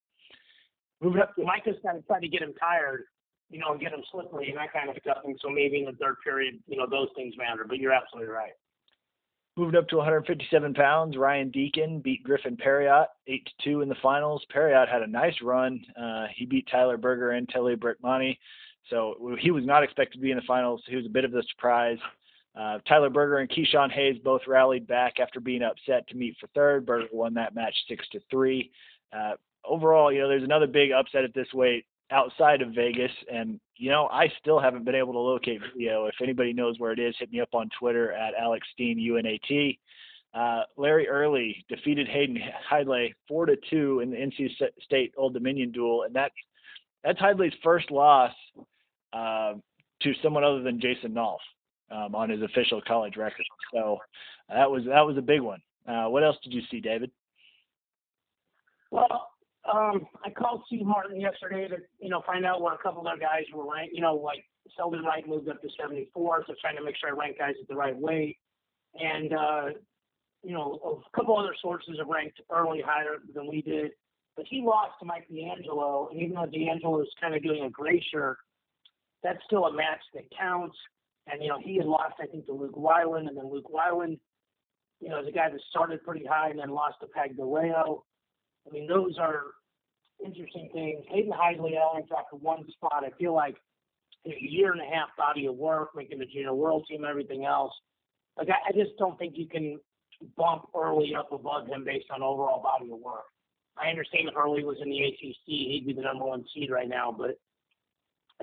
Moving 1.00 1.22
up, 1.22 1.32
Micah's 1.38 1.76
kind 1.84 1.98
of 1.98 2.06
trying 2.06 2.22
to 2.22 2.28
get 2.28 2.42
him 2.42 2.54
tired, 2.58 3.04
you 3.50 3.58
know, 3.58 3.72
and 3.72 3.80
get 3.80 3.92
him 3.92 4.02
slippery 4.10 4.48
and 4.48 4.58
that 4.58 4.72
kind 4.72 4.88
of 4.88 4.96
stuff. 5.02 5.18
And 5.24 5.38
so 5.42 5.50
maybe 5.50 5.80
in 5.80 5.84
the 5.84 5.92
third 5.92 6.16
period, 6.24 6.58
you 6.66 6.76
know, 6.76 6.86
those 6.88 7.08
things 7.14 7.34
matter. 7.36 7.64
But 7.68 7.78
you're 7.78 7.92
absolutely 7.92 8.32
right. 8.32 8.52
Moving 9.56 9.76
up 9.76 9.86
to 9.88 9.96
157 9.96 10.74
pounds, 10.74 11.16
Ryan 11.16 11.50
Deakin 11.50 12.00
beat 12.00 12.24
Griffin 12.24 12.56
Parriott 12.56 13.06
eight 13.28 13.46
to 13.46 13.52
two 13.62 13.80
in 13.82 13.88
the 13.88 13.94
finals. 14.02 14.44
Parriott 14.50 14.88
had 14.88 15.02
a 15.02 15.06
nice 15.06 15.34
run. 15.42 15.80
Uh, 16.00 16.26
he 16.34 16.44
beat 16.44 16.66
Tyler 16.70 16.96
Berger 16.96 17.32
and 17.32 17.48
Telly 17.48 17.76
Brickmoney. 17.76 18.36
So 18.90 19.36
he 19.40 19.50
was 19.50 19.64
not 19.64 19.82
expected 19.82 20.18
to 20.18 20.22
be 20.22 20.30
in 20.30 20.36
the 20.36 20.42
finals. 20.46 20.82
He 20.86 20.96
was 20.96 21.06
a 21.06 21.10
bit 21.10 21.24
of 21.24 21.34
a 21.34 21.42
surprise. 21.44 21.98
Uh, 22.56 22.78
Tyler 22.86 23.10
Berger 23.10 23.38
and 23.38 23.50
Keyshawn 23.50 23.90
Hayes 23.90 24.16
both 24.22 24.42
rallied 24.46 24.86
back 24.86 25.18
after 25.18 25.40
being 25.40 25.62
upset 25.62 26.06
to 26.08 26.16
meet 26.16 26.36
for 26.40 26.46
third. 26.48 26.86
Berger 26.86 27.08
won 27.12 27.34
that 27.34 27.54
match 27.54 27.74
six 27.88 28.06
to 28.10 28.20
three. 28.30 28.70
Uh, 29.12 29.32
overall, 29.64 30.12
you 30.12 30.20
know, 30.20 30.28
there's 30.28 30.44
another 30.44 30.66
big 30.66 30.92
upset 30.92 31.24
at 31.24 31.34
this 31.34 31.52
weight 31.52 31.84
outside 32.10 32.62
of 32.62 32.70
Vegas, 32.70 33.10
and 33.32 33.58
you 33.76 33.90
know, 33.90 34.06
I 34.06 34.28
still 34.40 34.60
haven't 34.60 34.84
been 34.84 34.94
able 34.94 35.14
to 35.14 35.18
locate 35.18 35.60
video. 35.72 36.06
If 36.06 36.14
anybody 36.22 36.52
knows 36.52 36.78
where 36.78 36.92
it 36.92 37.00
is, 37.00 37.16
hit 37.18 37.32
me 37.32 37.40
up 37.40 37.54
on 37.54 37.68
Twitter 37.78 38.12
at 38.12 38.34
Alex 38.34 38.66
Steen 38.72 38.98
UNAT. 38.98 39.78
Uh, 40.32 40.62
Larry 40.76 41.08
Early 41.08 41.64
defeated 41.68 42.08
Hayden 42.08 42.38
Hidlay 42.70 43.14
four 43.26 43.46
to 43.46 43.56
two 43.70 44.00
in 44.00 44.10
the 44.10 44.16
NC 44.16 44.50
State 44.82 45.12
Old 45.16 45.34
Dominion 45.34 45.72
duel, 45.72 46.02
and 46.02 46.14
that's 46.14 46.34
that's 47.02 47.20
Hidlay's 47.20 47.54
first 47.62 47.90
loss 47.90 48.32
uh, 49.14 49.54
to 50.02 50.12
someone 50.22 50.44
other 50.44 50.62
than 50.62 50.80
Jason 50.80 51.12
Nolf 51.12 51.38
um, 51.90 52.14
on 52.14 52.30
his 52.30 52.42
official 52.42 52.82
college 52.86 53.16
record. 53.16 53.46
So 53.72 53.98
that 54.48 54.70
was 54.70 54.84
that 54.84 55.06
was 55.06 55.16
a 55.16 55.22
big 55.22 55.40
one. 55.40 55.60
Uh, 55.86 56.06
what 56.06 56.24
else 56.24 56.36
did 56.42 56.52
you 56.52 56.62
see, 56.70 56.80
David? 56.80 57.10
Well, 58.90 59.30
um, 59.72 60.06
I 60.24 60.30
called 60.30 60.62
Steve 60.66 60.86
Martin 60.86 61.20
yesterday 61.20 61.68
to 61.68 61.76
you 62.00 62.10
know 62.10 62.22
find 62.26 62.44
out 62.44 62.60
where 62.60 62.74
a 62.74 62.78
couple 62.78 63.06
of 63.06 63.20
guys 63.20 63.44
were 63.54 63.70
ranked. 63.72 63.94
You 63.94 64.02
know, 64.02 64.14
like 64.14 64.44
Selden 64.76 65.04
Wright 65.04 65.26
moved 65.26 65.48
up 65.48 65.60
to 65.62 65.68
74, 65.80 66.44
so 66.46 66.54
trying 66.60 66.76
to 66.76 66.84
make 66.84 66.96
sure 66.96 67.10
I 67.10 67.12
rank 67.12 67.38
guys 67.38 67.54
at 67.60 67.68
the 67.68 67.74
right 67.74 67.96
weight. 67.96 68.38
And 68.94 69.32
uh, 69.32 69.64
you 70.42 70.52
know, 70.52 71.02
a 71.04 71.16
couple 71.16 71.38
other 71.38 71.54
sources 71.62 71.96
have 71.98 72.08
ranked 72.08 72.40
early 72.50 72.82
higher 72.84 73.16
than 73.34 73.48
we 73.48 73.62
did. 73.62 73.92
But 74.36 74.46
he 74.50 74.62
lost 74.62 74.92
to 74.98 75.06
Mike 75.06 75.28
D'Angelo, 75.28 76.08
and 76.10 76.20
even 76.20 76.34
though 76.34 76.46
D'Angelo 76.46 77.00
is 77.02 77.08
kind 77.20 77.34
of 77.34 77.42
doing 77.42 77.64
a 77.64 77.70
gray 77.70 78.04
shirt, 78.12 78.36
that's 79.24 79.42
still 79.46 79.64
a 79.64 79.72
match 79.72 80.00
that 80.14 80.24
counts. 80.38 80.76
And, 81.26 81.42
you 81.42 81.48
know, 81.48 81.58
he 81.60 81.78
had 81.78 81.86
lost, 81.86 82.14
I 82.20 82.26
think, 82.26 82.46
to 82.46 82.52
Luke 82.52 82.76
Weiland, 82.76 83.28
and 83.28 83.36
then 83.36 83.50
Luke 83.50 83.70
Weiland, 83.72 84.18
you 85.00 85.08
know, 85.08 85.20
is 85.20 85.26
a 85.26 85.32
guy 85.32 85.48
that 85.50 85.60
started 85.70 86.04
pretty 86.04 86.24
high 86.24 86.50
and 86.50 86.58
then 86.58 86.68
lost 86.68 86.96
to 87.00 87.06
Pantaleo. 87.06 88.02
I 88.68 88.72
mean, 88.72 88.86
those 88.86 89.16
are 89.18 89.42
interesting 90.24 90.68
things. 90.72 91.04
Hayden 91.08 91.32
Hidlay 91.32 91.72
only 91.82 92.06
dropped 92.06 92.32
one 92.34 92.64
spot. 92.72 93.02
I 93.04 93.10
feel 93.18 93.34
like 93.34 93.56
a 94.26 94.36
year 94.38 94.72
and 94.72 94.80
a 94.80 94.84
half 94.84 95.08
body 95.16 95.46
of 95.46 95.56
work, 95.56 95.90
making 95.96 96.18
the 96.18 96.26
junior 96.26 96.54
world 96.54 96.84
team, 96.88 97.04
everything 97.08 97.46
else. 97.46 97.72
Like, 98.36 98.48
I, 98.50 98.68
I 98.68 98.72
just 98.72 98.96
don't 98.98 99.18
think 99.18 99.34
you 99.36 99.46
can 99.46 99.80
bump 100.36 100.66
early 100.76 101.14
up 101.14 101.32
above 101.32 101.66
him 101.66 101.84
based 101.84 102.06
on 102.14 102.22
overall 102.22 102.62
body 102.62 102.90
of 102.92 102.98
work. 102.98 103.24
I 103.76 103.88
understand 103.88 104.28
if 104.28 104.36
Early 104.36 104.62
was 104.62 104.76
in 104.80 104.88
the 104.88 105.02
ACC, 105.02 105.36
he'd 105.46 105.84
be 105.86 105.92
the 105.92 106.02
number 106.02 106.24
one 106.24 106.44
seed 106.54 106.70
right 106.70 106.88
now, 106.88 107.14
but 107.16 107.38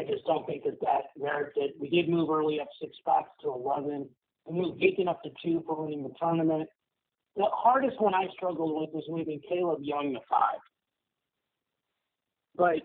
I 0.02 0.12
just 0.12 0.26
don't 0.26 0.46
think 0.48 0.64
that 0.64 0.80
that 0.82 1.04
merits 1.16 1.54
it. 1.56 1.76
We 1.80 1.88
did 1.88 2.10
move 2.10 2.30
early 2.30 2.60
up 2.60 2.70
six 2.82 2.98
spots 2.98 3.30
to 3.44 3.50
11. 3.50 4.10
We 4.46 4.60
moved 4.60 4.80
Deakin 4.80 5.08
up 5.08 5.22
to 5.22 5.30
two 5.44 5.64
for 5.68 5.84
winning 5.84 6.02
the 6.02 6.14
tournament. 6.20 6.68
The 7.36 7.46
hardest 7.52 8.02
one 8.02 8.16
I 8.16 8.26
struggled 8.36 8.82
with 8.82 8.90
was 8.94 9.04
moving 9.08 9.40
Caleb 9.48 9.80
Young 9.84 10.14
to 10.14 10.20
five. 10.28 10.60
But 12.56 12.82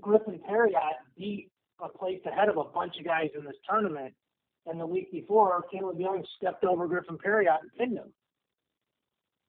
Griffin 0.00 0.40
Parriott 0.46 0.96
beat 1.16 1.50
a 1.78 1.88
place 1.88 2.20
ahead 2.24 2.48
of 2.48 2.56
a 2.56 2.64
bunch 2.64 2.94
of 2.98 3.04
guys 3.04 3.28
in 3.38 3.44
this 3.44 3.56
tournament. 3.68 4.14
And 4.64 4.80
the 4.80 4.86
week 4.86 5.12
before, 5.12 5.62
Caleb 5.70 6.00
Young 6.00 6.24
stepped 6.38 6.64
over 6.64 6.88
Griffin 6.88 7.18
Parriott 7.22 7.60
and 7.60 7.70
pinned 7.78 7.98
him. 7.98 8.12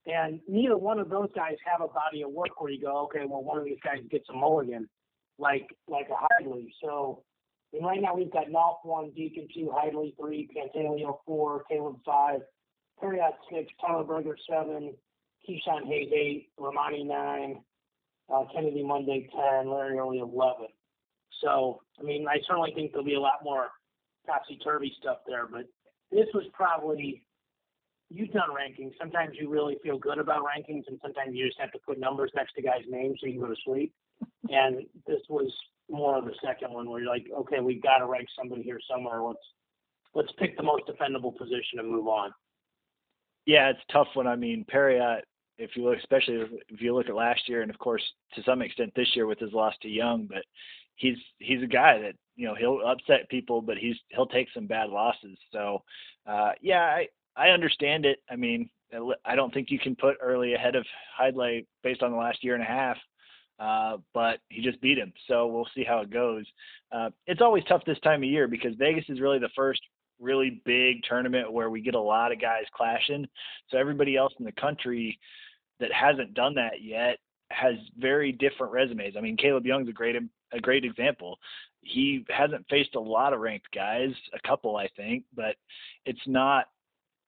And 0.05 0.41
neither 0.49 0.77
one 0.77 0.99
of 0.99 1.09
those 1.09 1.29
guys 1.33 1.55
have 1.65 1.79
a 1.79 1.87
body 1.87 2.23
of 2.23 2.31
work 2.31 2.59
where 2.59 2.69
you 2.69 2.81
go, 2.81 3.05
okay, 3.05 3.25
well, 3.25 3.43
one 3.43 3.57
of 3.57 3.63
these 3.63 3.79
guys 3.81 3.99
gets 4.11 4.27
a 4.29 4.33
mulligan 4.33 4.89
like 5.39 5.67
like 5.87 6.07
a 6.09 6.43
Hidlay. 6.43 6.67
So 6.81 7.23
and 7.73 7.85
right 7.85 8.01
now 8.01 8.15
we've 8.15 8.31
got 8.31 8.47
Nolf 8.47 8.77
one, 8.83 9.11
Deakin 9.15 9.47
two, 9.53 9.71
Hidlay 9.73 10.15
three, 10.17 10.49
Pantaleo 10.55 11.17
four, 11.25 11.63
Caleb 11.69 11.97
five, 12.05 12.41
Parriott 12.99 13.33
six, 13.51 13.71
Tyler 13.81 14.03
Berger 14.03 14.37
seven, 14.49 14.93
Keyshawn 15.47 15.85
Hayes 15.87 16.11
eight, 16.13 16.49
Romani 16.57 17.03
nine, 17.03 17.61
uh, 18.33 18.43
Kennedy 18.53 18.83
Monday 18.83 19.29
ten, 19.31 19.69
Larry 19.69 19.97
Early 19.97 20.19
eleven. 20.19 20.67
So 21.41 21.81
I 21.99 22.03
mean 22.03 22.27
I 22.27 22.37
certainly 22.47 22.73
think 22.75 22.91
there'll 22.91 23.05
be 23.05 23.15
a 23.15 23.19
lot 23.19 23.43
more 23.43 23.69
topsy 24.25 24.59
turvy 24.63 24.93
stuff 24.99 25.17
there, 25.27 25.47
but 25.47 25.65
this 26.11 26.27
was 26.33 26.45
probably 26.53 27.25
you've 28.09 28.31
done 28.31 28.49
rankings. 28.49 28.91
Sometimes 28.99 29.31
you 29.39 29.49
really 29.49 29.77
feel 29.83 29.97
good 29.97 30.19
about 30.19 30.43
rankings, 30.43 30.83
and 30.87 30.99
sometimes 31.01 31.31
you 31.33 31.45
just 31.47 31.59
have 31.59 31.71
to 31.71 31.79
put 31.85 31.99
numbers 31.99 32.31
next 32.35 32.53
to 32.53 32.61
guys' 32.61 32.83
names 32.87 33.17
so 33.19 33.27
you 33.27 33.33
can 33.33 33.41
go 33.41 33.47
to 33.47 33.59
sleep. 33.65 33.93
And 34.49 34.85
this 35.07 35.21
was 35.29 35.51
more 35.89 36.17
of 36.17 36.25
the 36.25 36.35
second 36.43 36.73
one 36.73 36.89
where 36.89 37.01
you're 37.01 37.09
like, 37.09 37.27
okay, 37.39 37.59
we've 37.59 37.81
got 37.81 37.99
to 37.99 38.07
rank 38.07 38.27
somebody 38.37 38.61
here 38.63 38.79
somewhere. 38.89 39.21
Let's 39.21 39.39
let's 40.13 40.31
pick 40.37 40.57
the 40.57 40.63
most 40.63 40.83
defendable 40.87 41.35
position 41.35 41.79
and 41.79 41.89
move 41.89 42.07
on. 42.07 42.31
Yeah, 43.45 43.69
it's 43.69 43.79
tough 43.91 44.07
when 44.13 44.27
I 44.27 44.35
mean 44.35 44.65
Parriott. 44.67 45.25
If 45.57 45.71
you 45.75 45.83
look, 45.83 45.97
especially 45.97 46.45
if 46.69 46.81
you 46.81 46.95
look 46.95 47.09
at 47.09 47.15
last 47.15 47.47
year, 47.47 47.61
and 47.61 47.69
of 47.69 47.77
course 47.77 48.03
to 48.35 48.43
some 48.43 48.61
extent 48.61 48.91
this 48.95 49.15
year 49.15 49.27
with 49.27 49.39
his 49.39 49.53
loss 49.53 49.75
to 49.81 49.89
Young, 49.89 50.25
but 50.25 50.43
he's 50.95 51.17
he's 51.39 51.61
a 51.61 51.67
guy 51.67 51.99
that 51.99 52.15
you 52.35 52.47
know 52.47 52.55
he'll 52.55 52.81
upset 52.85 53.29
people, 53.29 53.61
but 53.61 53.77
he's 53.77 53.95
he'll 54.09 54.25
take 54.25 54.47
some 54.53 54.67
bad 54.67 54.89
losses. 54.89 55.37
So 55.51 55.83
uh, 56.27 56.51
yeah, 56.61 56.81
I 56.81 57.07
I 57.35 57.49
understand 57.49 58.05
it. 58.05 58.19
I 58.29 58.35
mean, 58.35 58.69
I 59.25 59.35
don't 59.35 59.53
think 59.53 59.69
you 59.69 59.79
can 59.79 59.95
put 59.95 60.17
Early 60.21 60.53
ahead 60.53 60.75
of 60.75 60.85
Hidlay 61.19 61.65
based 61.83 62.01
on 62.03 62.11
the 62.11 62.17
last 62.17 62.43
year 62.43 62.55
and 62.55 62.63
a 62.63 62.67
half. 62.67 62.97
Uh, 63.63 63.97
but 64.13 64.39
he 64.49 64.61
just 64.61 64.81
beat 64.81 64.97
him, 64.97 65.13
so 65.25 65.47
we'll 65.47 65.67
see 65.73 65.85
how 65.85 65.99
it 65.99 66.09
goes. 66.09 66.43
Uh, 66.91 67.09
it's 67.27 67.39
always 67.39 67.63
tough 67.63 67.81
this 67.85 67.99
time 67.99 68.21
of 68.21 68.29
year 68.29 68.45
because 68.45 68.75
Vegas 68.75 69.05
is 69.07 69.21
really 69.21 69.39
the 69.39 69.49
first 69.55 69.79
really 70.19 70.61
big 70.65 71.01
tournament 71.07 71.51
where 71.51 71.69
we 71.69 71.79
get 71.79 71.95
a 71.95 71.99
lot 71.99 72.33
of 72.33 72.41
guys 72.41 72.65
clashing. 72.75 73.25
So 73.69 73.77
everybody 73.77 74.17
else 74.17 74.33
in 74.37 74.43
the 74.43 74.51
country 74.51 75.17
that 75.79 75.93
hasn't 75.93 76.33
done 76.33 76.55
that 76.55 76.81
yet 76.81 77.19
has 77.51 77.75
very 77.97 78.33
different 78.33 78.73
resumes. 78.73 79.15
I 79.17 79.21
mean, 79.21 79.37
Caleb 79.37 79.65
Young's 79.65 79.87
a 79.87 79.93
great 79.93 80.17
a 80.51 80.59
great 80.59 80.83
example. 80.83 81.39
He 81.81 82.25
hasn't 82.29 82.65
faced 82.69 82.95
a 82.95 82.99
lot 82.99 83.31
of 83.31 83.39
ranked 83.39 83.71
guys, 83.73 84.11
a 84.33 84.45
couple 84.47 84.75
I 84.75 84.89
think, 84.97 85.23
but 85.33 85.55
it's 86.05 86.27
not 86.27 86.65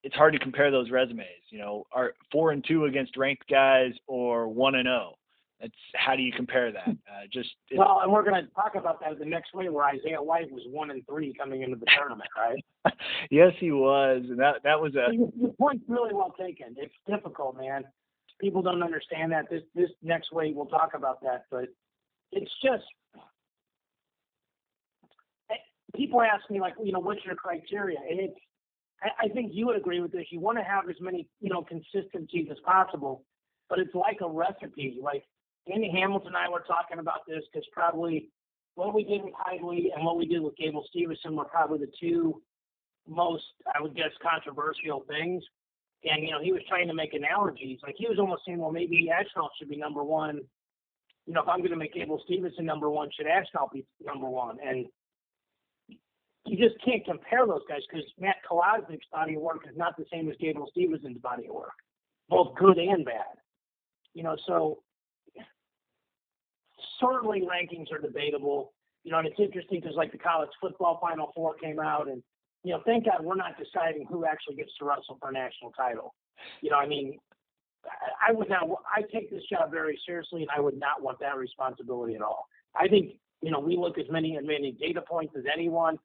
it's 0.04 0.16
hard 0.16 0.34
to 0.34 0.40
compare 0.40 0.70
those 0.70 0.92
resumes. 0.92 1.28
You 1.50 1.60
know, 1.60 1.86
are 1.94 2.14
four 2.30 2.52
and 2.52 2.64
two 2.68 2.86
against 2.86 3.16
ranked 3.16 3.48
guys 3.50 3.94
or 4.06 4.50
one 4.50 4.76
and 4.76 4.86
zero. 4.86 5.16
It's 5.62 5.76
how 5.96 6.16
do 6.16 6.22
you 6.22 6.34
compare 6.34 6.72
that? 6.72 6.88
Uh, 6.88 7.28
just 7.32 7.50
well, 7.76 8.02
and 8.04 8.12
we're 8.12 8.24
going 8.24 8.44
to 8.44 8.52
talk 8.52 8.76
about 8.76 9.00
that 9.00 9.18
the 9.20 9.26
next 9.26 9.54
week, 9.54 9.72
where 9.72 9.86
Isaiah 9.86 10.22
White 10.22 10.52
was 10.52 10.64
one 10.68 10.92
and 10.92 11.06
three 11.08 11.34
coming 11.34 11.62
into 11.62 11.78
the 11.78 11.86
tournament, 11.98 12.30
right? 12.38 12.94
yes, 13.32 13.54
he 13.60 13.72
was, 13.72 14.24
and 14.30 14.40
that 14.40 14.56
that 14.64 14.80
was 14.80 14.96
a. 14.96 15.14
Your, 15.14 15.30
your 15.40 15.54
point's 15.54 15.86
really 15.88 16.14
well 16.14 16.36
taken. 16.38 16.76
It's 16.78 16.94
difficult, 17.08 17.58
man. 17.58 17.86
People 18.42 18.62
don't 18.62 18.84
understand 18.84 19.32
that. 19.32 19.50
This 19.50 19.62
this 19.74 19.90
next 20.04 20.34
week 20.34 20.54
we'll 20.56 20.66
talk 20.66 20.92
about 20.94 21.22
that, 21.22 21.46
but 21.50 21.70
it's 22.34 22.52
just 22.62 22.84
eh, 25.50 25.56
people 25.96 26.22
ask 26.22 26.50
me 26.50 26.60
like, 26.60 26.74
you 26.84 26.92
know, 26.92 27.00
what's 27.00 27.24
your 27.26 27.36
criteria, 27.36 28.00
and 28.10 28.20
it's 28.20 28.40
I, 29.02 29.26
I 29.26 29.28
think 29.30 29.52
you 29.54 29.68
would 29.68 29.78
agree 29.78 30.02
with 30.02 30.12
this. 30.12 30.26
You 30.32 30.40
want 30.40 30.58
to 30.58 30.64
have 30.64 30.90
as 30.90 30.96
many, 31.00 31.28
you 31.40 31.50
know, 31.50 31.64
consistencies 31.64 32.50
as 32.52 32.58
possible, 32.66 33.24
but 33.70 33.80
it's 33.80 33.96
like 33.96 34.18
a 34.22 34.30
recipe. 34.30 34.98
Like 35.02 35.24
Andy 35.72 35.90
Hamilton 35.90 36.30
and 36.30 36.38
I 36.38 36.50
were 36.50 36.64
talking 36.68 37.00
about 37.00 37.26
this 37.28 37.44
because 37.52 37.68
probably 37.72 38.30
what 38.76 38.94
we 38.94 39.04
did 39.04 39.24
with 39.24 39.34
Hidlay 39.34 39.88
and 39.96 40.06
what 40.06 40.18
we 40.18 40.26
did 40.26 40.42
with 40.42 40.56
Gable 40.58 40.86
Stevenson 40.90 41.36
were 41.36 41.46
probably 41.46 41.80
the 41.80 41.92
two 42.00 42.42
most, 43.08 43.44
I 43.74 43.82
would 43.82 43.96
guess, 43.96 44.12
controversial 44.22 45.06
things. 45.08 45.44
And 46.04 46.24
you 46.24 46.32
know, 46.32 46.42
he 46.42 46.52
was 46.52 46.62
trying 46.70 46.88
to 46.88 46.94
make 46.94 47.14
analogies. 47.14 47.80
Like 47.82 47.96
he 47.98 48.08
was 48.08 48.20
almost 48.20 48.44
saying, 48.46 48.60
well, 48.60 48.72
maybe 48.72 49.10
Ashnault 49.10 49.50
should 49.58 49.70
be 49.70 49.78
number 49.78 50.04
one. 50.04 50.42
You 51.26 51.34
know, 51.34 51.42
if 51.42 51.50
I'm 51.50 51.60
going 51.60 51.72
to 51.72 51.78
make 51.78 51.96
Gable 51.96 52.22
Stevenson 52.26 52.66
number 52.66 52.90
one, 52.90 53.10
should 53.16 53.26
Ashnault 53.26 53.72
be 53.74 53.86
number 54.06 54.28
one? 54.28 54.58
And 54.64 54.86
you 56.46 56.58
just 56.58 56.76
can't 56.86 57.04
compare 57.04 57.48
those 57.48 57.64
guys 57.68 57.82
because 57.90 58.06
Matt 58.20 58.36
Kolodzik's 58.50 59.08
body 59.12 59.36
of 59.36 59.42
work 59.42 59.62
is 59.68 59.76
not 59.76 59.98
the 59.98 60.06
same 60.12 60.30
as 60.30 60.36
Gable 60.40 60.68
Stevenson's 60.72 61.18
body 61.18 61.48
of 61.48 61.56
work, 61.56 61.74
both 62.30 62.56
good 62.56 62.78
and 62.78 63.04
bad. 63.04 63.40
You 64.14 64.22
know, 64.22 64.36
so 64.46 64.84
certainly 67.00 67.42
rankings 67.42 67.92
are 67.92 68.00
debatable. 68.00 68.74
You 69.04 69.12
know, 69.12 69.20
and 69.20 69.28
it's 69.28 69.40
interesting 69.40 69.82
because 69.82 69.96
like 69.96 70.12
the 70.12 70.18
college 70.18 70.50
football 70.60 71.00
Final 71.00 71.32
Four 71.36 71.56
came 71.56 71.80
out, 71.80 72.08
and 72.08 72.24
you 72.64 72.72
know, 72.72 72.82
thank 72.86 73.06
God 73.06 73.24
we're 73.24 73.36
not 73.36 73.54
deciding 73.58 74.08
who 74.10 74.26
actually 74.26 74.56
gets 74.56 74.72
to 74.80 74.86
wrestle 74.86 75.18
for 75.20 75.30
a 75.30 75.34
national 75.34 75.72
title. 75.72 76.16
You 76.62 76.72
know, 76.72 76.78
I 76.78 76.88
mean, 76.88 77.18
I 78.28 78.32
would 78.32 78.50
not. 78.50 78.68
I 78.96 79.02
take 79.14 79.30
this 79.30 79.44
job 79.50 79.72
very 79.72 80.00
seriously, 80.06 80.42
and 80.42 80.50
I 80.56 80.60
would 80.60 80.78
not 80.78 81.02
want 81.02 81.20
that 81.20 81.38
responsibility 81.38 82.16
at 82.16 82.22
all. 82.22 82.48
I 82.76 82.88
think 82.88 83.18
you 83.42 83.52
know 83.52 83.60
we 83.60 83.78
look 83.78 83.98
as 83.98 84.06
many 84.10 84.36
and 84.36 84.48
many 84.48 84.72
data 84.72 85.02
points 85.02 85.34
as 85.38 85.44
anyone. 85.52 85.98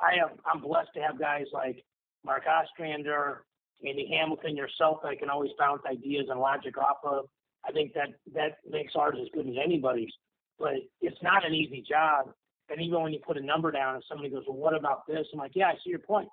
I 0.00 0.16
have 0.20 0.38
I'm 0.50 0.60
blessed 0.60 0.90
to 0.94 1.00
have 1.00 1.18
guys 1.18 1.46
like 1.52 1.84
Mark 2.24 2.44
Ostrander, 2.46 3.44
Andy 3.86 4.08
Hamilton, 4.10 4.56
yourself 4.56 4.98
that 5.02 5.08
I 5.08 5.16
can 5.16 5.30
always 5.30 5.50
bounce 5.58 5.82
ideas 5.90 6.26
and 6.30 6.40
logic 6.40 6.78
off 6.78 6.98
of. 7.04 7.26
I 7.66 7.72
think 7.72 7.92
that 7.94 8.08
that 8.34 8.58
makes 8.68 8.94
ours 8.96 9.16
as 9.20 9.28
good 9.34 9.48
as 9.48 9.56
anybody's. 9.62 10.12
But 10.58 10.74
it's 11.00 11.22
not 11.22 11.46
an 11.46 11.54
easy 11.54 11.84
job. 11.88 12.32
And 12.68 12.80
even 12.80 13.02
when 13.02 13.12
you 13.12 13.18
put 13.26 13.36
a 13.36 13.44
number 13.44 13.70
down 13.70 13.94
and 13.96 14.04
somebody 14.08 14.30
goes, 14.30 14.44
Well, 14.46 14.56
what 14.56 14.76
about 14.76 15.06
this? 15.06 15.26
I'm 15.32 15.38
like, 15.38 15.52
Yeah, 15.54 15.68
I 15.68 15.74
see 15.82 15.90
your 15.90 15.98
point. 15.98 16.28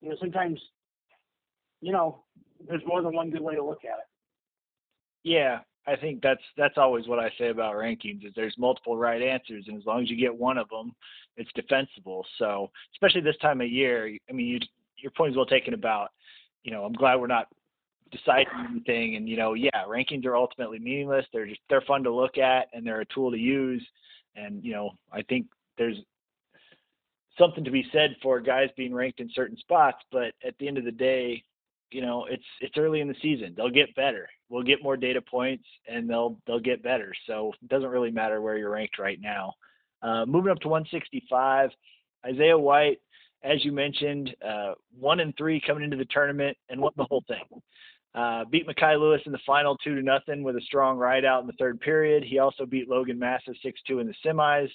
You 0.00 0.10
know, 0.10 0.16
sometimes, 0.20 0.60
you 1.80 1.92
know, 1.92 2.24
there's 2.68 2.82
more 2.86 3.02
than 3.02 3.14
one 3.14 3.30
good 3.30 3.42
way 3.42 3.54
to 3.54 3.64
look 3.64 3.84
at 3.84 3.98
it. 3.98 4.06
Yeah, 5.24 5.60
I 5.86 5.96
think 5.96 6.22
that's 6.22 6.42
that's 6.56 6.78
always 6.78 7.06
what 7.06 7.18
I 7.18 7.30
say 7.38 7.48
about 7.48 7.74
rankings 7.74 8.24
is 8.24 8.32
there's 8.34 8.54
multiple 8.58 8.96
right 8.96 9.22
answers, 9.22 9.64
and 9.68 9.76
as 9.76 9.86
long 9.86 10.02
as 10.02 10.10
you 10.10 10.16
get 10.16 10.34
one 10.34 10.58
of 10.58 10.68
them, 10.68 10.94
it's 11.36 11.50
defensible. 11.54 12.24
So 12.38 12.70
especially 12.94 13.20
this 13.20 13.36
time 13.38 13.60
of 13.60 13.68
year, 13.68 14.16
I 14.28 14.32
mean, 14.32 14.46
you, 14.46 14.58
your 14.96 15.12
point 15.12 15.32
is 15.32 15.36
well 15.36 15.46
taken 15.46 15.74
about, 15.74 16.10
you 16.64 16.72
know, 16.72 16.84
I'm 16.84 16.92
glad 16.92 17.16
we're 17.16 17.26
not 17.26 17.48
deciding 18.10 18.52
anything, 18.70 19.16
and 19.16 19.28
you 19.28 19.36
know, 19.36 19.54
yeah, 19.54 19.84
rankings 19.88 20.24
are 20.26 20.36
ultimately 20.36 20.78
meaningless. 20.78 21.26
They're 21.32 21.46
just 21.46 21.60
they're 21.68 21.82
fun 21.82 22.02
to 22.04 22.12
look 22.12 22.38
at, 22.38 22.68
and 22.72 22.86
they're 22.86 23.00
a 23.00 23.06
tool 23.06 23.30
to 23.30 23.38
use, 23.38 23.86
and 24.34 24.64
you 24.64 24.72
know, 24.72 24.90
I 25.12 25.22
think 25.22 25.46
there's 25.78 25.96
something 27.38 27.64
to 27.64 27.70
be 27.70 27.86
said 27.92 28.16
for 28.22 28.40
guys 28.40 28.68
being 28.76 28.94
ranked 28.94 29.20
in 29.20 29.30
certain 29.34 29.56
spots, 29.58 29.98
but 30.10 30.32
at 30.44 30.56
the 30.58 30.68
end 30.68 30.78
of 30.78 30.84
the 30.84 30.92
day, 30.92 31.42
you 31.90 32.02
know, 32.02 32.26
it's 32.28 32.44
it's 32.60 32.76
early 32.76 33.00
in 33.00 33.08
the 33.08 33.14
season. 33.22 33.54
They'll 33.56 33.70
get 33.70 33.94
better. 33.94 34.28
We'll 34.48 34.62
get 34.62 34.82
more 34.82 34.96
data 34.96 35.20
points, 35.20 35.64
and 35.88 36.08
they'll 36.08 36.36
they'll 36.46 36.60
get 36.60 36.82
better. 36.82 37.12
So 37.26 37.52
it 37.62 37.68
doesn't 37.68 37.88
really 37.88 38.10
matter 38.10 38.40
where 38.40 38.56
you're 38.56 38.70
ranked 38.70 38.98
right 38.98 39.20
now. 39.20 39.54
Uh, 40.02 40.24
moving 40.26 40.50
up 40.50 40.58
to 40.60 40.68
165, 40.68 41.70
Isaiah 42.26 42.58
White, 42.58 43.00
as 43.42 43.64
you 43.64 43.72
mentioned, 43.72 44.34
uh, 44.46 44.72
one 44.98 45.20
and 45.20 45.36
three 45.36 45.60
coming 45.64 45.84
into 45.84 45.96
the 45.96 46.06
tournament 46.06 46.56
and 46.68 46.80
won 46.80 46.92
the 46.96 47.04
whole 47.04 47.24
thing. 47.28 47.62
Uh, 48.16 48.44
beat 48.50 48.66
Mekhi 48.66 48.98
Lewis 48.98 49.20
in 49.26 49.32
the 49.32 49.38
final 49.46 49.76
two 49.76 49.94
to 49.94 50.02
nothing 50.02 50.42
with 50.42 50.56
a 50.56 50.60
strong 50.62 50.96
ride 50.96 51.26
out 51.26 51.42
in 51.42 51.46
the 51.46 51.52
third 51.58 51.78
period. 51.80 52.24
He 52.24 52.38
also 52.38 52.64
beat 52.64 52.88
Logan 52.88 53.18
Massa 53.18 53.50
6-2 53.62 54.00
in 54.00 54.06
the 54.06 54.14
semis. 54.24 54.70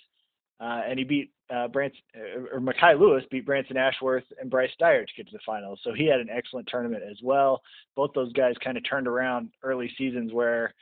Uh, 0.60 0.82
and 0.88 0.99
he 0.99 1.04
beat 1.04 1.32
uh, 1.51 1.67
Branson, 1.67 2.01
uh, 2.15 2.56
or 2.56 2.60
Mekhi 2.60 2.99
Lewis 2.99 3.23
beat 3.32 3.47
Branson 3.47 3.77
Ashworth 3.77 4.23
and 4.39 4.51
Bryce 4.51 4.69
Steiert 4.80 5.08
to 5.08 5.13
get 5.17 5.25
to 5.25 5.34
the 5.34 5.39
finals. 5.43 5.80
So 5.84 5.91
he 5.91 6.06
had 6.06 6.19
an 6.19 6.30
excellent 6.30 6.67
tournament 6.67 7.01
as 7.10 7.17
well. 7.23 7.62
Both 7.95 8.12
those 8.13 8.32
guys 8.34 8.54
kind 8.63 8.77
of 8.77 8.88
turned 8.88 9.08
around 9.08 9.49
early 9.63 9.91
seasons 9.97 10.32
where 10.32 10.75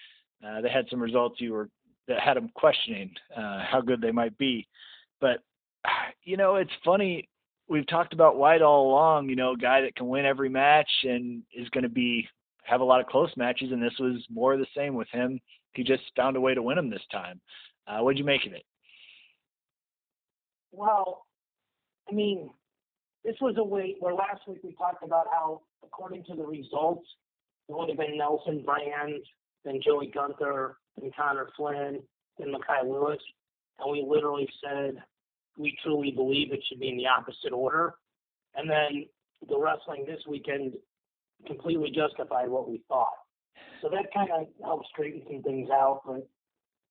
uh, 0.46 0.60
they 0.60 0.70
had 0.70 0.86
some 0.90 1.02
results 1.02 1.40
you 1.40 1.54
were 1.54 1.70
that 2.10 2.20
had 2.20 2.36
them 2.36 2.50
questioning 2.56 3.12
uh, 3.38 3.64
how 3.64 3.80
good 3.80 4.02
they 4.02 4.12
might 4.12 4.38
be. 4.38 4.68
But 5.22 5.40
you 6.24 6.36
know, 6.36 6.56
it's 6.56 6.72
funny. 6.84 7.30
We've 7.70 7.88
talked 7.88 8.12
about 8.12 8.36
White 8.36 8.62
all 8.62 8.92
along. 8.92 9.30
You 9.30 9.38
know, 9.38 9.56
guy 9.56 9.80
that 9.82 9.96
can 9.96 10.10
win 10.10 10.26
every 10.26 10.50
match 10.50 10.90
and 11.04 11.44
is 11.56 11.70
going 11.70 11.84
to 11.84 11.90
be 11.90 12.28
have 12.70 12.82
a 12.82 12.86
lot 12.86 13.02
of 13.02 13.08
close 13.08 13.32
matches. 13.36 13.72
And 13.72 13.82
this 13.82 13.98
was 14.00 14.24
more 14.30 14.54
of 14.54 14.60
the 14.60 14.68
same 14.76 14.94
with 14.96 15.08
him. 15.12 15.40
He 15.74 15.84
just 15.84 16.04
found 16.16 16.38
a 16.38 16.42
way 16.42 16.54
to 16.54 16.62
win 16.62 16.76
them 16.76 16.90
this 16.90 17.06
time. 17.12 17.42
Uh, 17.88 18.00
what'd 18.00 18.20
you 18.20 18.26
make 18.26 18.46
of 18.46 18.54
it? 18.54 18.64
Well, 20.72 21.26
I 22.10 22.14
mean, 22.14 22.50
this 23.24 23.36
was 23.42 23.56
a 23.58 23.64
week 23.64 23.98
where 24.00 24.14
last 24.14 24.42
week 24.48 24.60
we 24.64 24.74
talked 24.74 25.04
about 25.04 25.28
how, 25.32 25.62
according 25.84 26.24
to 26.26 26.36
the 26.36 26.46
results, 26.46 27.08
it 27.68 27.76
would 27.76 27.90
have 27.90 27.98
been 27.98 28.18
Nelson 28.18 28.64
Brand, 28.64 29.24
then 29.66 29.80
Joey 29.84 30.08
Gunther, 30.08 30.78
then 31.00 31.12
Connor 31.16 31.50
Flynn, 31.56 32.02
then 32.38 32.48
Mekhi 32.54 32.84
Lewis. 32.84 33.20
And 33.80 33.92
we 33.92 34.06
literally 34.08 34.48
said 34.64 35.02
we 35.58 35.78
truly 35.84 36.12
believe 36.12 36.52
it 36.52 36.64
should 36.68 36.80
be 36.80 36.90
in 36.90 36.98
the 36.98 37.08
opposite 37.08 37.54
order. 37.54 37.96
And 38.56 38.70
then 38.70 39.06
the 39.48 39.60
wrestling 39.60 40.06
this 40.06 40.22
weekend 40.28 40.74
completely 41.48 41.92
justified 41.92 42.50
what 42.50 42.70
we 42.70 42.82
thought. 42.88 43.14
So 43.82 43.90
that 43.90 44.14
kind 44.14 44.30
of 44.32 44.48
helped 44.64 44.88
straighten 44.88 45.22
some 45.28 45.44
things 45.44 45.70
out. 45.70 46.02
But 46.06 46.28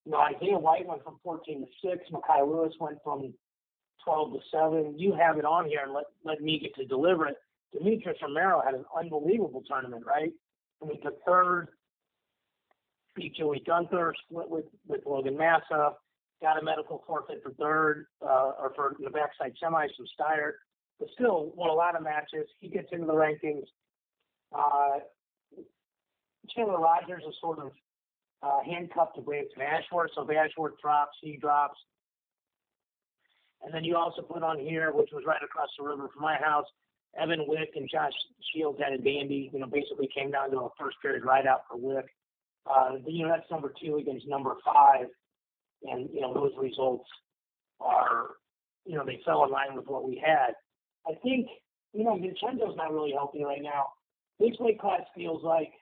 you 0.04 0.12
know, 0.12 0.18
Isaiah 0.18 0.58
White 0.58 0.86
went 0.86 1.04
from 1.04 1.18
14 1.22 1.66
to 1.66 1.88
6. 1.90 2.04
Mekhi 2.12 2.46
Lewis 2.46 2.72
went 2.80 2.98
from 3.04 3.32
12 4.04 4.32
to 4.32 4.38
7. 4.50 4.98
You 4.98 5.14
have 5.14 5.38
it 5.38 5.44
on 5.44 5.66
here 5.66 5.80
and 5.84 5.92
let, 5.92 6.04
let 6.24 6.40
me 6.40 6.58
get 6.58 6.74
to 6.76 6.86
deliver 6.86 7.26
it. 7.26 7.36
Demetrius 7.72 8.16
Romero 8.22 8.62
had 8.64 8.74
an 8.74 8.84
unbelievable 8.96 9.62
tournament, 9.68 10.04
right? 10.06 10.32
And 10.80 10.90
we 10.90 10.96
took 10.98 11.22
third, 11.26 11.68
beat 13.14 13.34
Joey 13.36 13.62
Gunther, 13.66 14.14
split 14.24 14.48
with, 14.48 14.64
with 14.86 15.02
Logan 15.04 15.36
Massa, 15.36 15.92
got 16.40 16.58
a 16.58 16.64
medical 16.64 17.02
forfeit 17.06 17.42
for 17.42 17.52
third, 17.52 18.06
uh, 18.22 18.52
or 18.58 18.72
for 18.74 18.96
the 18.98 19.10
backside 19.10 19.52
semis 19.62 19.88
from 19.96 20.06
Steiert. 20.18 20.52
but 20.98 21.08
still 21.14 21.52
won 21.54 21.68
a 21.68 21.74
lot 21.74 21.96
of 21.96 22.02
matches. 22.02 22.48
He 22.60 22.68
gets 22.68 22.88
into 22.92 23.06
the 23.06 23.12
rankings. 23.12 23.66
Uh, 24.54 25.00
Chandler 26.54 26.78
Rogers 26.78 27.22
is 27.28 27.34
sort 27.40 27.58
of 27.58 27.72
uh, 28.42 28.60
handcuffed 28.64 29.16
to 29.16 29.22
Branson 29.22 29.62
Ashworth, 29.62 30.10
so 30.14 30.22
if 30.22 30.52
drops, 30.80 31.16
he 31.20 31.36
drops. 31.36 31.78
And 33.62 33.74
then 33.74 33.84
you 33.84 33.96
also 33.96 34.22
put 34.22 34.42
on 34.42 34.58
here, 34.58 34.92
which 34.92 35.10
was 35.12 35.24
right 35.26 35.42
across 35.42 35.68
the 35.76 35.84
river 35.84 36.08
from 36.12 36.22
my 36.22 36.36
house, 36.36 36.66
Evan 37.20 37.44
Wick 37.48 37.70
and 37.74 37.88
Josh 37.90 38.12
Shields 38.52 38.78
had 38.82 38.92
a 38.92 38.98
dandy. 38.98 39.50
You 39.52 39.58
know, 39.58 39.66
basically 39.66 40.08
came 40.14 40.30
down 40.30 40.50
to 40.52 40.58
a 40.58 40.68
first 40.78 40.96
period 41.02 41.24
ride 41.24 41.46
out 41.46 41.62
for 41.68 41.76
Wick. 41.76 42.06
Uh, 42.66 42.96
you 43.06 43.26
know, 43.26 43.32
that's 43.34 43.50
number 43.50 43.72
two 43.82 43.96
against 43.96 44.28
number 44.28 44.54
five, 44.64 45.06
and 45.82 46.08
you 46.12 46.20
know 46.20 46.34
those 46.34 46.52
results 46.58 47.08
are, 47.80 48.36
you 48.84 48.96
know, 48.96 49.04
they 49.04 49.20
fell 49.24 49.44
in 49.44 49.50
line 49.50 49.74
with 49.74 49.86
what 49.86 50.06
we 50.06 50.22
had. 50.24 50.54
I 51.06 51.14
think, 51.22 51.48
you 51.92 52.04
know, 52.04 52.18
Vincenzo's 52.18 52.76
not 52.76 52.92
really 52.92 53.12
healthy 53.12 53.44
right 53.44 53.62
now. 53.62 53.86
This 54.40 54.56
weight 54.60 54.80
class 54.80 55.02
feels 55.14 55.42
like, 55.42 55.72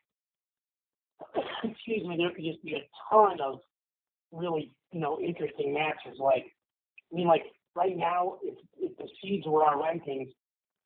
excuse 1.64 2.06
me, 2.06 2.16
there 2.18 2.30
could 2.30 2.44
just 2.44 2.62
be 2.62 2.74
a 2.74 2.88
ton 3.10 3.38
of 3.40 3.60
really, 4.32 4.72
you 4.92 5.00
know, 5.00 5.20
interesting 5.20 5.74
matches. 5.74 6.18
Like, 6.18 6.44
I 7.12 7.16
mean, 7.16 7.26
like 7.26 7.44
right 7.74 7.96
now, 7.96 8.38
if, 8.42 8.54
if 8.78 8.96
the 8.96 9.08
seeds 9.22 9.46
were 9.46 9.64
our 9.64 9.76
rankings, 9.76 10.30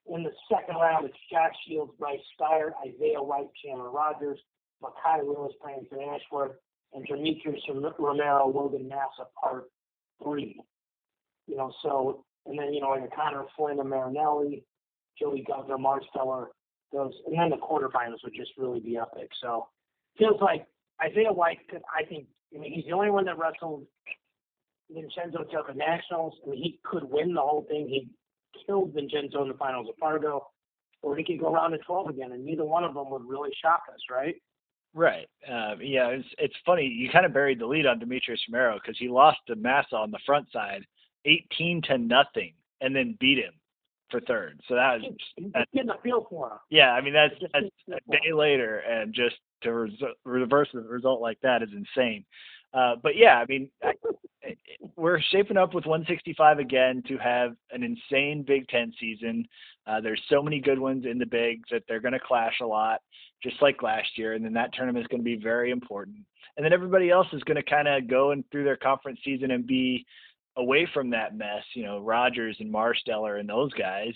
in 0.07 0.25
the 0.25 0.31
second 0.51 0.75
round, 0.77 1.07
it's 1.07 1.17
Josh 1.31 1.53
Shields, 1.67 1.93
Bryce 1.99 2.19
Steiert, 2.39 2.73
Isaiah 2.85 3.23
White, 3.23 3.51
Chandler 3.63 3.91
Rogers, 3.91 4.39
Mekhi 4.83 5.23
Lewis, 5.25 5.53
Branson 5.63 5.99
Ashworth, 6.01 6.57
and 6.93 7.07
Demetrius 7.07 7.63
Romero, 7.99 8.49
Logan 8.49 8.89
Massa, 8.89 9.29
part 9.41 9.65
three. 10.23 10.61
You 11.47 11.57
know, 11.57 11.73
so, 11.83 12.25
and 12.47 12.59
then, 12.59 12.73
you 12.73 12.81
know, 12.81 12.89
like 12.89 13.15
Connor 13.15 13.45
Flynn 13.57 13.79
and 13.79 13.89
Marinelli, 13.89 14.65
Joey 15.19 15.45
Gunther, 15.47 15.77
Marsteller, 15.77 16.47
those, 16.93 17.13
and 17.27 17.39
then 17.39 17.51
the 17.51 17.57
quarterfinals 17.57 18.23
would 18.25 18.35
just 18.35 18.53
really 18.59 18.81
be 18.81 18.97
epic. 18.97 19.31
So, 19.41 19.69
feels 20.19 20.41
like 20.41 20.67
Isaiah 21.03 21.33
White 21.33 21.59
could, 21.69 21.83
I 21.95 22.05
think, 22.05 22.27
I 22.55 22.59
mean, 22.59 22.73
he's 22.73 22.85
the 22.85 22.93
only 22.93 23.11
one 23.11 23.25
that 23.27 23.39
wrestled 23.39 23.87
Vincenzo 24.91 25.45
Tucker 25.45 25.75
Nationals. 25.75 26.35
I 26.45 26.51
mean, 26.51 26.63
he 26.63 26.81
could 26.85 27.05
win 27.05 27.35
the 27.35 27.41
whole 27.41 27.65
thing. 27.69 27.89
He 27.89 28.09
killed 28.67 28.93
Vincenzo 28.95 29.43
in 29.43 29.49
the 29.49 29.55
finals 29.55 29.89
of 29.89 29.95
Fargo, 29.99 30.49
or 31.03 31.17
he 31.17 31.25
could 31.25 31.41
go 31.41 31.53
round 31.53 31.73
to 31.73 31.79
12 31.79 32.09
again, 32.09 32.33
and 32.33 32.45
neither 32.45 32.65
one 32.65 32.85
of 32.85 32.95
them 32.95 33.11
would 33.11 33.27
really 33.27 33.51
shock 33.63 33.83
us, 33.93 34.01
right? 34.11 34.35
Right. 34.93 35.29
Um, 35.49 35.79
yeah, 35.81 36.09
it's 36.09 36.27
it's 36.39 36.57
funny. 36.67 36.85
You 36.85 37.09
kind 37.11 37.25
of 37.25 37.33
buried 37.33 37.61
the 37.61 37.67
lead 37.67 37.87
on 37.87 38.01
Demetrius 38.01 38.41
Romero 38.51 38.77
because 38.83 38.99
he 38.99 39.09
lost 39.09 39.39
to 39.47 39.55
Massa 39.55 39.95
on 39.95 40.11
the 40.11 40.19
front 40.27 40.51
side, 40.53 40.85
18 41.27 41.83
to 41.83 41.99
nothing, 41.99 42.55
and 42.81 42.95
then 42.95 43.17
beat 43.21 43.39
him 43.39 43.53
for 44.11 44.21
third. 44.21 44.61
So 44.69 44.75
that 44.75 45.01
was 45.01 45.13
that's, 45.53 45.71
getting 45.75 45.91
a 45.91 45.99
feel 46.03 46.27
for 46.29 46.53
him. 46.53 46.59
Yeah, 46.71 46.93
I 46.93 47.01
mean 47.01 47.13
that's, 47.13 47.35
that's 47.53 47.67
a 47.89 48.13
day 48.13 48.33
later, 48.33 48.79
and 48.79 49.15
just 49.15 49.37
to 49.63 49.73
res- 49.73 50.03
reverse 50.25 50.69
the 50.73 50.81
result 50.81 51.21
like 51.21 51.39
that 51.43 51.63
is 51.63 51.71
insane. 51.75 52.25
Uh, 52.73 52.97
but 53.03 53.17
yeah, 53.17 53.37
I 53.37 53.47
mean, 53.47 53.69
I, 53.83 53.93
we're 54.97 55.21
shaping 55.31 55.57
up 55.57 55.75
with 55.75 55.87
165 55.87 56.59
again 56.59 57.03
to 57.09 57.19
have 57.19 57.57
an 57.73 57.83
insane 57.83 58.45
Big 58.47 58.69
Ten 58.69 58.93
season. 59.01 59.47
Uh, 59.87 60.01
there's 60.01 60.21
so 60.29 60.43
many 60.43 60.61
good 60.61 60.79
ones 60.79 61.05
in 61.05 61.19
the 61.19 61.27
bigs 61.27 61.69
that 61.71 61.83
they're 61.89 62.01
going 62.01 62.13
to 62.13 62.21
clash 62.21 62.55
a 62.63 62.67
lot, 62.67 63.01
just 63.43 63.61
like 63.61 63.83
last 63.83 64.17
year. 64.17 64.35
And 64.35 64.45
then 64.45 64.53
that 64.55 64.73
tournament 64.73 65.05
is 65.05 65.09
going 65.09 65.21
to 65.21 65.25
be 65.25 65.37
very 65.37 65.71
important. 65.71 66.19
And 66.57 66.65
then 66.65 66.73
everybody 66.73 67.11
else 67.11 67.27
is 67.33 67.43
going 67.45 67.57
to 67.57 67.63
kind 67.63 67.89
of 67.89 68.09
go 68.09 68.33
and 68.33 68.45
through 68.51 68.65
their 68.65 68.77
conference 68.77 69.21
season 69.25 69.51
and 69.51 69.67
be 69.67 70.05
away 70.57 70.89
from 70.93 71.11
that 71.11 71.37
mess. 71.37 71.65
You 71.75 71.85
know, 71.85 72.01
Rogers 72.01 72.57
and 72.61 72.73
Marsteller 72.73 73.41
and 73.41 73.49
those 73.49 73.73
guys. 73.75 74.13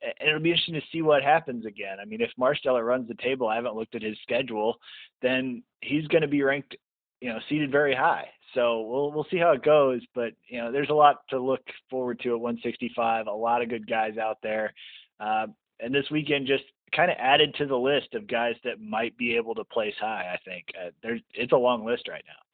And 0.00 0.28
it'll 0.28 0.40
be 0.40 0.50
interesting 0.50 0.74
to 0.74 0.86
see 0.92 1.02
what 1.02 1.24
happens 1.24 1.66
again. 1.66 1.98
I 2.00 2.04
mean, 2.04 2.20
if 2.20 2.30
Marsteller 2.38 2.86
runs 2.86 3.08
the 3.08 3.16
table, 3.16 3.48
I 3.48 3.56
haven't 3.56 3.74
looked 3.74 3.96
at 3.96 4.02
his 4.02 4.16
schedule, 4.22 4.76
then 5.22 5.64
he's 5.80 6.06
going 6.06 6.22
to 6.22 6.28
be 6.28 6.42
ranked 6.42 6.76
you 7.20 7.30
know, 7.30 7.38
seated 7.48 7.70
very 7.70 7.94
high. 7.94 8.28
So 8.54 8.82
we'll 8.82 9.12
we'll 9.12 9.26
see 9.30 9.38
how 9.38 9.52
it 9.52 9.62
goes, 9.62 10.00
but 10.14 10.32
you 10.46 10.58
know, 10.58 10.72
there's 10.72 10.90
a 10.90 10.94
lot 10.94 11.16
to 11.30 11.40
look 11.40 11.60
forward 11.90 12.20
to 12.20 12.30
at 12.30 12.40
165. 12.40 13.26
A 13.26 13.30
lot 13.30 13.62
of 13.62 13.68
good 13.68 13.88
guys 13.88 14.16
out 14.16 14.38
there, 14.42 14.72
uh, 15.20 15.46
and 15.80 15.94
this 15.94 16.10
weekend 16.10 16.46
just 16.46 16.64
kind 16.96 17.10
of 17.10 17.16
added 17.20 17.54
to 17.58 17.66
the 17.66 17.76
list 17.76 18.14
of 18.14 18.26
guys 18.26 18.54
that 18.64 18.80
might 18.80 19.16
be 19.18 19.36
able 19.36 19.54
to 19.54 19.64
place 19.64 19.94
high. 20.00 20.32
I 20.32 20.38
think 20.48 20.64
uh, 20.80 20.90
there's 21.02 21.20
it's 21.34 21.52
a 21.52 21.56
long 21.56 21.84
list 21.84 22.08
right 22.08 22.24
now. 22.26 22.47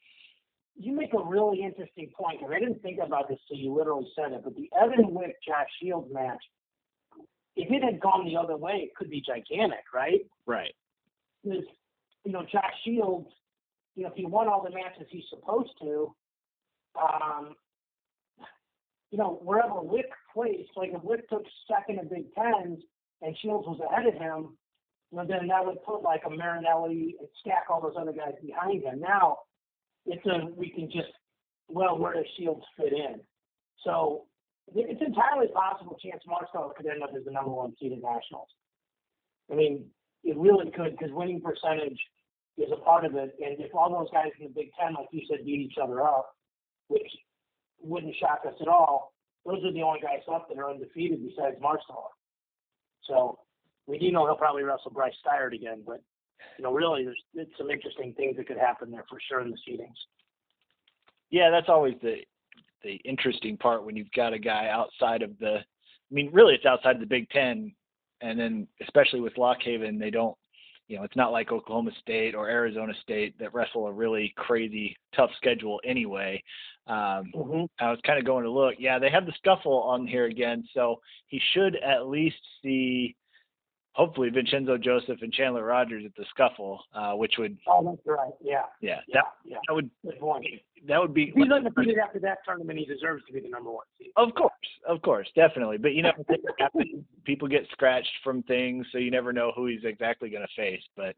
You 0.76 0.92
make 0.92 1.14
a 1.14 1.22
really 1.22 1.62
interesting 1.62 2.10
point 2.18 2.40
because 2.40 2.52
I 2.54 2.58
didn't 2.58 2.82
think 2.82 2.98
about 3.04 3.28
this 3.28 3.38
so 3.48 3.54
you 3.56 3.72
literally 3.72 4.10
said 4.16 4.32
it, 4.32 4.42
but 4.42 4.56
the 4.56 4.68
Evan 4.80 5.14
Wick 5.14 5.36
Josh 5.46 5.68
Shields 5.80 6.12
match, 6.12 6.42
if 7.56 7.70
it 7.70 7.84
had 7.84 8.00
gone 8.00 8.26
the 8.26 8.36
other 8.36 8.56
way, 8.56 8.82
it 8.82 8.94
could 8.96 9.08
be 9.08 9.22
gigantic, 9.24 9.84
right? 9.94 10.26
Right. 10.46 10.74
Because 11.44 11.64
you 12.24 12.32
know 12.32 12.42
Josh 12.50 12.74
Shields 12.84 13.28
you 13.94 14.02
know, 14.02 14.10
if 14.10 14.16
he 14.16 14.26
won 14.26 14.48
all 14.48 14.62
the 14.62 14.70
matches 14.70 15.06
he's 15.10 15.24
supposed 15.30 15.70
to, 15.80 16.14
um, 17.00 17.54
you 19.10 19.18
know, 19.18 19.40
wherever 19.42 19.80
Wick 19.80 20.10
placed, 20.32 20.70
like 20.76 20.90
if 20.92 21.02
Wick 21.02 21.28
took 21.28 21.44
second 21.68 22.00
in 22.00 22.08
Big 22.08 22.34
Tens 22.34 22.80
and 23.22 23.36
Shields 23.38 23.66
was 23.66 23.80
ahead 23.88 24.06
of 24.06 24.14
him, 24.14 24.56
well, 25.10 25.26
then 25.26 25.46
that 25.48 25.64
would 25.64 25.82
put 25.84 26.02
like 26.02 26.22
a 26.26 26.30
Marinelli 26.30 27.14
and 27.20 27.28
stack 27.40 27.66
all 27.70 27.80
those 27.80 27.94
other 27.96 28.12
guys 28.12 28.34
behind 28.44 28.82
him. 28.82 29.00
Now, 29.00 29.38
it's 30.06 30.24
a 30.26 30.46
we 30.56 30.70
can 30.70 30.86
just 30.86 31.12
well, 31.68 31.98
where 31.98 32.14
does 32.14 32.26
Shields 32.38 32.64
fit 32.76 32.92
in? 32.92 33.20
So 33.84 34.24
it's 34.74 35.00
entirely 35.00 35.48
possible 35.48 35.98
Chance 36.02 36.22
Marsteller 36.28 36.74
could 36.74 36.86
end 36.86 37.02
up 37.02 37.10
as 37.16 37.24
the 37.24 37.30
number 37.30 37.50
one 37.50 37.74
seed 37.80 37.92
in 37.92 38.00
nationals. 38.00 38.48
I 39.50 39.54
mean, 39.54 39.86
it 40.22 40.36
really 40.36 40.70
could 40.70 40.92
because 40.92 41.12
winning 41.12 41.40
percentage 41.40 41.98
is 42.56 42.70
a 42.72 42.82
part 42.82 43.04
of 43.04 43.14
it. 43.14 43.34
And 43.44 43.60
if 43.60 43.74
all 43.74 43.90
those 43.90 44.10
guys 44.10 44.32
in 44.40 44.46
the 44.46 44.52
Big 44.54 44.70
Ten, 44.78 44.94
like 44.94 45.08
you 45.12 45.22
said, 45.28 45.44
beat 45.44 45.60
each 45.60 45.78
other 45.82 46.02
up, 46.02 46.30
which 46.88 47.10
wouldn't 47.80 48.14
shock 48.16 48.40
us 48.46 48.54
at 48.60 48.68
all, 48.68 49.12
those 49.44 49.62
are 49.64 49.72
the 49.72 49.82
only 49.82 50.00
guys 50.00 50.22
left 50.26 50.48
that 50.48 50.58
are 50.58 50.70
undefeated 50.70 51.20
besides 51.22 51.56
Marsteller. 51.60 52.12
So 53.06 53.38
we 53.86 53.98
do 53.98 54.10
know 54.10 54.24
he'll 54.26 54.36
probably 54.36 54.62
wrestle 54.62 54.92
Bryce 54.92 55.12
Steiert 55.24 55.54
again, 55.54 55.82
but 55.86 56.00
you 56.58 56.64
know, 56.64 56.72
really, 56.72 57.06
there's 57.34 57.48
some 57.58 57.70
interesting 57.70 58.14
things 58.14 58.36
that 58.36 58.46
could 58.46 58.58
happen 58.58 58.90
there 58.90 59.04
for 59.08 59.18
sure 59.28 59.40
in 59.40 59.50
the 59.50 59.58
seedings. 59.68 59.96
Yeah, 61.30 61.50
that's 61.50 61.68
always 61.68 61.94
the 62.02 62.16
the 62.82 62.96
interesting 63.04 63.56
part 63.56 63.84
when 63.84 63.96
you've 63.96 64.12
got 64.12 64.34
a 64.34 64.38
guy 64.38 64.68
outside 64.68 65.22
of 65.22 65.38
the. 65.38 65.56
I 65.56 66.14
mean, 66.14 66.30
really, 66.32 66.54
it's 66.54 66.66
outside 66.66 66.96
of 66.96 67.00
the 67.00 67.06
Big 67.06 67.28
Ten, 67.30 67.72
and 68.20 68.38
then 68.38 68.68
especially 68.82 69.20
with 69.20 69.38
Lock 69.38 69.58
Haven, 69.62 69.98
they 69.98 70.10
don't 70.10 70.36
you 70.88 70.98
know, 70.98 71.04
it's 71.04 71.16
not 71.16 71.32
like 71.32 71.50
Oklahoma 71.50 71.92
State 72.00 72.34
or 72.34 72.48
Arizona 72.48 72.92
State 73.02 73.38
that 73.38 73.54
wrestle 73.54 73.86
a 73.86 73.92
really 73.92 74.34
crazy 74.36 74.96
tough 75.16 75.30
schedule 75.36 75.80
anyway. 75.84 76.42
Um, 76.86 77.32
mm-hmm. 77.34 77.64
I 77.80 77.90
was 77.90 78.00
kind 78.06 78.18
of 78.18 78.26
going 78.26 78.44
to 78.44 78.50
look. 78.50 78.74
Yeah, 78.78 78.98
they 78.98 79.10
have 79.10 79.24
the 79.24 79.32
scuffle 79.38 79.82
on 79.82 80.06
here 80.06 80.26
again, 80.26 80.64
so 80.74 81.00
he 81.26 81.40
should 81.54 81.76
at 81.76 82.08
least 82.08 82.36
see 82.62 83.16
hopefully 83.94 84.28
Vincenzo 84.28 84.76
Joseph 84.76 85.18
and 85.22 85.32
Chandler 85.32 85.64
Rogers 85.64 86.04
at 86.04 86.14
the 86.16 86.24
scuffle, 86.30 86.84
uh, 86.94 87.12
which 87.12 87.34
would. 87.38 87.56
Oh, 87.66 87.82
that's 87.84 88.06
right. 88.06 88.32
Yeah. 88.42 88.62
Yeah. 88.80 89.00
Yeah. 89.08 89.14
That, 89.14 89.24
yeah. 89.44 89.56
that 89.66 89.74
would. 89.74 89.90
That 90.86 91.00
would 91.00 91.14
be. 91.14 91.24
If 91.24 91.34
he's 91.34 91.50
undefeated 91.50 91.96
after 91.98 92.18
that 92.20 92.38
tournament, 92.44 92.78
he 92.78 92.84
deserves 92.84 93.24
to 93.26 93.32
be 93.32 93.40
the 93.40 93.48
number 93.48 93.70
one 93.70 93.86
seed. 93.98 94.08
Of 94.16 94.34
course, 94.34 94.52
of 94.86 95.00
course, 95.00 95.28
definitely. 95.34 95.78
But 95.78 95.94
you 95.94 96.02
know, 96.02 96.12
people 97.24 97.48
get 97.48 97.66
scratched 97.72 98.12
from 98.22 98.42
things, 98.42 98.86
so 98.92 98.98
you 98.98 99.10
never 99.10 99.32
know 99.32 99.52
who 99.56 99.66
he's 99.66 99.84
exactly 99.84 100.28
going 100.28 100.42
to 100.42 100.62
face. 100.62 100.82
But 100.94 101.16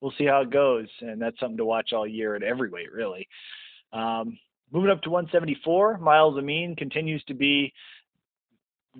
we'll 0.00 0.14
see 0.16 0.26
how 0.26 0.42
it 0.42 0.50
goes, 0.50 0.86
and 1.00 1.20
that's 1.20 1.38
something 1.40 1.56
to 1.56 1.64
watch 1.64 1.92
all 1.92 2.06
year 2.06 2.36
at 2.36 2.42
every 2.42 2.70
weight, 2.70 2.92
really. 2.92 3.26
Um, 3.92 4.38
moving 4.72 4.90
up 4.90 5.02
to 5.02 5.10
174, 5.10 5.98
Myles 5.98 6.38
Amine 6.38 6.76
continues 6.76 7.24
to 7.24 7.34
be 7.34 7.72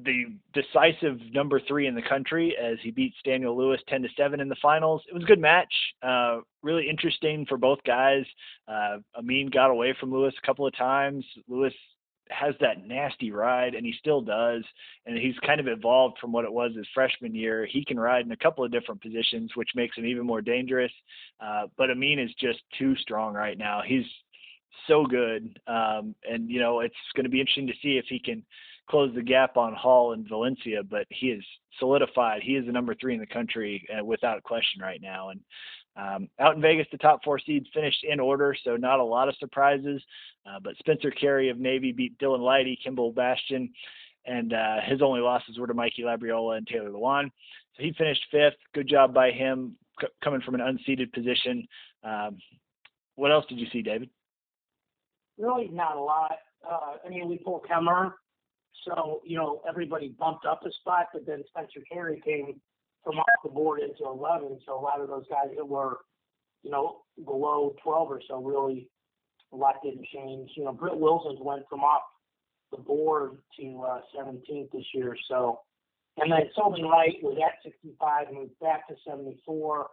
the 0.05 0.25
decisive 0.55 1.19
number 1.33 1.61
three 1.67 1.87
in 1.87 1.95
the 1.95 2.03
country 2.03 2.57
as 2.57 2.79
he 2.83 2.91
beats 2.91 3.17
Daniel 3.25 3.57
Lewis 3.57 3.81
10 3.89 4.03
to 4.03 4.09
7 4.17 4.41
in 4.41 4.49
the 4.49 4.57
finals. 4.63 5.03
It 5.09 5.15
was 5.15 5.25
a 5.25 5.27
good 5.27 5.41
match, 5.41 5.73
uh, 6.03 6.41
really 6.63 6.89
interesting 6.89 7.45
for 7.47 7.59
both 7.59 7.79
guys. 7.85 8.25
Uh, 8.69 8.99
Amine 9.17 9.51
got 9.51 9.71
away 9.71 9.95
from 9.99 10.13
Lewis 10.13 10.35
a 10.41 10.47
couple 10.47 10.67
of 10.67 10.77
times. 10.77 11.25
Lewis 11.49 11.75
has 12.31 12.55
that 12.61 12.87
nasty 12.87 13.33
ride, 13.33 13.75
and 13.75 13.85
he 13.85 13.93
still 13.99 14.21
does. 14.21 14.63
And 15.07 15.19
he's 15.19 15.35
kind 15.45 15.61
of 15.61 15.67
evolved 15.67 16.19
from 16.21 16.33
what 16.33 16.45
it 16.45 16.53
was 16.53 16.73
his 16.77 16.87
freshman 16.95 17.35
year. 17.35 17.67
He 17.67 17.85
can 17.85 17.99
ride 17.99 18.25
in 18.25 18.33
a 18.33 18.37
couple 18.37 18.65
of 18.65 18.71
different 18.71 19.03
positions, 19.03 19.51
which 19.57 19.71
makes 19.75 19.97
him 19.97 20.07
even 20.07 20.25
more 20.25 20.41
dangerous. 20.41 20.93
Uh, 21.41 21.67
but 21.77 21.91
Amine 21.91 22.21
is 22.21 22.31
just 22.39 22.61
too 22.79 22.95
strong 22.97 23.35
right 23.35 23.59
now. 23.59 23.83
He's 23.85 24.07
so 24.87 25.05
good, 25.05 25.59
um, 25.67 26.15
and 26.29 26.49
you 26.49 26.61
know 26.61 26.81
it's 26.81 26.95
going 27.15 27.25
to 27.25 27.31
be 27.31 27.41
interesting 27.41 27.67
to 27.67 27.73
see 27.83 27.99
if 27.99 28.07
he 28.09 28.19
can 28.19 28.45
close 28.91 29.15
the 29.15 29.23
gap 29.23 29.57
on 29.57 29.75
Hall 29.75 30.13
and 30.13 30.29
Valencia, 30.29 30.83
but 30.83 31.07
he 31.11 31.29
is 31.29 31.45
solidified. 31.79 32.43
He 32.43 32.57
is 32.57 32.67
the 32.67 32.73
number 32.73 32.95
three 32.95 33.15
in 33.15 33.21
the 33.21 33.27
country 33.27 33.87
uh, 33.97 34.05
without 34.05 34.43
question 34.43 34.83
right 34.83 35.01
now. 35.01 35.31
And 35.31 35.41
um, 35.97 36.29
out 36.39 36.57
in 36.57 36.63
Vegas, 36.63 36.87
the 36.91 36.99
top 36.99 37.23
four 37.25 37.39
seeds 37.39 37.67
finished 37.73 38.05
in 38.09 38.19
order, 38.21 38.55
so 38.65 38.77
not 38.77 39.01
a 39.01 39.05
lot 39.05 39.29
of 39.29 39.37
surprises. 39.37 40.03
Uh, 40.47 40.59
but 40.63 40.77
Spencer 40.79 41.11
Carey 41.11 41.49
of 41.51 41.59
Navy 41.59 41.93
beat 41.93 42.19
Dylan 42.19 42.41
Lydy, 42.41 42.79
Kimball 42.83 43.13
Bastian. 43.13 43.71
and 44.27 44.53
uh, 44.53 44.77
his 44.85 45.03
only 45.03 45.21
losses 45.21 45.59
were 45.59 45.67
to 45.67 45.75
Mikey 45.75 46.03
Labriola 46.03 46.57
and 46.59 46.67
Taylor 46.67 46.91
Lujan. 46.91 47.31
So 47.77 47.83
he 47.83 47.93
finished 47.97 48.23
fifth. 48.31 48.57
Good 48.75 48.89
job 48.89 49.15
by 49.15 49.31
him 49.31 49.77
c- 50.01 50.09
coming 50.23 50.41
from 50.41 50.55
an 50.55 50.61
unseeded 50.61 51.13
position. 51.13 51.67
Um, 52.05 52.39
what 53.17 53.31
else 53.31 53.45
did 53.49 53.59
you 53.59 53.67
see, 53.73 53.83
David? 53.83 54.11
Really, 55.39 55.69
not 55.69 55.97
a 55.97 56.01
lot. 56.01 56.39
Uh, 56.69 56.97
I 57.05 57.09
mean, 57.09 57.29
we 57.29 57.39
pulled 57.39 57.65
Kemerer, 57.71 58.13
so 58.85 59.21
you 59.25 59.37
know 59.37 59.63
everybody 59.69 60.15
bumped 60.19 60.47
up 60.47 60.61
a 60.67 60.73
spot, 60.81 61.07
but 61.13 61.27
then 61.27 61.43
Spencer 61.49 61.81
Carey 61.91 62.23
came 62.25 62.61
from 63.05 63.19
off 63.19 63.27
the 63.45 63.51
board 63.51 63.81
into 63.81 64.05
11. 64.05 64.59
So 64.67 64.79
a 64.79 64.81
lot 64.81 65.01
of 65.01 65.09
those 65.09 65.25
guys 65.29 65.55
that 65.57 65.67
were, 65.67 65.99
you 66.63 66.71
know, 66.71 66.99
below 67.25 67.75
12 67.83 68.11
or 68.11 68.21
so 68.29 68.43
really 68.43 68.89
a 69.53 69.57
lot 69.57 69.77
didn't 69.83 70.07
change. 70.13 70.51
You 70.57 70.65
know, 70.65 70.73
Britt 70.73 70.99
Wilson's 70.99 71.41
went 71.41 71.63
from 71.69 71.81
off 71.81 72.03
the 72.71 72.79
board 72.79 73.39
to 73.59 73.83
uh, 73.83 74.01
17th 74.17 74.71
this 74.71 74.85
year. 74.95 75.17
So, 75.29 75.61
and 76.19 76.31
then 76.31 76.43
Sylvan 76.55 76.85
Wright 76.85 77.17
was 77.23 77.39
at 77.45 77.63
65 77.65 78.29
and 78.29 78.37
moved 78.37 78.59
back 78.61 78.87
to 78.89 78.95
74 79.07 79.89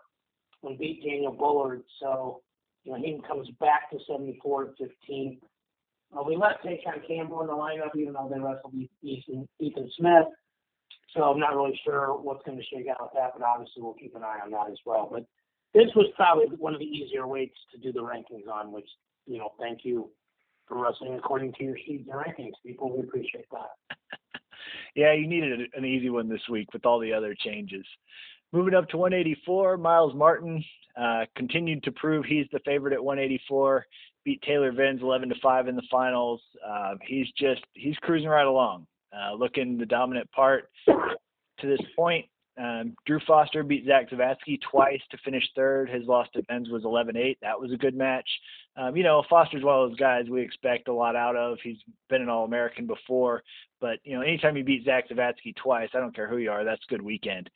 and 0.63 0.77
beat 0.77 1.03
Daniel 1.03 1.31
Bullard. 1.31 1.83
So, 1.99 2.41
you 2.83 2.91
know, 2.91 2.97
he 2.97 3.19
comes 3.27 3.49
back 3.59 3.89
to 3.91 3.97
74 4.07 4.63
at 4.63 4.69
15. 4.77 5.39
Uh, 6.15 6.23
we 6.23 6.35
left 6.35 6.63
Tayshon 6.63 7.05
Campbell 7.07 7.41
in 7.41 7.47
the 7.47 7.53
lineup, 7.53 7.95
even 7.95 8.13
though 8.13 8.29
they 8.31 8.39
wrestled 8.39 8.73
Ethan, 9.01 9.47
Ethan 9.59 9.91
Smith. 9.97 10.27
So 11.13 11.23
I'm 11.23 11.39
not 11.39 11.55
really 11.55 11.79
sure 11.83 12.17
what's 12.21 12.45
going 12.45 12.57
to 12.57 12.63
shake 12.63 12.87
out 12.87 13.01
with 13.01 13.11
that, 13.15 13.33
but 13.37 13.45
obviously 13.45 13.81
we'll 13.81 13.93
keep 13.93 14.15
an 14.15 14.23
eye 14.23 14.39
on 14.43 14.51
that 14.51 14.69
as 14.71 14.77
well. 14.85 15.09
But 15.11 15.25
this 15.73 15.93
was 15.95 16.07
probably 16.15 16.47
one 16.57 16.73
of 16.73 16.79
the 16.79 16.85
easier 16.85 17.27
weights 17.27 17.57
to 17.73 17.79
do 17.79 17.91
the 17.91 18.01
rankings 18.01 18.47
on, 18.51 18.71
which, 18.71 18.87
you 19.25 19.37
know, 19.37 19.53
thank 19.59 19.79
you 19.83 20.09
for 20.67 20.81
wrestling 20.81 21.15
according 21.15 21.53
to 21.53 21.63
your 21.63 21.77
sheets 21.85 22.09
and 22.11 22.19
rankings, 22.19 22.53
people. 22.65 22.95
We 22.95 23.03
appreciate 23.03 23.45
that. 23.51 23.97
yeah, 24.95 25.13
you 25.13 25.27
needed 25.27 25.69
an 25.73 25.85
easy 25.85 26.09
one 26.09 26.29
this 26.29 26.47
week 26.49 26.73
with 26.73 26.85
all 26.85 26.99
the 26.99 27.13
other 27.13 27.35
changes. 27.35 27.85
Moving 28.53 28.73
up 28.73 28.87
to 28.89 28.97
184, 28.97 29.77
Myles 29.77 30.15
Martin 30.15 30.63
uh, 30.99 31.25
continued 31.35 31.83
to 31.83 31.91
prove 31.91 32.25
he's 32.25 32.47
the 32.51 32.59
favorite 32.65 32.93
at 32.93 33.03
184. 33.03 33.85
Beat 34.27 34.41
Taylor 34.41 34.73
Venz 34.73 35.01
11 35.01 35.29
to 35.29 35.35
5 35.41 35.69
in 35.69 35.77
the 35.77 35.87
finals. 35.89 36.41
Uh, 36.61 36.95
he's 37.07 37.27
just 37.37 37.61
he's 37.75 37.95
cruising 38.01 38.27
right 38.27 38.45
along, 38.45 38.85
uh, 39.15 39.33
looking 39.33 39.77
the 39.77 39.85
dominant 39.85 40.29
part 40.33 40.69
to 40.85 41.65
this 41.65 41.79
point. 41.95 42.25
Um, 42.57 42.93
Drew 43.05 43.21
Foster 43.25 43.63
beat 43.63 43.85
Zach 43.85 44.09
Zavatsky 44.09 44.59
twice 44.69 44.99
to 45.11 45.17
finish 45.23 45.45
third. 45.55 45.89
His 45.89 46.05
loss 46.07 46.27
to 46.33 46.41
Venz 46.41 46.69
was 46.69 46.83
11-8. 46.83 47.37
That 47.41 47.57
was 47.57 47.71
a 47.71 47.77
good 47.77 47.95
match. 47.95 48.27
Um, 48.75 48.97
you 48.97 49.03
know, 49.03 49.23
Foster's 49.29 49.63
one 49.63 49.79
of 49.79 49.89
those 49.89 49.97
guys 49.97 50.25
we 50.29 50.41
expect 50.41 50.89
a 50.89 50.93
lot 50.93 51.15
out 51.15 51.37
of. 51.37 51.59
He's 51.63 51.77
been 52.09 52.21
an 52.21 52.27
All-American 52.27 52.85
before, 52.85 53.43
but 53.79 53.99
you 54.03 54.13
know, 54.13 54.23
anytime 54.23 54.57
you 54.57 54.65
beat 54.65 54.83
Zach 54.83 55.07
Zavatsky 55.07 55.55
twice, 55.55 55.89
I 55.93 56.01
don't 56.01 56.13
care 56.13 56.27
who 56.27 56.37
you 56.37 56.51
are, 56.51 56.65
that's 56.65 56.83
a 56.85 56.91
good 56.91 57.01
weekend. 57.01 57.49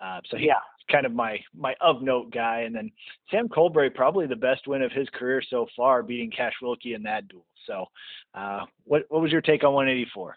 Uh, 0.00 0.20
so 0.30 0.36
yeah, 0.36 0.60
kind 0.90 1.06
of 1.06 1.12
my 1.12 1.38
my 1.56 1.74
of 1.80 2.02
note 2.02 2.32
guy. 2.32 2.60
And 2.60 2.74
then 2.74 2.90
Sam 3.30 3.48
Colbray, 3.48 3.94
probably 3.94 4.26
the 4.26 4.36
best 4.36 4.66
win 4.66 4.82
of 4.82 4.92
his 4.92 5.08
career 5.12 5.42
so 5.48 5.66
far, 5.76 6.02
beating 6.02 6.30
Cash 6.30 6.54
Wilcke 6.62 6.94
in 6.94 7.02
that 7.04 7.28
duel. 7.28 7.46
So, 7.66 7.86
uh, 8.34 8.64
what 8.84 9.02
what 9.08 9.22
was 9.22 9.32
your 9.32 9.40
take 9.40 9.64
on 9.64 9.74
184? 9.74 10.36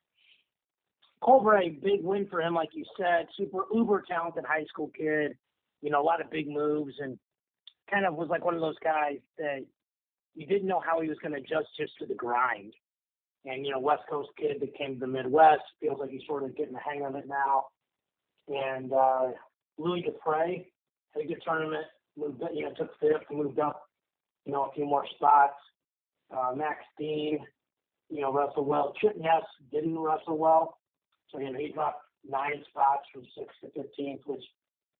Colbray, 1.24 1.82
big 1.82 2.03
win 2.03 2.28
for 2.28 2.41
him, 2.41 2.55
like 2.55 2.70
you 2.74 2.84
said. 2.97 3.28
Super 3.38 3.66
uber 3.74 4.03
talented 4.07 4.43
high 4.45 4.66
school 4.66 4.91
kid. 4.97 5.38
You 5.82 5.91
know, 5.91 6.01
a 6.01 6.03
lot 6.03 6.22
of 6.22 6.32
big 6.32 6.47
moves 6.47 6.95
and 6.99 7.18
kind 7.89 8.05
of 8.05 8.16
was 8.16 8.30
like 8.30 8.43
one 8.43 8.55
of 8.55 8.62
those 8.62 8.80
guys 8.84 9.18
that 9.38 9.66
you 10.34 10.47
didn't 10.47 10.68
know 10.68 10.82
how 10.84 11.01
he 11.01 11.09
was 11.09 11.18
going 11.20 11.34
to 11.34 11.39
adjust 11.39 11.68
just 11.78 11.91
to 11.99 12.05
the 12.05 12.16
grind. 12.16 12.74
And 13.45 13.66
you 13.66 13.72
know, 13.72 13.80
West 13.80 14.03
Coast 14.09 14.30
kid 14.38 14.57
that 14.62 14.78
came 14.78 14.95
to 14.95 14.99
the 14.99 15.07
Midwest 15.07 15.64
feels 15.80 15.99
like 15.99 16.09
he's 16.09 16.26
sort 16.28 16.43
of 16.43 16.55
getting 16.55 16.74
the 16.74 16.80
hang 16.80 17.05
of 17.05 17.16
it 17.16 17.28
now. 17.28 17.66
And 18.47 18.91
uh, 18.91 19.30
Louis 19.78 20.03
DePrez 20.03 20.65
had 21.13 21.24
a 21.24 21.28
good 21.28 21.41
tournament. 21.45 21.86
Moved, 22.17 22.43
you 22.53 22.63
know, 22.63 22.74
took 22.78 22.91
fifth, 22.99 23.24
moved 23.32 23.59
up, 23.59 23.84
you 24.45 24.51
know, 24.51 24.65
a 24.65 24.74
few 24.74 24.86
more 24.86 25.05
spots. 25.15 25.55
Uh, 26.36 26.53
Max 26.55 26.80
Dean, 26.97 27.39
you 28.09 28.22
know, 28.22 28.34
wrestled 28.34 28.67
well. 28.67 28.93
Chip 28.99 29.17
Ness 29.17 29.43
didn't 29.72 29.97
wrestle 29.97 30.38
well. 30.38 30.78
So, 31.30 31.39
you 31.39 31.51
know, 31.51 31.59
he 31.59 31.72
dropped 31.72 32.03
nine 32.30 32.63
spots 32.69 33.03
from 33.13 33.24
sixth 33.38 33.55
to 33.61 33.67
15th, 33.80 34.19
which, 34.26 34.43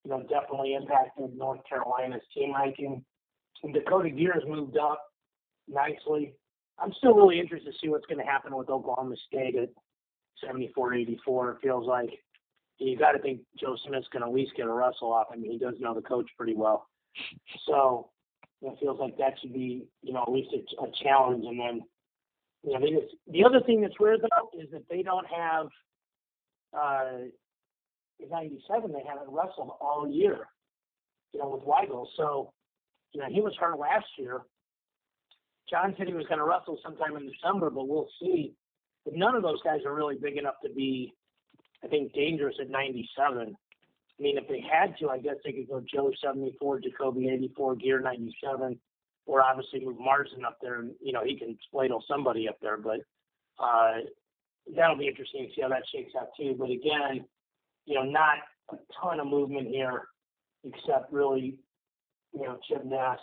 you 0.04 0.10
know, 0.10 0.22
definitely 0.22 0.74
impacted 0.74 1.36
North 1.36 1.60
Carolina's 1.68 2.22
team 2.34 2.54
ranking. 2.54 3.04
And 3.62 3.74
Dakota 3.74 4.10
Geers 4.10 4.42
moved 4.46 4.76
up 4.78 5.02
nicely. 5.68 6.34
I'm 6.78 6.92
still 6.98 7.14
really 7.14 7.38
interested 7.38 7.72
to 7.72 7.78
see 7.80 7.88
what's 7.88 8.06
going 8.06 8.18
to 8.18 8.30
happen 8.30 8.56
with 8.56 8.70
Oklahoma 8.70 9.16
State 9.28 9.54
at 9.56 9.68
74-84. 10.44 11.54
It 11.54 11.56
feels 11.62 11.86
like 11.86 12.10
you 12.78 12.98
got 12.98 13.12
to 13.12 13.18
think 13.18 13.40
Joe 13.58 13.76
Smith's 13.86 14.08
going 14.12 14.22
to 14.22 14.28
at 14.28 14.34
least 14.34 14.52
get 14.56 14.66
a 14.66 14.72
wrestle 14.72 15.12
off. 15.12 15.28
I 15.32 15.36
mean, 15.36 15.52
he 15.52 15.58
does 15.58 15.74
know 15.78 15.94
the 15.94 16.02
coach 16.02 16.26
pretty 16.36 16.54
well. 16.54 16.88
So 17.66 18.10
it 18.62 18.76
feels 18.80 18.98
like 18.98 19.16
that 19.18 19.34
should 19.40 19.52
be, 19.52 19.86
you 20.02 20.12
know, 20.12 20.22
at 20.22 20.32
least 20.32 20.50
a, 20.52 20.84
a 20.84 20.90
challenge. 21.02 21.44
And 21.46 21.58
then, 21.58 21.80
you 22.62 22.72
know, 22.72 22.80
they 22.80 22.90
just, 22.90 23.14
the 23.30 23.44
other 23.44 23.60
thing 23.60 23.80
that's 23.80 23.98
weird 24.00 24.20
though 24.22 24.60
is 24.60 24.70
that 24.72 24.88
they 24.88 25.02
don't 25.02 25.26
have 25.26 25.66
uh, 26.76 27.24
in 28.18 28.28
'97 28.30 28.92
they 28.92 29.02
haven't 29.06 29.32
wrestled 29.32 29.72
all 29.80 30.08
year, 30.10 30.46
you 31.32 31.40
know, 31.40 31.48
with 31.48 31.64
Weigel. 31.64 32.06
So, 32.16 32.52
you 33.12 33.20
know, 33.20 33.26
he 33.30 33.40
was 33.40 33.54
hurt 33.58 33.78
last 33.78 34.06
year. 34.18 34.42
John 35.68 35.94
said 35.96 36.06
he 36.06 36.14
was 36.14 36.26
going 36.26 36.38
to 36.38 36.44
wrestle 36.44 36.78
sometime 36.82 37.16
in 37.16 37.30
December, 37.30 37.70
but 37.70 37.88
we'll 37.88 38.08
see. 38.20 38.54
But 39.04 39.14
none 39.14 39.34
of 39.34 39.42
those 39.42 39.62
guys 39.62 39.80
are 39.86 39.94
really 39.94 40.16
big 40.16 40.36
enough 40.36 40.54
to 40.64 40.70
be, 40.70 41.12
I 41.84 41.88
think, 41.88 42.12
dangerous 42.12 42.56
at 42.60 42.70
97. 42.70 43.56
I 44.18 44.22
mean, 44.22 44.38
if 44.38 44.46
they 44.48 44.60
had 44.60 44.96
to, 44.98 45.08
I 45.08 45.18
guess 45.18 45.36
they 45.44 45.52
could 45.52 45.68
go 45.68 45.82
Joe 45.92 46.12
74, 46.22 46.80
Jacoby 46.80 47.28
84, 47.28 47.76
Geer 47.76 48.00
97, 48.00 48.78
or 49.26 49.42
obviously 49.42 49.84
move 49.84 49.98
Marsden 49.98 50.44
up 50.44 50.58
there, 50.60 50.80
and 50.80 50.92
you 51.00 51.12
know 51.12 51.24
he 51.24 51.36
can 51.36 51.56
spladle 51.72 52.00
somebody 52.08 52.48
up 52.48 52.58
there. 52.60 52.76
But 52.76 53.00
uh, 53.58 54.00
that'll 54.76 54.96
be 54.96 55.08
interesting 55.08 55.46
to 55.46 55.54
see 55.54 55.62
how 55.62 55.68
that 55.68 55.82
shakes 55.92 56.12
out 56.18 56.28
too. 56.38 56.54
But 56.58 56.70
again, 56.70 57.24
you 57.86 57.94
know, 57.94 58.04
not 58.04 58.38
a 58.70 58.76
ton 59.00 59.20
of 59.20 59.26
movement 59.26 59.68
here, 59.68 60.08
except 60.64 61.12
really, 61.12 61.58
you 62.32 62.42
know, 62.42 62.58
Chip 62.68 62.84
Ness. 62.84 63.18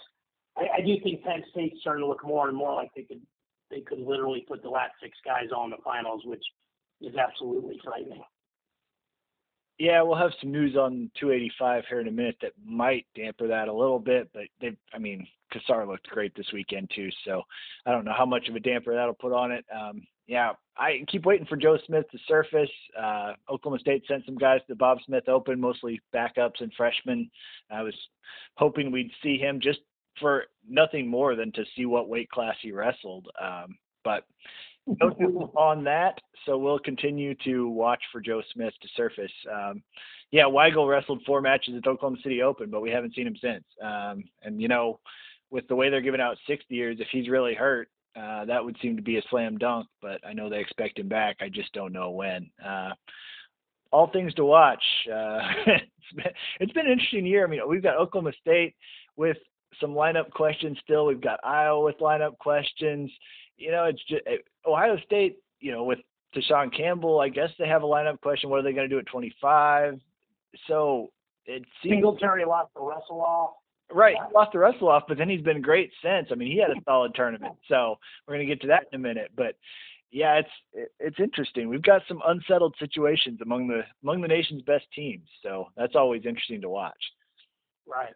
I, 0.58 0.80
I 0.80 0.82
do 0.86 0.96
think 1.04 1.24
Penn 1.24 1.44
State's 1.52 1.78
starting 1.82 2.04
to 2.04 2.08
look 2.08 2.26
more 2.26 2.48
and 2.48 2.58
more 2.58 2.74
like 2.74 2.90
they 2.96 3.04
could 3.04 3.22
they 3.70 3.82
could 3.82 4.00
literally 4.00 4.46
put 4.48 4.64
the 4.64 4.70
last 4.70 4.94
six 5.02 5.18
guys 5.24 5.52
on 5.56 5.70
the 5.70 5.78
finals, 5.84 6.24
which 6.26 6.44
is 7.02 7.16
absolutely 7.16 7.80
frightening. 7.84 8.24
Yeah, 9.80 10.02
we'll 10.02 10.18
have 10.18 10.32
some 10.42 10.52
news 10.52 10.76
on 10.76 11.10
285 11.20 11.86
here 11.88 12.02
in 12.02 12.10
a 12.10 12.12
minute 12.12 12.36
that 12.42 12.52
might 12.66 13.06
damper 13.16 13.48
that 13.48 13.70
a 13.70 13.74
little 13.74 13.98
bit, 13.98 14.30
but 14.34 14.44
they, 14.60 14.76
I 14.94 15.00
mean, 15.00 15.26
Cassar 15.54 15.88
looked 15.88 16.08
great 16.10 16.36
this 16.36 16.52
weekend 16.54 16.92
too, 16.94 17.10
so 17.26 17.44
I 17.86 17.92
don't 17.92 18.04
know 18.04 18.14
how 18.16 18.26
much 18.26 18.50
of 18.50 18.56
a 18.56 18.60
damper 18.60 18.94
that'll 18.94 19.14
put 19.14 19.32
on 19.32 19.54
it. 19.54 19.64
Um, 19.74 20.06
yeah, 20.28 20.52
I 20.78 21.06
keep 21.08 21.26
waiting 21.26 21.48
for 21.48 21.56
Joe 21.56 21.78
Smith 21.88 22.06
to 22.12 22.18
surface. 22.28 22.70
Uh, 23.02 23.34
Oklahoma 23.50 23.80
State 23.80 24.04
sent 24.06 24.26
some 24.26 24.36
guys 24.38 24.60
to 24.60 24.66
the 24.68 24.76
Bob 24.76 25.00
Smith 25.06 25.30
Open, 25.30 25.62
mostly 25.62 26.02
backups 26.14 26.60
and 26.60 26.74
freshmen. 26.76 27.32
I 27.72 27.82
was 27.82 27.96
hoping 28.56 28.92
we'd 28.92 29.12
see 29.24 29.38
him 29.38 29.62
just 29.62 29.80
for 30.20 30.44
nothing 30.68 31.08
more 31.08 31.36
than 31.36 31.54
to 31.54 31.64
see 31.76 31.86
what 31.86 32.10
weight 32.10 32.30
class 32.30 32.56
he 32.62 32.74
wrestled. 32.74 33.28
Um, 33.42 33.78
but 34.04 34.26
on 35.56 35.84
that, 35.84 36.20
so 36.46 36.58
we'll 36.58 36.80
continue 36.80 37.36
to 37.46 37.70
watch 37.70 38.02
for 38.12 38.22
Joe 38.22 38.42
Smith 38.54 38.74
to 38.82 38.88
surface. 38.96 39.32
Um, 39.52 39.84
yeah, 40.32 40.44
Weigel 40.44 40.88
wrestled 40.88 41.22
four 41.26 41.42
matches 41.42 41.76
at 41.76 41.88
Oklahoma 41.88 42.18
City 42.24 42.42
Open, 42.42 42.70
but 42.70 42.82
we 42.82 42.92
haven't 42.92 43.16
seen 43.16 43.28
him 43.28 43.38
since. 43.42 43.64
Um, 43.82 44.24
and 44.44 44.62
you 44.62 44.68
know, 44.68 45.00
with 45.52 45.68
the 45.68 45.76
way 45.76 45.90
they're 45.90 46.02
giving 46.02 46.22
out 46.22 46.38
60 46.48 46.74
years, 46.74 46.98
if 47.00 47.08
he's 47.12 47.30
really 47.30 47.56
hurt, 47.56 47.90
uh, 48.16 48.46
that 48.46 48.64
would 48.64 48.78
seem 48.82 48.96
to 48.96 49.02
be 49.02 49.18
a 49.18 49.22
slam 49.30 49.58
dunk, 49.58 49.88
but 50.02 50.20
I 50.28 50.34
know 50.34 50.50
they 50.50 50.60
expect 50.60 51.00
him 51.00 51.08
back. 51.08 51.38
I 51.42 51.50
just 51.50 51.72
don't 51.74 51.94
know 51.94 52.12
when. 52.12 52.50
Uh, 52.64 52.92
all 53.92 54.10
things 54.12 54.34
to 54.36 54.46
watch. 54.46 54.84
Uh, 55.08 55.40
it's, 55.68 56.16
been, 56.16 56.34
it's 56.60 56.74
been 56.74 56.86
an 56.86 56.92
interesting 56.92 57.26
year. 57.26 57.46
I 57.46 57.50
mean, 57.50 57.62
we've 57.68 57.84
got 57.84 57.98
Oklahoma 57.98 58.34
State 58.42 58.76
with 59.16 59.38
some 59.80 59.92
lineup 59.92 60.30
questions 60.32 60.78
still. 60.84 61.06
We've 61.06 61.22
got 61.22 61.40
Iowa 61.44 61.84
with 61.84 62.00
lineup 62.00 62.38
questions. 62.38 63.12
You 63.58 63.72
know, 63.72 63.86
it's 63.86 64.04
just 64.08 64.22
Ohio 64.72 64.98
State. 65.06 65.38
You 65.60 65.74
know, 65.74 65.84
with 65.84 66.00
Tashawn 66.36 66.76
Campbell, 66.76 67.20
I 67.20 67.30
guess 67.30 67.50
they 67.60 67.68
have 67.68 67.84
a 67.84 67.88
lineup 67.88 68.22
question. 68.22 68.50
What 68.50 68.60
are 68.60 68.64
they 68.64 68.74
going 68.74 68.90
to 68.90 68.94
do 68.94 69.00
at 69.00 69.06
25? 69.08 70.00
So 70.68 71.10
it 71.46 71.64
seems 71.84 71.96
Singletary 71.96 72.46
lost 72.46 72.74
the 72.76 72.82
wrestle 72.82 73.22
off. 73.22 73.52
Right, 73.92 74.16
he 74.16 74.34
lost 74.34 74.52
the 74.54 74.60
wrestle 74.60 74.88
off, 74.88 75.04
but 75.08 75.18
then 75.18 75.30
he's 75.30 75.42
been 75.42 75.62
great 75.62 75.92
since. 76.04 76.28
I 76.32 76.36
mean, 76.36 76.52
he 76.52 76.60
had 76.60 76.70
a 76.70 76.82
solid 76.86 77.16
tournament. 77.16 77.56
So 77.68 77.98
we're 78.28 78.36
going 78.36 78.48
to 78.48 78.54
get 78.54 78.62
to 78.62 78.68
that 78.68 78.84
in 78.92 79.00
a 79.00 79.02
minute. 79.02 79.32
But 79.36 79.56
yeah, 80.12 80.40
it's 80.40 80.90
it's 81.00 81.20
interesting. 81.20 81.70
We've 81.70 81.82
got 81.82 82.04
some 82.08 82.22
unsettled 82.28 82.76
situations 82.80 83.40
among 83.42 83.68
the 83.68 83.82
among 84.04 84.22
the 84.22 84.28
nation's 84.28 84.62
best 84.62 84.86
teams. 84.96 85.28
So 85.42 85.70
that's 85.76 85.96
always 85.96 86.26
interesting 86.26 86.62
to 86.62 86.70
watch. 86.70 87.02
Right. 87.88 88.14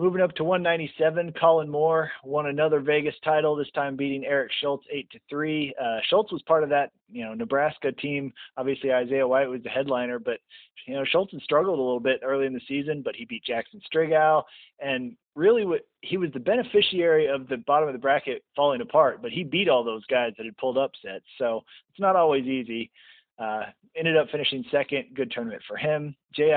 Moving 0.00 0.20
up 0.20 0.32
to 0.36 0.44
197, 0.44 1.32
Kollin 1.32 1.68
Moore 1.68 2.12
won 2.22 2.46
another 2.46 2.78
Vegas 2.78 3.16
title. 3.24 3.56
This 3.56 3.70
time 3.74 3.96
beating 3.96 4.24
Eric 4.24 4.52
Schultz 4.60 4.86
eight 4.92 5.10
to 5.10 5.18
three. 5.28 5.74
Uh, 5.80 5.98
Schultz 6.08 6.30
was 6.30 6.40
part 6.42 6.62
of 6.62 6.68
that, 6.70 6.92
you 7.10 7.24
know, 7.24 7.34
Nebraska 7.34 7.90
team. 7.90 8.32
Obviously, 8.56 8.92
Isaiah 8.92 9.26
White 9.26 9.48
was 9.48 9.60
the 9.64 9.70
headliner, 9.70 10.20
but 10.20 10.38
you 10.86 10.94
know, 10.94 11.04
Schultz 11.04 11.32
had 11.32 11.42
struggled 11.42 11.80
a 11.80 11.82
little 11.82 11.98
bit 11.98 12.20
early 12.22 12.46
in 12.46 12.52
the 12.52 12.60
season, 12.68 13.02
but 13.04 13.16
he 13.16 13.24
beat 13.24 13.42
Jackson 13.44 13.80
Strigow, 13.92 14.44
and 14.78 15.16
really, 15.34 15.64
what 15.64 15.80
he 16.02 16.16
was 16.16 16.30
the 16.32 16.38
beneficiary 16.38 17.26
of 17.26 17.48
the 17.48 17.56
bottom 17.56 17.88
of 17.88 17.92
the 17.92 17.98
bracket 17.98 18.44
falling 18.54 18.80
apart. 18.80 19.20
But 19.20 19.32
he 19.32 19.42
beat 19.42 19.68
all 19.68 19.82
those 19.82 20.06
guys 20.06 20.32
that 20.38 20.46
had 20.46 20.56
pulled 20.58 20.78
upsets, 20.78 21.26
so 21.38 21.64
it's 21.90 21.98
not 21.98 22.14
always 22.14 22.44
easy. 22.44 22.92
Uh, 23.38 23.62
ended 23.96 24.16
up 24.16 24.28
finishing 24.30 24.64
second. 24.70 25.06
Good 25.14 25.30
tournament 25.30 25.62
for 25.66 25.76
him. 25.76 26.14
Jay 26.34 26.50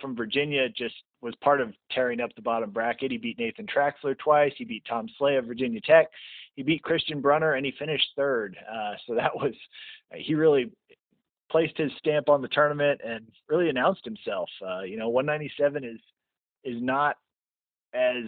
from 0.00 0.16
Virginia 0.16 0.68
just 0.68 0.94
was 1.22 1.34
part 1.42 1.60
of 1.60 1.72
tearing 1.90 2.20
up 2.20 2.30
the 2.36 2.42
bottom 2.42 2.70
bracket. 2.70 3.10
He 3.10 3.16
beat 3.16 3.38
Nathan 3.38 3.66
Traxler 3.66 4.16
twice. 4.18 4.52
He 4.56 4.64
beat 4.64 4.84
Tom 4.88 5.08
Sleigh 5.18 5.36
of 5.36 5.46
Virginia 5.46 5.80
Tech. 5.80 6.08
He 6.54 6.62
beat 6.62 6.82
Christian 6.82 7.20
Brunner 7.20 7.54
and 7.54 7.64
he 7.64 7.72
finished 7.78 8.06
third. 8.16 8.56
Uh, 8.70 8.94
so 9.06 9.14
that 9.14 9.34
was 9.34 9.54
he 10.14 10.34
really 10.34 10.70
placed 11.50 11.76
his 11.76 11.92
stamp 11.98 12.28
on 12.28 12.42
the 12.42 12.48
tournament 12.48 13.00
and 13.04 13.26
really 13.48 13.68
announced 13.68 14.04
himself. 14.04 14.48
Uh, 14.66 14.82
you 14.82 14.96
know, 14.96 15.08
197 15.08 15.84
is 15.84 16.00
is 16.64 16.82
not 16.82 17.16
as 17.94 18.24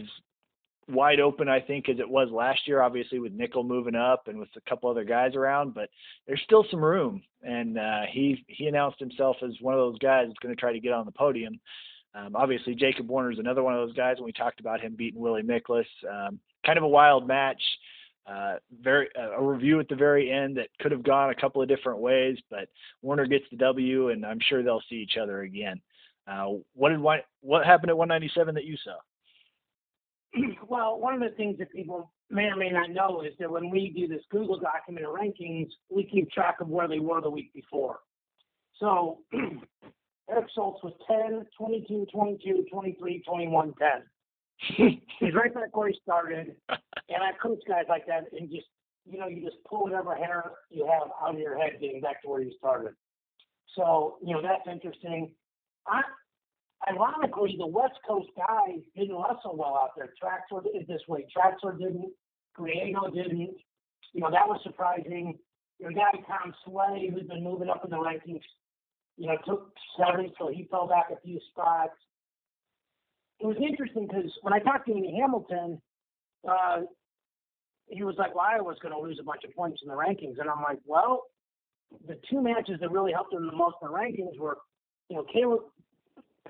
wide 0.88 1.20
open, 1.20 1.48
I 1.48 1.60
think, 1.60 1.88
as 1.88 1.98
it 1.98 2.08
was 2.08 2.30
last 2.30 2.66
year, 2.66 2.82
obviously 2.82 3.18
with 3.18 3.36
Nickal 3.36 3.66
moving 3.66 3.94
up 3.94 4.28
and 4.28 4.38
with 4.38 4.48
a 4.56 4.68
couple 4.68 4.90
other 4.90 5.04
guys 5.04 5.34
around, 5.34 5.74
but 5.74 5.90
there's 6.26 6.40
still 6.44 6.64
some 6.70 6.84
room. 6.84 7.22
And 7.42 7.78
uh, 7.78 8.02
he 8.10 8.44
he 8.48 8.66
announced 8.66 8.98
himself 8.98 9.36
as 9.42 9.52
one 9.60 9.74
of 9.74 9.80
those 9.80 9.98
guys 9.98 10.26
that's 10.26 10.38
going 10.38 10.54
to 10.54 10.60
try 10.60 10.72
to 10.72 10.80
get 10.80 10.92
on 10.92 11.06
the 11.06 11.12
podium. 11.12 11.60
Um, 12.14 12.34
obviously, 12.34 12.74
Jacob 12.74 13.08
Warner 13.08 13.30
is 13.30 13.38
another 13.38 13.62
one 13.62 13.74
of 13.74 13.86
those 13.86 13.96
guys. 13.96 14.16
When 14.16 14.24
we 14.24 14.32
talked 14.32 14.60
about 14.60 14.80
him 14.80 14.96
beating 14.96 15.20
Willie 15.20 15.42
Miklus, 15.42 15.84
um, 16.08 16.40
kind 16.64 16.78
of 16.78 16.84
a 16.84 16.88
wild 16.88 17.26
match. 17.26 17.62
Uh, 18.26 18.56
very 18.82 19.08
uh, 19.18 19.30
a 19.38 19.42
review 19.42 19.80
at 19.80 19.88
the 19.88 19.94
very 19.94 20.30
end 20.30 20.54
that 20.54 20.68
could 20.80 20.92
have 20.92 21.02
gone 21.02 21.30
a 21.30 21.34
couple 21.34 21.62
of 21.62 21.68
different 21.68 21.98
ways, 21.98 22.36
but 22.50 22.68
Warner 23.00 23.26
gets 23.26 23.44
the 23.50 23.56
W, 23.56 24.10
and 24.10 24.26
I'm 24.26 24.38
sure 24.50 24.62
they'll 24.62 24.82
see 24.90 24.96
each 24.96 25.16
other 25.16 25.42
again. 25.42 25.80
Uh, 26.26 26.48
what 26.74 26.90
did 26.90 27.00
what 27.00 27.64
happened 27.64 27.88
at 27.88 27.96
197 27.96 28.54
that 28.54 28.66
you 28.66 28.76
saw? 28.84 28.96
well, 30.68 30.98
one 30.98 31.14
of 31.14 31.20
the 31.20 31.36
things 31.36 31.58
that 31.58 31.72
people 31.72 32.10
may 32.30 32.44
or 32.44 32.56
may 32.56 32.70
not 32.70 32.90
know 32.90 33.22
is 33.22 33.32
that 33.38 33.50
when 33.50 33.70
we 33.70 33.92
do 33.96 34.06
this 34.06 34.24
Google 34.30 34.58
document 34.58 35.06
of 35.06 35.14
rankings, 35.14 35.70
we 35.90 36.04
keep 36.04 36.30
track 36.30 36.56
of 36.60 36.68
where 36.68 36.88
they 36.88 36.98
were 36.98 37.20
the 37.20 37.30
week 37.30 37.52
before. 37.54 38.00
So 38.78 39.18
Eric 40.30 40.46
Schultz 40.54 40.82
was 40.82 40.92
10, 41.06 41.46
22, 41.56 42.06
22, 42.12 42.66
23, 42.70 43.22
21, 43.26 43.74
10. 43.78 43.88
He's 45.20 45.34
right 45.34 45.54
back 45.54 45.76
where 45.76 45.88
he 45.88 45.98
started. 46.02 46.56
And 47.10 47.22
I 47.22 47.30
coach 47.42 47.60
guys 47.66 47.84
like 47.88 48.06
that 48.06 48.24
and 48.38 48.50
just, 48.50 48.66
you 49.10 49.18
know, 49.18 49.28
you 49.28 49.42
just 49.42 49.56
pull 49.66 49.84
whatever 49.84 50.14
hair 50.14 50.44
you 50.68 50.86
have 50.86 51.08
out 51.22 51.34
of 51.34 51.40
your 51.40 51.56
head 51.56 51.78
getting 51.80 52.02
back 52.02 52.20
to 52.20 52.28
where 52.28 52.42
you 52.42 52.52
started. 52.58 52.92
So, 53.74 54.18
you 54.22 54.34
know, 54.34 54.42
that's 54.42 54.68
interesting. 54.70 55.30
I, 55.86 56.02
ironically, 56.86 57.56
the 57.58 57.66
West 57.66 57.98
Coast 58.06 58.28
guys 58.36 58.80
didn't 58.96 59.16
wrestle 59.16 59.56
well 59.56 59.78
out 59.82 59.90
there. 59.96 60.12
Traxler 60.22 60.64
is 60.74 60.86
this 60.86 61.02
way. 61.08 61.26
Traxler 61.34 61.78
didn't. 61.78 62.12
Griego 62.56 63.12
didn't. 63.12 63.56
You 64.12 64.20
know, 64.20 64.30
that 64.30 64.46
was 64.46 64.60
surprising. 64.62 65.38
Your 65.78 65.92
guy 65.92 66.10
Tom 66.26 66.52
Sleigh, 66.64 67.10
who's 67.12 67.28
been 67.28 67.44
moving 67.44 67.68
up 67.68 67.84
in 67.84 67.90
the 67.90 67.96
rankings, 67.96 68.42
you 69.16 69.26
know, 69.26 69.36
took 69.46 69.72
seven, 69.96 70.32
so 70.38 70.48
he 70.48 70.66
fell 70.70 70.88
back 70.88 71.06
a 71.10 71.20
few 71.20 71.40
spots. 71.50 71.94
It 73.40 73.46
was 73.46 73.56
interesting 73.56 74.06
because 74.06 74.30
when 74.42 74.52
I 74.52 74.58
talked 74.58 74.86
to 74.86 74.94
Andy 74.94 75.16
Hamilton, 75.20 75.80
uh, 76.48 76.78
he 77.88 78.02
was 78.02 78.16
like, 78.18 78.34
well, 78.34 78.46
I 78.48 78.60
was 78.60 78.76
going 78.82 78.94
to 78.94 79.00
lose 79.00 79.18
a 79.20 79.24
bunch 79.24 79.44
of 79.44 79.54
points 79.54 79.80
in 79.82 79.88
the 79.88 79.94
rankings. 79.94 80.40
And 80.40 80.48
I'm 80.50 80.62
like, 80.62 80.78
well, 80.84 81.22
the 82.06 82.18
two 82.30 82.42
matches 82.42 82.78
that 82.80 82.90
really 82.90 83.12
helped 83.12 83.32
him 83.32 83.46
the 83.46 83.52
most 83.52 83.76
in 83.80 83.88
the 83.88 83.94
rankings 83.94 84.38
were, 84.38 84.58
you 85.08 85.16
know, 85.16 85.24
Caleb 85.32 85.60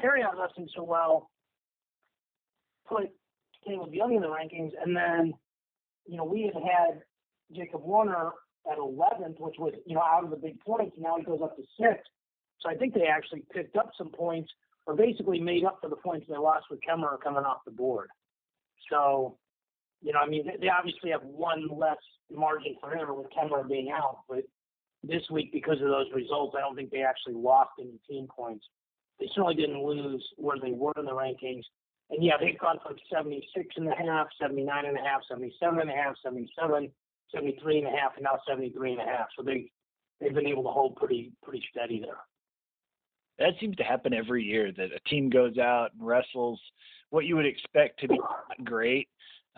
Out 0.04 0.38
wrestling 0.38 0.68
so 0.74 0.82
well, 0.84 1.30
put 2.88 3.10
Caleb 3.66 3.92
Young 3.92 4.14
in 4.14 4.22
the 4.22 4.28
rankings, 4.28 4.70
and 4.82 4.96
then 4.96 5.34
you 6.06 6.16
know 6.16 6.24
we 6.24 6.42
had 6.52 6.62
had 6.62 7.02
Jacob 7.54 7.82
Warner 7.82 8.30
at 8.70 8.78
11th, 8.78 9.40
which 9.40 9.56
was 9.58 9.74
you 9.86 9.94
know 9.94 10.02
out 10.02 10.24
of 10.24 10.30
the 10.30 10.36
big 10.36 10.60
points. 10.60 10.96
Now 10.98 11.16
he 11.18 11.24
goes 11.24 11.40
up 11.42 11.56
to 11.56 11.62
sixth. 11.80 12.10
So 12.60 12.68
I 12.68 12.74
think 12.74 12.94
they 12.94 13.06
actually 13.06 13.44
picked 13.52 13.76
up 13.76 13.90
some 13.96 14.10
points, 14.10 14.50
or 14.86 14.94
basically 14.94 15.40
made 15.40 15.64
up 15.64 15.78
for 15.80 15.88
the 15.88 15.96
points 15.96 16.26
they 16.28 16.36
lost 16.36 16.66
with 16.70 16.80
Kemerer 16.88 17.20
coming 17.22 17.44
off 17.44 17.58
the 17.64 17.70
board. 17.70 18.08
So, 18.90 19.36
you 20.00 20.12
know, 20.12 20.20
I 20.20 20.28
mean, 20.28 20.50
they 20.60 20.68
obviously 20.68 21.10
have 21.10 21.22
one 21.22 21.68
less 21.70 21.98
margin 22.30 22.76
for 22.80 22.96
error 22.96 23.14
with 23.14 23.28
Kemerer 23.30 23.68
being 23.68 23.90
out, 23.90 24.20
but 24.28 24.44
this 25.04 25.22
week 25.30 25.52
because 25.52 25.80
of 25.80 25.88
those 25.88 26.06
results, 26.12 26.56
I 26.56 26.60
don't 26.60 26.74
think 26.74 26.90
they 26.90 27.02
actually 27.02 27.34
lost 27.34 27.70
any 27.78 28.00
team 28.08 28.26
points 28.34 28.64
they 29.18 29.26
certainly 29.34 29.54
didn't 29.54 29.82
lose 29.82 30.24
where 30.36 30.58
they 30.60 30.72
were 30.72 30.92
in 30.96 31.04
the 31.04 31.12
rankings. 31.12 31.62
And 32.10 32.24
yeah, 32.24 32.34
they've 32.40 32.58
gone 32.58 32.78
from 32.82 32.96
76 33.12 33.66
and 33.76 33.88
a 33.88 33.94
half, 33.94 34.28
79 34.40 34.86
and 34.86 34.96
a 34.96 35.00
half, 35.00 35.20
77 35.28 35.80
and 35.80 35.90
a 35.90 35.92
half, 35.92 36.14
77, 36.22 36.90
73 37.34 37.78
and 37.78 37.86
a 37.86 37.90
half, 37.90 38.12
and 38.16 38.24
now 38.24 38.38
73 38.48 38.92
and 38.92 39.00
a 39.00 39.04
half. 39.04 39.26
So 39.36 39.42
they 39.42 39.70
they've 40.20 40.34
been 40.34 40.46
able 40.46 40.62
to 40.64 40.70
hold 40.70 40.96
pretty 40.96 41.32
pretty 41.42 41.64
steady 41.70 42.00
there. 42.00 42.18
That 43.38 43.58
seems 43.60 43.76
to 43.76 43.84
happen 43.84 44.14
every 44.14 44.42
year 44.42 44.72
that 44.72 44.88
a 44.92 45.08
team 45.08 45.30
goes 45.30 45.58
out 45.58 45.90
and 45.96 46.06
wrestles 46.06 46.60
what 47.10 47.24
you 47.24 47.36
would 47.36 47.46
expect 47.46 48.00
to 48.00 48.08
be 48.08 48.18
great 48.64 49.08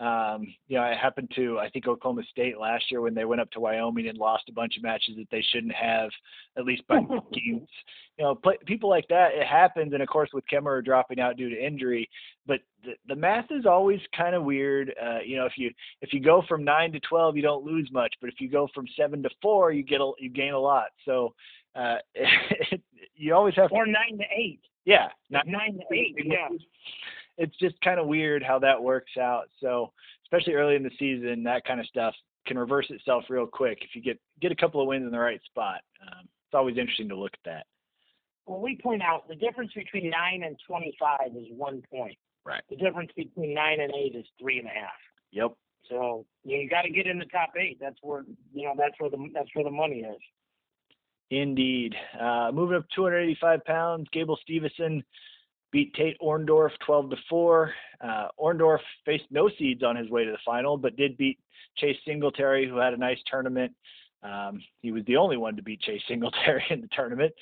um, 0.01 0.47
you 0.67 0.77
know, 0.77 0.83
it 0.83 0.97
happened 0.97 1.31
to 1.35 1.59
I 1.59 1.69
think 1.69 1.87
Oklahoma 1.87 2.23
State 2.31 2.57
last 2.57 2.85
year 2.89 3.01
when 3.01 3.13
they 3.13 3.23
went 3.23 3.39
up 3.39 3.51
to 3.51 3.59
Wyoming 3.59 4.07
and 4.07 4.17
lost 4.17 4.49
a 4.49 4.51
bunch 4.51 4.75
of 4.75 4.81
matches 4.81 5.15
that 5.17 5.27
they 5.29 5.43
shouldn't 5.53 5.75
have, 5.75 6.09
at 6.57 6.65
least 6.65 6.87
by 6.87 6.99
games. 7.33 7.69
You 8.17 8.25
know, 8.25 8.33
play, 8.33 8.57
people 8.65 8.89
like 8.89 9.07
that 9.09 9.33
it 9.33 9.45
happens, 9.45 9.93
and 9.93 10.01
of 10.01 10.09
course 10.09 10.31
with 10.33 10.43
Kemerer 10.51 10.83
dropping 10.83 11.19
out 11.19 11.37
due 11.37 11.49
to 11.49 11.65
injury. 11.65 12.09
But 12.47 12.61
the, 12.83 12.93
the 13.07 13.15
math 13.15 13.51
is 13.51 13.67
always 13.67 13.99
kind 14.17 14.33
of 14.33 14.43
weird. 14.43 14.91
Uh, 14.99 15.19
you 15.23 15.37
know, 15.37 15.45
if 15.45 15.53
you 15.55 15.69
if 16.01 16.13
you 16.13 16.19
go 16.19 16.41
from 16.49 16.63
nine 16.63 16.91
to 16.93 16.99
twelve, 17.01 17.35
you 17.35 17.43
don't 17.43 17.63
lose 17.63 17.87
much, 17.91 18.13
but 18.19 18.29
if 18.29 18.41
you 18.41 18.49
go 18.49 18.67
from 18.73 18.87
seven 18.97 19.21
to 19.21 19.29
four, 19.39 19.71
you 19.71 19.83
get 19.83 20.01
a, 20.01 20.11
you 20.17 20.31
gain 20.31 20.53
a 20.53 20.59
lot. 20.59 20.87
So 21.05 21.35
uh, 21.75 21.97
it, 22.15 22.81
you 23.15 23.35
always 23.35 23.53
have 23.55 23.71
or 23.71 23.85
nine 23.85 24.17
to 24.17 24.25
eight. 24.35 24.61
Yeah, 24.83 25.09
nine, 25.29 25.43
nine 25.45 25.73
to 25.77 25.95
eight. 25.95 26.15
Yeah 26.25 26.47
it's 27.37 27.57
just 27.57 27.79
kind 27.81 27.99
of 27.99 28.07
weird 28.07 28.43
how 28.43 28.59
that 28.59 28.81
works 28.81 29.11
out. 29.19 29.45
So 29.59 29.91
especially 30.25 30.53
early 30.53 30.75
in 30.75 30.83
the 30.83 30.91
season, 30.99 31.43
that 31.43 31.65
kind 31.65 31.79
of 31.79 31.85
stuff 31.87 32.13
can 32.47 32.57
reverse 32.57 32.87
itself 32.89 33.23
real 33.29 33.45
quick 33.45 33.79
if 33.81 33.95
you 33.95 34.01
get 34.01 34.19
get 34.41 34.51
a 34.51 34.55
couple 34.55 34.81
of 34.81 34.87
wins 34.87 35.05
in 35.05 35.11
the 35.11 35.19
right 35.19 35.41
spot. 35.45 35.81
Um, 36.01 36.23
it's 36.23 36.53
always 36.55 36.77
interesting 36.77 37.09
to 37.09 37.15
look 37.15 37.33
at 37.33 37.51
that. 37.51 37.65
Well, 38.45 38.59
we 38.59 38.77
point 38.81 39.01
out 39.01 39.27
the 39.27 39.35
difference 39.35 39.71
between 39.73 40.09
nine 40.09 40.43
and 40.43 40.57
twenty-five 40.67 41.35
is 41.35 41.47
one 41.55 41.83
point. 41.91 42.17
Right. 42.45 42.63
The 42.69 42.75
difference 42.75 43.11
between 43.15 43.53
nine 43.53 43.79
and 43.79 43.93
eight 43.93 44.15
is 44.15 44.25
three 44.39 44.57
and 44.57 44.67
a 44.67 44.71
half. 44.71 44.89
Yep. 45.31 45.51
So 45.89 46.25
you, 46.43 46.57
know, 46.57 46.63
you 46.63 46.69
got 46.69 46.81
to 46.81 46.89
get 46.89 47.07
in 47.07 47.19
the 47.19 47.25
top 47.25 47.51
eight. 47.57 47.77
That's 47.79 47.97
where 48.01 48.23
you 48.53 48.65
know 48.65 48.73
that's 48.77 48.95
where 48.99 49.09
the 49.09 49.29
that's 49.33 49.49
where 49.53 49.65
the 49.65 49.71
money 49.71 49.99
is. 49.99 50.21
Indeed. 51.29 51.95
Uh, 52.19 52.51
moving 52.53 52.75
up 52.75 52.85
285 52.93 53.63
pounds, 53.63 54.07
Gable 54.11 54.37
Steveson 54.47 55.01
beat 55.71 55.93
Tate 55.93 56.17
Orndorff 56.21 56.71
12 56.85 57.11
to 57.11 57.15
4. 57.29 57.73
Uh, 58.01 58.27
Orndorff 58.39 58.79
faced 59.05 59.25
no 59.31 59.49
seeds 59.57 59.83
on 59.83 59.95
his 59.95 60.09
way 60.09 60.25
to 60.25 60.31
the 60.31 60.37
final, 60.45 60.77
but 60.77 60.95
did 60.95 61.17
beat 61.17 61.39
Chase 61.77 61.97
Singletary, 62.05 62.67
who 62.67 62.77
had 62.77 62.93
a 62.93 62.97
nice 62.97 63.19
tournament. 63.29 63.71
Um, 64.23 64.61
he 64.81 64.91
was 64.91 65.03
the 65.05 65.17
only 65.17 65.37
one 65.37 65.55
to 65.55 65.63
beat 65.63 65.81
Chase 65.81 66.01
Singletary 66.07 66.63
in 66.69 66.81
the 66.81 66.89
tournament. 66.95 67.33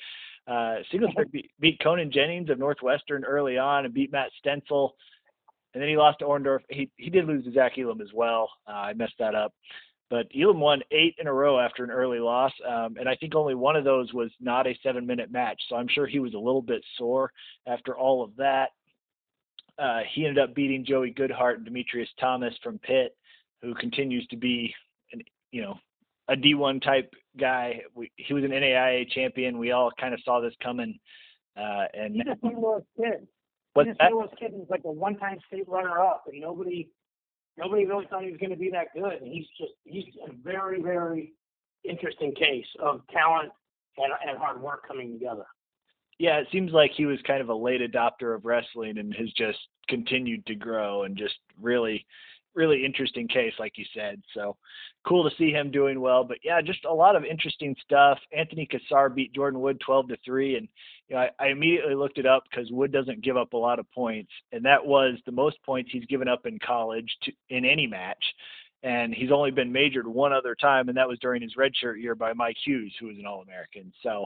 Uh, 0.46 0.76
Singletary 0.90 1.26
beat, 1.30 1.50
beat 1.60 1.80
Conan 1.82 2.10
Jennings 2.10 2.50
of 2.50 2.58
Northwestern 2.58 3.24
early 3.24 3.58
on 3.58 3.84
and 3.84 3.94
beat 3.94 4.12
Matt 4.12 4.30
Stencel. 4.44 4.90
And 5.74 5.80
then 5.80 5.88
he 5.88 5.96
lost 5.96 6.18
to 6.20 6.24
Orndorff. 6.24 6.60
He 6.68 6.90
he 6.96 7.10
did 7.10 7.26
lose 7.26 7.44
to 7.44 7.52
Zach 7.52 7.78
Elam 7.78 8.00
as 8.00 8.12
well. 8.12 8.50
Uh, 8.66 8.72
I 8.72 8.92
messed 8.94 9.14
that 9.20 9.36
up. 9.36 9.54
But 10.10 10.26
Elam 10.36 10.58
won 10.58 10.82
eight 10.90 11.14
in 11.20 11.28
a 11.28 11.32
row 11.32 11.60
after 11.60 11.84
an 11.84 11.90
early 11.92 12.18
loss, 12.18 12.52
um, 12.68 12.96
and 12.98 13.08
I 13.08 13.14
think 13.14 13.36
only 13.36 13.54
one 13.54 13.76
of 13.76 13.84
those 13.84 14.12
was 14.12 14.30
not 14.40 14.66
a 14.66 14.76
seven-minute 14.82 15.30
match. 15.30 15.62
So 15.68 15.76
I'm 15.76 15.86
sure 15.88 16.08
he 16.08 16.18
was 16.18 16.34
a 16.34 16.38
little 16.38 16.62
bit 16.62 16.82
sore 16.98 17.30
after 17.68 17.96
all 17.96 18.24
of 18.24 18.34
that. 18.36 18.70
Uh, 19.78 20.00
he 20.12 20.26
ended 20.26 20.42
up 20.42 20.54
beating 20.54 20.84
Joey 20.84 21.14
Goodhart 21.14 21.54
and 21.54 21.64
Demetrius 21.64 22.08
Thomas 22.18 22.52
from 22.62 22.78
Pitt, 22.80 23.16
who 23.62 23.72
continues 23.74 24.26
to 24.26 24.36
be, 24.36 24.74
an, 25.12 25.22
you 25.52 25.62
know, 25.62 25.78
a 26.28 26.34
D1 26.34 26.82
type 26.82 27.14
guy. 27.38 27.82
We, 27.94 28.10
he 28.16 28.34
was 28.34 28.42
an 28.42 28.50
NAIA 28.50 29.08
champion. 29.10 29.58
We 29.58 29.70
all 29.70 29.92
kind 29.98 30.12
of 30.12 30.20
saw 30.24 30.40
this 30.40 30.54
coming. 30.62 30.98
Uh, 31.56 31.84
and 31.94 32.14
he's 32.14 32.24
a 32.26 32.36
St. 32.42 32.58
Louis 32.58 32.82
kid. 32.96 33.28
What's 33.74 33.88
he's 33.88 33.96
a 34.00 34.04
St. 34.04 34.12
Louis 34.12 34.28
kid. 34.38 34.52
He's 34.56 34.70
like 34.70 34.82
a 34.84 34.90
one-time 34.90 35.38
state 35.46 35.68
runner-up, 35.68 36.24
and 36.26 36.40
nobody 36.40 36.88
nobody 37.60 37.84
really 37.86 38.06
thought 38.06 38.24
he 38.24 38.30
was 38.30 38.40
going 38.40 38.50
to 38.50 38.56
be 38.56 38.70
that 38.70 38.88
good. 38.94 39.22
And 39.22 39.32
he's 39.32 39.46
just 39.58 39.72
he's 39.84 40.04
a 40.26 40.32
very 40.42 40.82
very 40.82 41.32
interesting 41.84 42.34
case 42.34 42.66
of 42.82 43.02
talent 43.12 43.50
and, 43.96 44.12
and 44.26 44.38
hard 44.38 44.60
work 44.60 44.86
coming 44.86 45.12
together. 45.12 45.44
yeah, 46.18 46.36
it 46.38 46.48
seems 46.52 46.72
like 46.72 46.92
he 46.96 47.06
was 47.06 47.18
kind 47.26 47.40
of 47.40 47.48
a 47.48 47.54
late 47.54 47.80
adopter 47.80 48.34
of 48.34 48.44
wrestling 48.44 48.98
and 48.98 49.14
has 49.14 49.30
just 49.32 49.58
continued 49.88 50.44
to 50.46 50.54
grow 50.54 51.04
and 51.04 51.16
just 51.16 51.36
really 51.60 52.04
really 52.54 52.84
interesting 52.84 53.28
case, 53.28 53.52
like 53.58 53.76
you 53.76 53.84
said. 53.94 54.20
So 54.34 54.56
cool 55.06 55.28
to 55.28 55.36
see 55.36 55.50
him 55.50 55.70
doing 55.70 56.00
well. 56.00 56.24
But 56.24 56.38
yeah, 56.42 56.60
just 56.60 56.84
a 56.84 56.92
lot 56.92 57.16
of 57.16 57.24
interesting 57.24 57.74
stuff. 57.84 58.18
Anthony 58.36 58.66
Cassar 58.66 59.08
beat 59.08 59.32
Jordan 59.32 59.60
Wood 59.60 59.80
12 59.84 60.08
to 60.08 60.16
three, 60.24 60.56
and 60.56 60.68
you 61.08 61.16
know 61.16 61.22
I, 61.22 61.30
I 61.38 61.48
immediately 61.48 61.94
looked 61.94 62.18
it 62.18 62.26
up 62.26 62.44
because 62.50 62.70
Wood 62.70 62.92
doesn't 62.92 63.22
give 63.22 63.36
up 63.36 63.52
a 63.52 63.58
lot 63.58 63.78
of 63.78 63.90
points, 63.92 64.32
and 64.52 64.64
that 64.64 64.84
was 64.84 65.18
the 65.26 65.32
most 65.32 65.62
points 65.64 65.90
he's 65.92 66.06
given 66.06 66.28
up 66.28 66.46
in 66.46 66.58
college 66.64 67.10
to, 67.24 67.32
in 67.50 67.64
any 67.64 67.86
match. 67.86 68.24
And 68.82 69.14
he's 69.14 69.30
only 69.30 69.50
been 69.50 69.70
majored 69.70 70.06
one 70.06 70.32
other 70.32 70.54
time, 70.54 70.88
and 70.88 70.96
that 70.96 71.08
was 71.08 71.18
during 71.18 71.42
his 71.42 71.54
redshirt 71.54 72.00
year 72.00 72.14
by 72.14 72.32
Mike 72.32 72.56
Hughes, 72.64 72.94
who 72.98 73.08
was 73.08 73.18
an 73.18 73.26
All-American. 73.26 73.92
So 74.02 74.24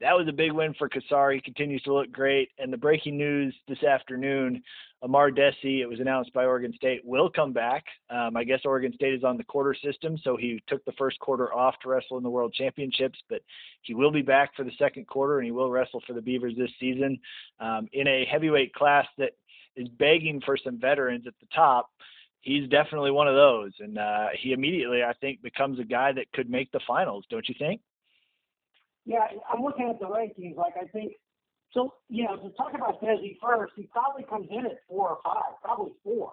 that 0.00 0.16
was 0.16 0.28
a 0.28 0.32
big 0.32 0.52
win 0.52 0.74
for 0.74 0.88
Cassar. 0.88 1.32
He 1.32 1.40
continues 1.40 1.82
to 1.82 1.94
look 1.94 2.12
great. 2.12 2.50
And 2.58 2.72
the 2.72 2.76
breaking 2.76 3.16
news 3.16 3.54
this 3.66 3.82
afternoon 3.82 4.62
Amar 5.02 5.30
Dhesi, 5.30 5.80
it 5.80 5.86
was 5.86 6.00
announced 6.00 6.32
by 6.32 6.44
Oregon 6.44 6.72
State, 6.74 7.02
will 7.04 7.30
come 7.30 7.52
back. 7.52 7.84
Um, 8.10 8.36
I 8.36 8.44
guess 8.44 8.60
Oregon 8.64 8.92
State 8.94 9.14
is 9.14 9.24
on 9.24 9.36
the 9.36 9.44
quarter 9.44 9.74
system, 9.74 10.18
so 10.24 10.36
he 10.36 10.62
took 10.66 10.84
the 10.84 10.92
first 10.92 11.18
quarter 11.20 11.52
off 11.54 11.74
to 11.82 11.88
wrestle 11.88 12.16
in 12.16 12.22
the 12.22 12.30
World 12.30 12.54
Championships, 12.54 13.18
but 13.28 13.42
he 13.82 13.94
will 13.94 14.10
be 14.10 14.22
back 14.22 14.56
for 14.56 14.64
the 14.64 14.72
second 14.78 15.06
quarter 15.06 15.38
and 15.38 15.44
he 15.44 15.52
will 15.52 15.70
wrestle 15.70 16.02
for 16.06 16.14
the 16.14 16.22
Beavers 16.22 16.54
this 16.56 16.70
season 16.80 17.18
um, 17.60 17.88
in 17.92 18.08
a 18.08 18.24
heavyweight 18.24 18.74
class 18.74 19.06
that 19.18 19.32
is 19.76 19.88
begging 19.88 20.40
for 20.44 20.56
some 20.56 20.80
veterans 20.80 21.26
at 21.26 21.34
the 21.40 21.46
top. 21.54 21.90
He's 22.40 22.68
definitely 22.68 23.10
one 23.10 23.28
of 23.28 23.34
those, 23.34 23.72
and 23.80 23.98
uh, 23.98 24.28
he 24.40 24.52
immediately, 24.52 25.02
I 25.02 25.12
think, 25.20 25.42
becomes 25.42 25.78
a 25.78 25.84
guy 25.84 26.12
that 26.12 26.32
could 26.32 26.48
make 26.48 26.70
the 26.72 26.80
finals. 26.86 27.24
Don't 27.28 27.48
you 27.48 27.56
think? 27.58 27.80
Yeah, 29.06 29.24
I'm 29.50 29.62
looking 29.62 29.88
at 29.88 29.98
the 29.98 30.06
rankings. 30.06 30.56
Like 30.56 30.74
I 30.80 30.86
think 30.86 31.12
so, 31.72 31.94
you 32.08 32.24
know, 32.24 32.36
to 32.36 32.50
talk 32.56 32.72
about 32.74 33.00
Dhesi 33.02 33.36
first, 33.42 33.72
he 33.76 33.88
probably 33.92 34.24
comes 34.24 34.48
in 34.50 34.66
at 34.66 34.78
four 34.88 35.10
or 35.10 35.18
five, 35.24 35.60
probably 35.62 35.92
four. 36.02 36.32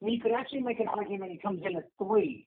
I 0.00 0.04
mean, 0.04 0.14
you 0.14 0.20
could 0.20 0.32
actually 0.32 0.60
make 0.60 0.80
an 0.80 0.88
argument 0.88 1.32
he 1.32 1.38
comes 1.38 1.62
in 1.64 1.76
at 1.76 1.84
three. 1.98 2.46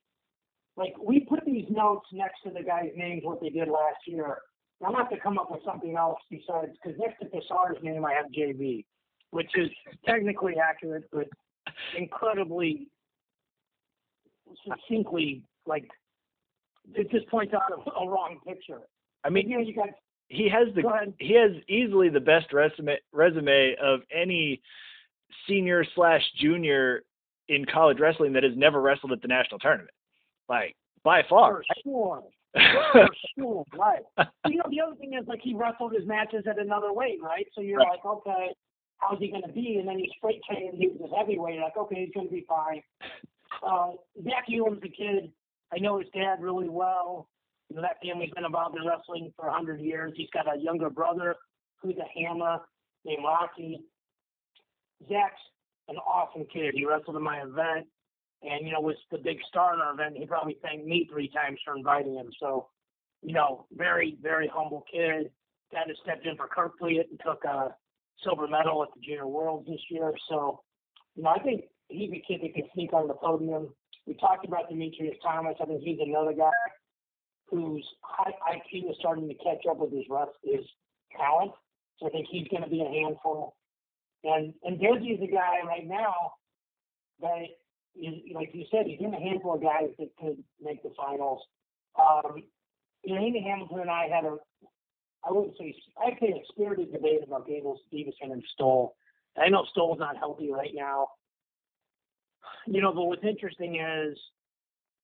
Like, 0.76 0.94
we 1.02 1.22
put 1.22 1.46
these 1.46 1.66
notes 1.70 2.08
next 2.12 2.42
to 2.44 2.50
the 2.50 2.64
guys' 2.64 2.92
names, 2.96 3.22
what 3.24 3.42
they 3.42 3.50
did 3.50 3.68
last 3.68 4.08
year. 4.08 4.38
I'm 4.84 4.92
going 4.92 4.96
to 4.96 5.10
have 5.10 5.12
to 5.12 5.20
come 5.20 5.38
up 5.38 5.52
with 5.52 5.62
something 5.66 5.96
else 5.96 6.20
besides, 6.30 6.72
because 6.82 7.00
next 7.00 7.20
to 7.20 7.30
Cassar's 7.30 7.78
name, 7.84 8.06
I 8.06 8.14
have 8.14 8.26
JV, 8.38 8.86
which 9.30 9.52
is 9.56 9.70
technically 10.06 10.56
accurate, 10.58 11.06
but 11.12 11.28
incredibly 11.98 12.88
succinctly, 14.68 15.44
like, 15.66 15.88
it 16.96 17.10
just 17.12 17.28
points 17.30 17.54
out 17.54 17.72
a, 17.72 17.92
a 17.92 18.10
wrong 18.10 18.40
picture. 18.46 18.82
I 19.24 19.30
mean, 19.30 19.50
you 19.50 19.58
know, 19.58 19.64
you 19.64 19.76
got 19.76 19.90
he 20.28 20.50
has 20.50 20.74
the 20.76 21.14
he 21.20 21.34
has 21.36 21.52
easily 21.68 22.10
the 22.10 22.20
best 22.20 22.52
resume 22.54 22.98
resume 23.12 23.76
of 23.82 24.02
any 24.12 24.62
senior 25.48 25.86
slash 25.96 26.22
junior 26.40 27.04
in 27.50 27.66
college 27.66 28.00
wrestling 28.00 28.34
that 28.34 28.44
has 28.44 28.54
never 28.56 28.82
wrestled 28.82 29.12
at 29.12 29.22
the 29.22 29.28
national 29.28 29.60
tournament. 29.60 29.92
Like 30.50 30.76
by 31.04 31.22
far. 31.30 31.64
For 31.64 31.64
sure. 31.84 32.24
For 32.94 33.10
sure, 33.38 33.66
right. 33.78 34.02
You 34.48 34.58
know, 34.58 34.66
the 34.70 34.82
other 34.82 34.96
thing 34.96 35.14
is 35.20 35.28
like 35.28 35.42
he 35.42 35.54
wrestled 35.54 35.94
his 35.94 36.08
matches 36.08 36.46
at 36.50 36.60
another 36.60 36.94
weight, 36.94 37.20
right? 37.22 37.46
So 37.54 37.62
you're 37.62 37.80
right. 37.80 37.90
like, 37.92 38.06
okay, 38.06 38.50
how's 38.98 39.20
he 39.20 39.30
gonna 39.30 39.52
be? 39.52 39.78
And 39.80 39.88
then 39.88 40.00
he 40.00 40.12
straight 40.18 40.42
trained 40.50 40.76
he 40.78 40.88
was 40.88 41.10
a 41.12 41.16
heavyweight, 41.16 41.60
like, 41.60 41.78
okay, 41.78 42.06
he's 42.06 42.14
gonna 42.14 42.30
be 42.30 42.46
fine. 42.48 42.82
Uh 43.62 43.92
Zach 44.24 44.46
Elam's 44.52 44.82
a 44.84 44.90
kid. 44.90 45.32
I 45.72 45.78
know 45.78 46.00
his 46.00 46.10
dad 46.12 46.42
really 46.42 46.68
well. 46.68 47.30
You 47.70 47.78
know, 47.78 47.82
that 47.82 47.98
family's 48.04 48.32
been 48.36 48.46
involved 48.46 48.78
in 48.78 48.86
wrestling 48.88 49.34
for 49.36 49.48
a 49.48 49.54
hundred 49.54 49.82
years. 49.82 50.14
He's 50.16 50.30
got 50.32 50.54
a 50.54 50.60
younger 50.60 50.90
brother 50.90 51.36
who's 51.82 51.96
a 51.98 52.20
hammer 52.20 52.60
named 53.06 53.24
Rocky. 53.24 53.80
Zach's 55.10 55.42
an 55.90 55.98
awesome 55.98 56.46
kid. 56.52 56.74
He 56.76 56.86
wrestled 56.86 57.18
in 57.18 57.24
my 57.24 57.42
event 57.42 57.88
and, 58.42 58.66
you 58.66 58.74
know, 58.74 58.82
was 58.82 58.96
the 59.12 59.18
big 59.18 59.38
star 59.48 59.74
in 59.74 59.82
our 59.82 59.94
event. 59.94 60.18
He 60.18 60.26
probably 60.26 60.58
thanked 60.62 60.86
me 60.86 61.08
three 61.12 61.30
times 61.30 61.60
for 61.66 61.76
inviting 61.76 62.16
him. 62.16 62.30
So, 62.40 62.68
you 63.22 63.34
know, 63.34 63.66
very, 63.74 64.18
very 64.22 64.50
humble 64.54 64.86
kid. 64.92 65.32
Kind 65.74 65.90
of 65.90 65.98
stepped 66.04 66.26
in 66.26 66.38
for 66.38 66.48
Kirk 66.48 66.78
Fleet 66.78 67.08
and 67.10 67.20
took 67.26 67.44
a 67.46 67.76
silver 68.24 68.48
medal 68.48 68.84
at 68.84 68.90
the 68.94 69.02
Junior 69.02 69.28
Worlds 69.28 69.68
this 69.68 69.82
year. 69.90 70.14
So, 70.30 70.62
you 71.16 71.24
know, 71.24 71.30
I 71.30 71.40
think 71.40 71.64
he's 71.90 72.12
a 72.12 72.24
kid 72.28 72.42
that 72.44 72.54
can 72.54 72.70
sneak 72.74 72.94
on 72.94 73.08
the 73.08 73.16
podium. 73.16 73.70
We 74.06 74.14
talked 74.16 74.46
about 74.46 74.70
Demetrius 74.70 75.16
Thomas. 75.24 75.56
I 75.62 75.66
think 75.66 75.82
he's 75.82 76.00
another 76.00 76.34
guy 76.34 76.52
whose 77.54 77.88
high 78.02 78.34
IQ 78.56 78.90
is 78.90 78.98
starting 79.00 79.28
to 79.28 79.36
catch 79.36 79.66
up 79.70 79.78
with 79.78 79.92
his 79.92 80.06
rest 80.10 80.32
his 80.44 80.66
talent. 81.16 81.52
So 82.00 82.08
I 82.08 82.10
think 82.10 82.28
he's 82.30 82.48
going 82.48 82.64
to 82.64 82.70
be 82.70 82.82
a 82.82 82.90
handful. 82.90 83.56
And 84.24 84.54
and 84.64 84.80
Dhesi 84.80 85.16
is 85.16 85.22
a 85.22 85.32
guy 85.32 85.66
right 85.66 85.86
now 85.86 86.34
that 87.22 87.46
is 87.96 88.16
like 88.34 88.50
you 88.54 88.66
said, 88.72 88.86
he's 88.88 89.00
in 89.00 89.14
a 89.14 89.20
handful 89.20 89.56
of 89.56 89.62
guys 89.62 89.90
that 90.00 90.10
could 90.20 90.44
make 90.62 90.82
the 90.84 90.92
finals. 90.98 91.42
Um, 92.00 92.44
you 93.04 93.16
know, 93.16 93.26
Andy 93.26 93.42
Hamilton 93.42 93.82
and 93.82 93.92
I 93.92 94.08
had 94.08 94.26
a 94.26 94.38
I 95.26 95.32
wouldn't 95.32 95.58
say 95.58 95.76
I'd 96.04 96.18
say 96.20 96.30
a 96.30 96.44
spirited 96.50 96.92
debate 96.92 97.22
about 97.26 97.48
Gable 97.48 97.80
Stevenson 97.88 98.32
and 98.32 98.44
Stoll. 98.54 98.96
I 99.38 99.50
know 99.50 99.66
Stoll's 99.72 100.00
not 100.00 100.18
healthy 100.18 100.52
right 100.52 100.72
now. 100.74 101.08
You 102.66 102.82
know, 102.82 102.94
but 102.94 103.06
what's 103.06 103.24
interesting 103.24 103.76
is 103.76 104.18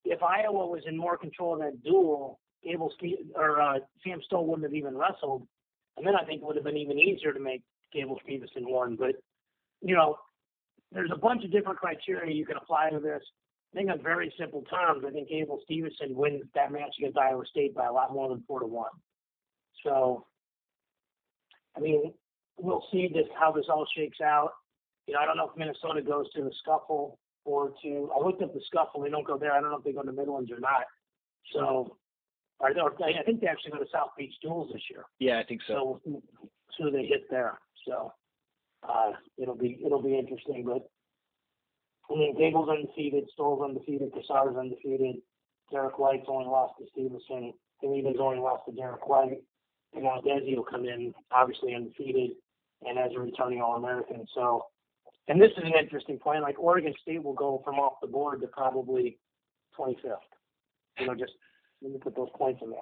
if 0.04 0.22
Iowa 0.22 0.66
was 0.66 0.82
in 0.86 0.96
more 0.96 1.16
control 1.16 1.54
of 1.54 1.60
that 1.60 1.82
duel, 1.82 2.40
Gable 2.64 2.92
or 3.34 3.60
uh, 3.60 3.78
Sam 4.04 4.20
Stoll 4.24 4.46
wouldn't 4.46 4.64
have 4.64 4.74
even 4.74 4.96
wrestled, 4.96 5.46
and 5.96 6.06
then 6.06 6.14
I 6.14 6.24
think 6.24 6.42
it 6.42 6.46
would 6.46 6.56
have 6.56 6.64
been 6.64 6.76
even 6.76 6.98
easier 6.98 7.32
to 7.32 7.40
make 7.40 7.62
Gable 7.92 8.18
Stevenson 8.24 8.68
one. 8.68 8.96
But 8.96 9.16
you 9.80 9.94
know, 9.94 10.16
there's 10.92 11.10
a 11.12 11.18
bunch 11.18 11.44
of 11.44 11.52
different 11.52 11.78
criteria 11.78 12.34
you 12.34 12.44
can 12.44 12.56
apply 12.56 12.90
to 12.90 13.00
this. 13.00 13.22
I 13.72 13.78
think 13.78 13.90
on 13.90 14.02
very 14.02 14.32
simple 14.38 14.62
terms, 14.62 15.04
I 15.06 15.10
think 15.10 15.28
Gable 15.28 15.60
Stevenson 15.64 16.14
wins 16.14 16.42
that 16.54 16.72
match 16.72 16.94
against 16.98 17.16
Iowa 17.16 17.44
State 17.46 17.74
by 17.74 17.86
a 17.86 17.92
lot 17.92 18.12
more 18.12 18.28
than 18.28 18.42
four 18.46 18.60
to 18.60 18.66
one. 18.66 18.90
So, 19.84 20.26
I 21.76 21.80
mean, 21.80 22.12
we'll 22.58 22.84
see 22.90 23.08
this 23.12 23.28
how 23.38 23.52
this 23.52 23.66
all 23.70 23.86
shakes 23.96 24.20
out. 24.20 24.50
You 25.06 25.14
know, 25.14 25.20
I 25.20 25.24
don't 25.24 25.36
know 25.36 25.48
if 25.48 25.56
Minnesota 25.56 26.02
goes 26.02 26.30
to 26.32 26.42
the 26.42 26.52
scuffle 26.62 27.18
or 27.44 27.72
to 27.82 28.10
I 28.14 28.24
looked 28.24 28.42
up 28.42 28.54
the 28.54 28.60
scuffle. 28.66 29.02
They 29.02 29.10
don't 29.10 29.26
go 29.26 29.38
there. 29.38 29.52
I 29.52 29.60
don't 29.60 29.70
know 29.70 29.78
if 29.78 29.84
they 29.84 29.92
go 29.92 30.02
to 30.02 30.06
the 30.06 30.16
Midlands 30.16 30.50
or 30.50 30.60
not. 30.60 30.84
So, 31.52 31.96
or, 32.58 32.70
or 32.78 32.94
I 33.04 33.22
think 33.24 33.40
they 33.40 33.46
actually 33.46 33.72
go 33.72 33.78
to 33.78 33.90
South 33.92 34.10
Beach 34.16 34.34
Duels 34.42 34.70
this 34.72 34.82
year. 34.90 35.04
Yeah, 35.18 35.38
I 35.38 35.44
think 35.44 35.62
so. 35.66 36.00
So, 36.04 36.22
so 36.78 36.90
they 36.90 37.04
hit 37.04 37.30
there. 37.30 37.58
So, 37.86 38.12
uh, 38.88 39.12
it'll 39.38 39.56
be 39.56 39.80
it'll 39.84 40.02
be 40.02 40.18
interesting. 40.18 40.64
But 40.64 40.88
I 42.10 42.18
mean, 42.18 42.36
Gable's 42.36 42.68
undefeated, 42.68 43.24
Stoll's 43.32 43.62
undefeated, 43.62 44.12
Cassar's 44.12 44.56
undefeated. 44.56 45.16
Derek 45.70 45.98
White's 45.98 46.26
only 46.28 46.46
lost 46.46 46.74
to 46.78 46.86
Stevenson. 46.92 47.52
Delevin's 47.82 48.18
only 48.20 48.38
lost 48.38 48.64
to 48.66 48.74
Derek 48.74 49.08
White. 49.08 49.42
And 49.94 50.04
now 50.04 50.20
Dhesi 50.24 50.56
will 50.56 50.64
come 50.64 50.84
in, 50.84 51.14
obviously 51.32 51.74
undefeated, 51.74 52.32
and 52.82 52.98
as 52.98 53.12
a 53.16 53.20
returning 53.20 53.60
All 53.60 53.76
American. 53.76 54.26
So 54.34 54.66
and 55.30 55.40
this 55.40 55.52
is 55.56 55.62
an 55.64 55.72
interesting 55.80 56.18
point. 56.18 56.42
Like 56.42 56.58
Oregon 56.58 56.92
State 57.00 57.22
will 57.22 57.34
go 57.34 57.62
from 57.64 57.76
off 57.76 57.94
the 58.02 58.08
board 58.08 58.40
to 58.40 58.48
probably 58.48 59.16
25th. 59.78 60.16
You 60.98 61.06
know, 61.06 61.14
just 61.14 61.32
let 61.80 61.92
me 61.92 61.98
put 61.98 62.16
those 62.16 62.28
points 62.34 62.60
in 62.62 62.70
there. 62.70 62.80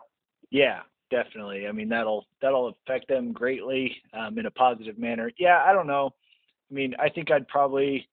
Yeah, 0.50 0.80
definitely. 1.10 1.68
I 1.68 1.72
mean, 1.72 1.90
that'll 1.90 2.26
that'll 2.40 2.74
affect 2.86 3.06
them 3.06 3.32
greatly 3.32 3.94
um, 4.14 4.38
in 4.38 4.46
a 4.46 4.50
positive 4.50 4.98
manner. 4.98 5.30
Yeah, 5.38 5.62
I 5.62 5.74
don't 5.74 5.86
know. 5.86 6.14
I 6.70 6.74
mean, 6.74 6.94
I 6.98 7.10
think 7.10 7.30
I'd 7.30 7.46
probably, 7.48 8.08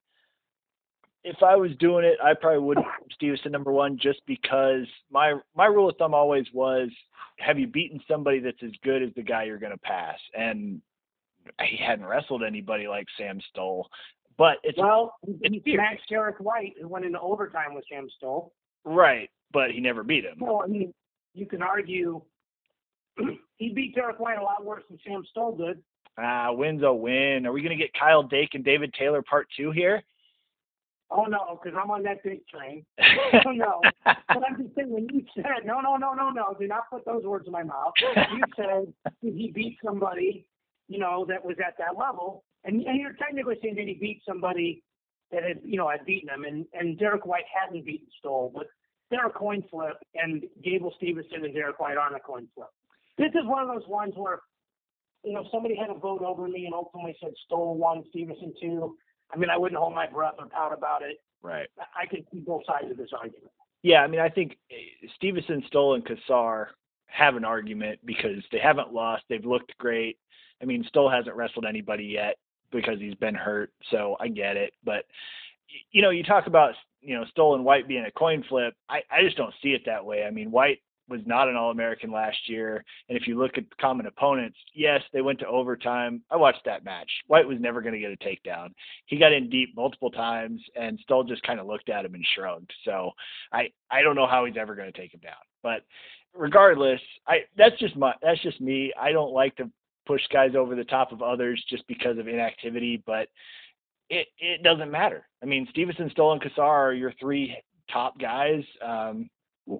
if 1.23 1.41
I 1.41 1.55
was 1.55 1.71
doing 1.79 2.03
it, 2.03 2.17
I 2.21 2.33
probably 2.33 2.59
would 2.59 2.79
Stevenson 3.13 3.53
number 3.53 3.71
one 3.71 3.97
just 3.97 4.21
because 4.27 4.86
my 5.09 5.36
my 5.55 5.65
rule 5.67 5.89
of 5.89 5.95
thumb 5.95 6.13
always 6.13 6.45
was, 6.53 6.89
have 7.39 7.57
you 7.57 7.67
beaten 7.67 8.01
somebody 8.05 8.39
that's 8.39 8.63
as 8.63 8.71
good 8.83 9.01
as 9.01 9.11
the 9.15 9.23
guy 9.23 9.45
you're 9.45 9.59
going 9.59 9.71
to 9.71 9.77
pass? 9.77 10.19
And 10.38 10.81
he 11.61 11.77
hadn't 11.77 12.05
wrestled 12.05 12.43
anybody 12.43 12.88
like 12.88 13.07
Sam 13.17 13.39
Stoll. 13.49 13.89
But 14.38 14.57
it's 14.63 14.77
well, 14.77 15.15
it's 15.23 15.65
he 15.65 15.73
smashed 15.73 16.09
Derek 16.09 16.38
White 16.39 16.73
and 16.79 16.89
went 16.89 17.05
into 17.05 17.19
overtime 17.19 17.73
with 17.73 17.86
Sam 17.89 18.07
Stoll. 18.17 18.51
Right, 18.83 19.29
but 19.53 19.71
he 19.71 19.79
never 19.79 20.03
beat 20.03 20.25
him. 20.25 20.36
Well, 20.39 20.61
I 20.63 20.67
mean, 20.67 20.93
you 21.33 21.45
can 21.45 21.61
argue 21.61 22.21
he 23.57 23.69
beat 23.69 23.95
Derek 23.95 24.19
White 24.19 24.38
a 24.38 24.43
lot 24.43 24.65
worse 24.65 24.83
than 24.89 24.99
Sam 25.05 25.23
Stoll 25.31 25.55
did. 25.55 25.81
Ah, 26.17 26.51
win's 26.51 26.83
a 26.83 26.93
win. 26.93 27.45
Are 27.45 27.51
we 27.51 27.61
going 27.61 27.77
to 27.77 27.81
get 27.81 27.93
Kyle 27.93 28.23
Dake 28.23 28.53
and 28.53 28.63
David 28.63 28.93
Taylor 28.93 29.21
part 29.21 29.47
two 29.55 29.71
here? 29.71 30.03
Oh 31.11 31.25
no, 31.25 31.59
because 31.61 31.77
I'm 31.81 31.91
on 31.91 32.03
that 32.03 32.23
big 32.23 32.45
train. 32.47 32.83
oh 33.45 33.51
no, 33.51 33.81
but 34.03 34.17
I'm 34.27 34.57
just 34.61 34.75
saying 34.75 34.91
when 34.91 35.07
you 35.13 35.23
said 35.36 35.45
no, 35.65 35.79
no, 35.79 35.97
no, 35.97 36.13
no, 36.13 36.29
no, 36.29 36.55
do 36.59 36.67
not 36.67 36.89
put 36.89 37.05
those 37.05 37.23
words 37.23 37.45
in 37.45 37.53
my 37.53 37.63
mouth. 37.63 37.93
You 38.01 38.43
said 38.55 38.93
he 39.21 39.51
beat 39.53 39.77
somebody, 39.83 40.45
you 40.88 40.99
know, 40.99 41.25
that 41.29 41.45
was 41.45 41.57
at 41.65 41.77
that 41.77 41.97
level. 41.97 42.43
And, 42.66 42.82
and 42.82 42.99
you're 42.99 43.13
technically 43.13 43.55
saying 43.61 43.76
that 43.76 43.88
he 43.88 43.93
beat 43.93 44.22
somebody 44.28 44.84
that 45.32 45.43
had, 45.43 45.59
you 45.63 45.78
know, 45.78 45.89
had 45.89 46.05
beaten 46.05 46.30
him, 46.30 46.43
and, 46.43 46.66
and 46.74 46.97
Derek 46.99 47.26
White 47.26 47.45
hadn't 47.53 47.86
beaten 47.86 48.07
Stoll, 48.20 48.51
but 48.53 48.68
they're 49.09 49.28
a 49.28 49.32
coin 49.32 49.63
flip, 49.70 49.97
and 50.16 50.43
Gable 50.63 50.93
Stevenson 50.97 51.45
and 51.45 51.53
Derek 51.53 51.80
White 51.80 51.97
aren't 51.97 52.16
a 52.16 52.20
coin 52.20 52.47
flip. 52.55 52.70
This 53.18 53.30
is 53.30 53.45
one 53.45 53.61
of 53.61 53.70
those 53.70 53.88
ones 53.88 54.13
where 54.16 54.41
you 55.26 55.34
know, 55.34 55.45
somebody 55.51 55.76
had 55.76 55.89
a 55.89 55.97
vote 55.97 56.22
over 56.22 56.47
me 56.47 56.66
and 56.66 56.74
ultimately 56.74 57.16
said 57.20 57.32
Stoll 57.45 57.76
one, 57.76 58.03
Stevenson 58.09 58.53
two, 58.61 58.95
I 59.34 59.38
mean, 59.38 59.49
I 59.49 59.57
wouldn't 59.57 59.80
hold 59.80 59.95
my 59.95 60.07
breath 60.07 60.36
or 60.38 60.47
pout 60.47 60.72
about 60.72 61.01
it. 61.01 61.18
Right. 61.41 61.68
I 61.80 62.05
could 62.05 62.26
see 62.32 62.39
both 62.39 62.61
sides 62.66 62.91
of 62.91 62.97
this 62.97 63.09
argument. 63.11 63.51
Yeah, 63.82 64.01
I 64.01 64.07
mean, 64.07 64.20
I 64.20 64.30
think 64.30 64.57
eh, 64.72 65.07
Stevenson, 65.16 65.63
Stoll, 65.68 65.95
and 65.95 66.05
Cassar 66.05 66.70
have 67.07 67.36
an 67.36 67.45
argument 67.45 67.99
because 68.05 68.43
they 68.51 68.59
haven't 68.59 68.93
lost. 68.93 69.24
They've 69.30 69.45
looked 69.45 69.76
great. 69.78 70.18
I 70.61 70.66
mean, 70.66 70.84
Stoll 70.88 71.09
hasn't 71.09 71.36
wrestled 71.36 71.66
anybody 71.66 72.05
yet 72.05 72.36
because 72.76 72.99
he's 72.99 73.15
been 73.15 73.36
hurt, 73.36 73.71
so 73.91 74.15
I 74.19 74.28
get 74.28 74.57
it. 74.57 74.73
But 74.84 75.05
you 75.91 76.01
know, 76.01 76.09
you 76.09 76.23
talk 76.23 76.47
about 76.47 76.73
you 77.01 77.15
know 77.15 77.26
Stoll 77.32 77.55
and 77.55 77.65
White 77.65 77.88
being 77.88 78.05
a 78.05 78.11
coin 78.11 78.43
flip. 78.47 78.73
I 78.89 79.01
I 79.11 79.23
just 79.23 79.38
don't 79.38 79.53
see 79.61 79.69
it 79.69 79.82
that 79.86 80.05
way. 80.05 80.23
I 80.23 80.32
mean, 80.32 80.51
White 80.51 80.80
was 81.07 81.21
not 81.26 81.47
an 81.47 81.55
All 81.55 81.71
American 81.71 82.11
last 82.11 82.38
year. 82.47 82.84
And 83.09 83.17
if 83.17 83.28
you 83.28 83.38
look 83.38 83.57
at 83.57 83.63
common 83.80 84.07
opponents, 84.07 84.57
yes, 84.73 85.01
they 85.13 85.21
went 85.21 85.39
to 85.39 85.47
overtime. 85.47 86.21
I 86.32 86.36
watched 86.36 86.65
that 86.65 86.84
match. 86.84 87.09
White 87.28 87.47
was 87.47 87.59
never 87.59 87.82
going 87.82 87.93
to 87.93 87.99
get 87.99 88.11
a 88.11 88.17
takedown. 88.17 88.69
He 89.05 89.17
got 89.17 89.34
in 89.34 89.49
deep 89.49 89.76
multiple 89.76 90.11
times, 90.11 90.61
and 90.76 90.99
Stoll 91.03 91.23
just 91.23 91.43
kind 91.43 91.59
of 91.59 91.67
looked 91.67 91.89
at 91.89 92.05
him 92.05 92.15
and 92.15 92.26
shrugged. 92.36 92.71
So 92.84 93.11
I 93.51 93.69
I 93.91 94.01
don't 94.01 94.15
know 94.15 94.28
how 94.28 94.45
he's 94.45 94.57
ever 94.57 94.76
going 94.76 94.91
to 94.91 94.99
take 94.99 95.13
him 95.13 95.21
down. 95.21 95.34
But 95.61 95.84
regardless, 96.34 97.01
I 97.28 97.39
that's 97.57 97.78
just 97.80 97.95
my 97.95 98.13
that's 98.21 98.41
just 98.41 98.61
me. 98.61 98.91
I 98.99 99.11
don't 99.11 99.34
like 99.34 99.55
to 99.57 99.69
push 100.06 100.22
guys 100.32 100.56
over 100.56 100.76
the 100.76 100.84
top 100.84 101.12
of 101.12 101.22
others 101.22 101.64
just 101.70 101.88
because 101.88 102.18
of 102.18 102.28
inactivity, 102.28 103.01
but 103.06 103.28
it 104.10 104.28
it 104.39 104.64
doesn't 104.64 104.91
matter. 104.91 105.28
I 105.41 105.45
mean, 105.45 105.68
Stevenson, 105.72 106.10
Stoll, 106.12 106.34
and 106.34 106.41
Cassar 106.41 106.62
are 106.62 106.93
your 106.93 107.14
three 107.20 107.56
top 107.91 108.20
guys. 108.20 108.64
Um, 108.86 109.30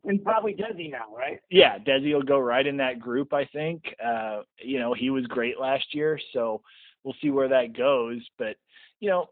and 0.03 0.23
probably 0.23 0.53
Dhesi 0.53 0.89
now, 0.89 1.15
right? 1.15 1.39
Yeah, 1.51 1.78
Dhesi 1.78 2.13
will 2.13 2.23
go 2.23 2.39
right 2.39 2.65
in 2.65 2.78
that 2.78 2.99
group. 2.99 3.34
I 3.34 3.45
think. 3.45 3.84
Uh, 4.03 4.41
you 4.59 4.80
know, 4.80 4.93
he 4.93 5.09
was 5.09 5.26
great 5.28 5.59
last 5.59 5.93
year, 5.93 6.19
so 6.34 6.61
we'll 7.03 7.15
see 7.21 7.30
where 7.30 7.49
that 7.49 7.78
goes. 7.78 8.21
But 8.38 8.55
you 8.99 9.09
know, 9.09 9.30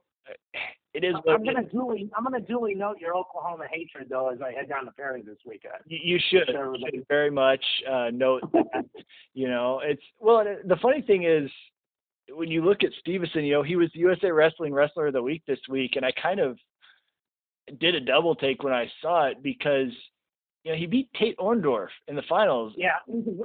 it 0.93 1.03
is. 1.03 1.15
I'm 1.27 1.43
gonna 1.43 1.63
duly. 1.63 2.09
I'm 2.15 2.23
gonna 2.23 2.39
duly 2.39 2.75
note 2.75 2.99
your 2.99 3.15
Oklahoma 3.15 3.65
hatred 3.71 4.07
though 4.09 4.29
as 4.29 4.39
I 4.41 4.51
head 4.51 4.69
down 4.69 4.85
to 4.85 4.91
Perry 4.91 5.21
this 5.21 5.37
weekend. 5.45 5.73
You, 5.87 6.19
should, 6.29 6.47
should 6.47 7.05
very 7.07 7.31
much 7.31 7.63
uh, 7.91 8.09
note 8.13 8.43
that. 8.53 8.85
you 9.33 9.47
know, 9.47 9.81
it's 9.83 10.03
well. 10.19 10.43
The 10.43 10.77
funny 10.81 11.01
thing 11.01 11.23
is, 11.23 11.49
when 12.29 12.49
you 12.49 12.63
look 12.63 12.83
at 12.83 12.91
Stevenson, 12.99 13.43
you 13.43 13.53
know, 13.53 13.63
he 13.63 13.75
was 13.75 13.89
the 13.93 13.99
USA 14.01 14.31
Wrestling 14.31 14.73
Wrestler 14.73 15.07
of 15.07 15.13
the 15.13 15.21
Week 15.21 15.41
this 15.47 15.59
week, 15.67 15.95
and 15.95 16.05
I 16.05 16.11
kind 16.11 16.39
of 16.39 16.57
did 17.79 17.95
a 17.95 17.99
double 17.99 18.35
take 18.35 18.63
when 18.63 18.73
I 18.73 18.87
saw 19.01 19.25
it 19.27 19.41
because 19.41 19.91
you 20.63 20.71
know, 20.71 20.77
he 20.77 20.85
beat 20.85 21.09
Tate 21.19 21.37
Orndorff 21.37 21.89
in 22.07 22.15
the 22.15 22.23
finals. 22.29 22.73
Yeah, 22.77 22.91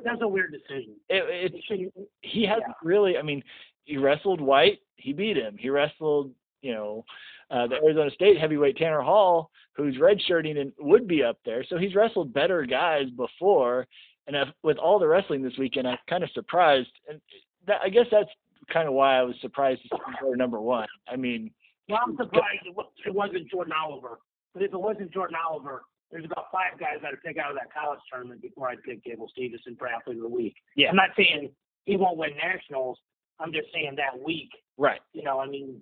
that's 0.05 0.23
a 0.23 0.29
weird 0.29 0.53
decision. 0.53 0.95
It, 1.09 1.55
it, 1.69 1.93
he 2.23 2.45
hasn't 2.45 2.65
yeah. 2.69 2.75
really. 2.83 3.19
I 3.19 3.23
mean, 3.23 3.43
he 3.85 3.97
wrestled 3.97 4.41
White. 4.41 4.79
He 4.97 5.13
beat 5.13 5.37
him. 5.37 5.57
He 5.59 5.71
wrestled, 5.71 6.31
you 6.63 6.75
know, 6.75 7.05
uh, 7.51 7.67
the 7.67 7.77
Arizona 7.77 8.11
State 8.11 8.39
heavyweight 8.39 8.77
Tanner 8.77 9.01
Hall, 9.01 9.51
who's 9.75 9.97
redshirting 9.97 10.59
and 10.59 10.73
would 10.79 11.07
be 11.07 11.23
up 11.23 11.39
there. 11.45 11.65
So 11.69 11.79
he's 11.79 11.95
wrestled 11.95 12.33
better 12.33 12.65
guys 12.65 13.11
before. 13.17 13.87
And 14.27 14.37
if, 14.37 14.49
with 14.63 14.77
all 14.77 14.99
the 14.99 15.09
wrestling 15.09 15.43
this 15.43 15.57
weekend, 15.59 15.89
I'm 15.89 15.99
kind 16.09 16.23
of 16.23 16.31
surprised. 16.33 16.91
And 17.09 17.21
that, 17.67 17.81
I 17.83 17.89
guess 17.89 18.07
that's 18.11 18.29
kind 18.73 18.87
of 18.87 18.95
why 18.95 19.19
I 19.19 19.23
was 19.23 19.37
surprised 19.41 19.83
to 19.83 19.89
see 19.93 20.03
go 20.21 20.33
number 20.33 20.61
one. 20.61 20.89
I 21.11 21.17
mean, 21.17 21.51
well, 21.89 22.01
I'm 22.07 22.17
surprised 22.17 22.67
it 22.67 23.15
wasn't 23.15 23.51
Jordan 23.51 23.73
Oliver. 23.73 24.19
But 24.53 24.63
if 24.63 24.73
it 24.73 24.81
wasn't 24.81 25.13
Jordan 25.13 25.37
Oliver, 25.49 25.83
there's 26.11 26.25
about 26.25 26.47
five 26.53 26.79
guys 26.79 26.99
I'd 27.05 27.23
pick 27.25 27.39
out 27.39 27.51
of 27.51 27.57
that 27.57 27.73
college 27.73 28.01
tournament 28.11 28.43
before 28.43 28.69
I'd 28.69 28.83
pick 28.83 29.05
Gable 29.05 29.29
Stevenson 29.31 29.77
for 29.79 29.89
athlete 29.89 30.17
of 30.17 30.23
the 30.23 30.29
week. 30.29 30.55
Yeah. 30.77 30.91
I'm 30.91 30.97
not 30.97 31.11
saying 31.17 31.51
he 31.85 31.97
won't 31.97 32.17
win 32.17 32.31
nationals. 32.37 32.99
I'm 33.41 33.53
just 33.53 33.69
saying 33.73 33.95
that 33.97 34.23
week. 34.23 34.51
Right. 34.77 35.01
You 35.13 35.23
know, 35.23 35.39
I 35.39 35.47
mean, 35.47 35.81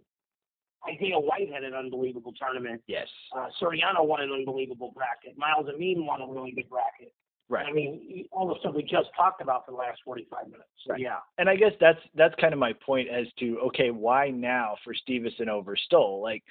Isaiah 0.89 1.19
White 1.19 1.53
had 1.53 1.65
an 1.65 1.75
unbelievable 1.75 2.33
tournament. 2.39 2.83
Yes. 2.87 3.09
Uh, 3.37 3.49
Soriano 3.61 4.05
won 4.05 4.23
an 4.23 4.31
unbelievable 4.33 4.93
bracket. 4.95 5.37
Myles 5.37 5.67
Amine 5.73 6.05
won 6.07 6.23
a 6.23 6.27
really 6.27 6.53
good 6.53 6.69
bracket. 6.69 7.13
Right. 7.49 7.67
I 7.67 7.73
mean, 7.73 8.27
all 8.33 8.49
the 8.49 8.57
stuff 8.61 8.75
we 8.75 8.83
just 8.83 9.09
talked 9.17 9.41
about 9.41 9.65
for 9.65 9.71
the 9.71 9.77
last 9.77 10.01
45 10.05 10.47
minutes. 10.47 10.69
So, 10.85 10.93
right. 10.93 11.01
Yeah. 11.01 11.19
And 11.39 11.49
I 11.49 11.55
guess 11.55 11.73
that's 11.81 12.01
that's 12.17 12.35
kind 12.41 12.53
of 12.53 12.59
my 12.59 12.73
point 12.73 13.09
as 13.09 13.27
to 13.39 13.59
okay, 13.69 13.91
why 13.91 14.31
now 14.31 14.77
for 14.85 14.95
Stevenson 14.95 15.49
over 15.49 15.77
Stoll? 15.77 16.21
Like, 16.21 16.43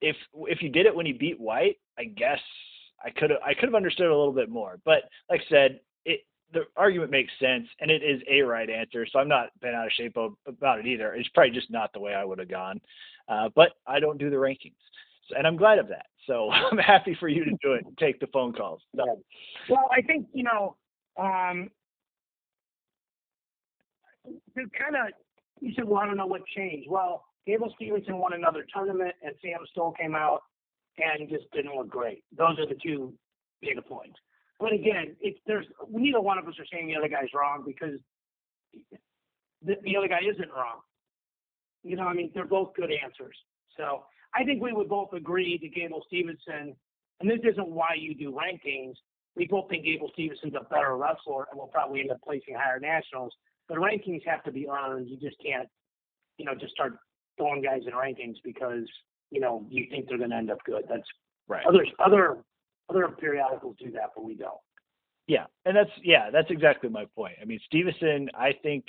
if 0.00 0.16
if 0.48 0.62
you 0.62 0.70
did 0.70 0.86
it 0.86 0.94
when 0.94 1.04
he 1.04 1.12
beat 1.12 1.38
White, 1.38 1.76
I 1.98 2.04
guess 2.04 2.40
I 3.04 3.10
could 3.10 3.30
have 3.30 3.40
I 3.44 3.52
could 3.52 3.64
have 3.64 3.74
understood 3.74 4.06
a 4.06 4.16
little 4.16 4.32
bit 4.32 4.48
more. 4.48 4.78
But 4.84 5.02
like 5.28 5.42
I 5.42 5.50
said, 5.50 5.80
it 6.06 6.20
the 6.54 6.62
argument 6.74 7.10
makes 7.10 7.32
sense 7.38 7.66
and 7.80 7.90
it 7.90 8.02
is 8.02 8.22
a 8.30 8.40
right 8.40 8.70
answer. 8.70 9.06
So 9.12 9.18
I'm 9.18 9.28
not 9.28 9.48
bent 9.60 9.74
out 9.74 9.86
of 9.86 9.92
shape 9.92 10.16
about 10.16 10.78
it 10.78 10.86
either. 10.86 11.14
It's 11.14 11.28
probably 11.28 11.52
just 11.52 11.70
not 11.70 11.92
the 11.92 12.00
way 12.00 12.14
I 12.14 12.24
would 12.24 12.38
have 12.38 12.48
gone. 12.48 12.80
Uh, 13.30 13.48
but 13.54 13.70
I 13.86 14.00
don't 14.00 14.18
do 14.18 14.28
the 14.28 14.36
rankings, 14.36 14.74
so, 15.28 15.36
and 15.36 15.46
I'm 15.46 15.56
glad 15.56 15.78
of 15.78 15.88
that. 15.88 16.06
So 16.26 16.50
I'm 16.70 16.78
happy 16.78 17.16
for 17.18 17.28
you 17.28 17.44
to 17.44 17.52
do 17.62 17.74
it 17.74 17.84
and 17.86 17.96
take 17.96 18.20
the 18.20 18.26
phone 18.28 18.52
calls. 18.52 18.80
So. 18.96 19.22
Well, 19.68 19.88
I 19.90 20.02
think 20.02 20.26
you 20.32 20.44
know, 20.44 20.76
um, 21.16 21.70
kind 24.56 24.96
of 24.96 25.12
you 25.60 25.72
said, 25.76 25.84
well, 25.84 26.00
I 26.00 26.06
don't 26.06 26.16
know 26.16 26.26
what 26.26 26.42
changed. 26.56 26.88
Well, 26.90 27.24
Gable 27.46 27.72
Stevenson 27.76 28.18
won 28.18 28.32
another 28.32 28.66
tournament, 28.74 29.14
and 29.22 29.34
Sam 29.42 29.60
Stoll 29.70 29.92
came 29.92 30.14
out 30.14 30.42
and 30.98 31.28
just 31.28 31.50
didn't 31.52 31.74
look 31.74 31.88
great. 31.88 32.24
Those 32.36 32.58
are 32.58 32.66
the 32.66 32.76
two 32.82 33.12
data 33.62 33.82
points. 33.82 34.16
But 34.58 34.72
again, 34.72 35.16
it's 35.20 35.38
there's 35.46 35.66
neither 35.90 36.20
one 36.20 36.38
of 36.38 36.46
us 36.46 36.54
are 36.58 36.66
saying 36.70 36.88
the 36.88 36.96
other 36.96 37.08
guy's 37.08 37.32
wrong 37.34 37.64
because 37.66 37.98
the, 39.64 39.76
the 39.82 39.96
other 39.96 40.08
guy 40.08 40.20
isn't 40.28 40.50
wrong. 40.50 40.80
You 41.82 41.96
know, 41.96 42.04
I 42.04 42.14
mean, 42.14 42.30
they're 42.34 42.46
both 42.46 42.74
good 42.74 42.90
answers. 42.92 43.36
So 43.76 44.04
I 44.34 44.44
think 44.44 44.62
we 44.62 44.72
would 44.72 44.88
both 44.88 45.12
agree 45.12 45.58
that 45.62 45.74
Gable 45.74 46.02
Stevenson, 46.06 46.76
and 47.20 47.30
this 47.30 47.40
isn't 47.42 47.68
why 47.68 47.94
you 47.98 48.14
do 48.14 48.32
rankings. 48.32 48.94
We 49.36 49.46
both 49.46 49.68
think 49.70 49.84
Gable 49.84 50.10
Stevenson's 50.12 50.54
a 50.54 50.64
better 50.64 50.96
wrestler 50.96 51.46
and 51.50 51.58
we'll 51.58 51.68
probably 51.68 52.00
end 52.00 52.10
up 52.10 52.20
placing 52.24 52.54
higher 52.54 52.80
nationals. 52.80 53.32
But 53.68 53.78
rankings 53.78 54.26
have 54.26 54.42
to 54.44 54.52
be 54.52 54.68
earned. 54.68 55.08
You 55.08 55.16
just 55.16 55.36
can't, 55.44 55.68
you 56.36 56.44
know, 56.44 56.54
just 56.54 56.72
start 56.72 56.98
throwing 57.38 57.62
guys 57.62 57.82
in 57.86 57.92
rankings 57.92 58.36
because 58.44 58.86
you 59.30 59.40
know 59.40 59.64
you 59.70 59.86
think 59.90 60.08
they're 60.08 60.18
going 60.18 60.30
to 60.30 60.36
end 60.36 60.50
up 60.50 60.58
good. 60.66 60.82
That's 60.88 61.06
right. 61.48 61.64
Others, 61.66 61.88
other 62.04 62.38
other 62.90 63.08
periodicals 63.08 63.76
do 63.78 63.90
that, 63.92 64.10
but 64.14 64.24
we 64.24 64.34
don't. 64.34 64.58
Yeah, 65.30 65.46
and 65.64 65.76
that's 65.76 65.90
yeah, 66.02 66.28
that's 66.32 66.50
exactly 66.50 66.90
my 66.90 67.04
point. 67.14 67.34
I 67.40 67.44
mean, 67.44 67.60
Stevenson, 67.64 68.28
I 68.34 68.50
think 68.64 68.86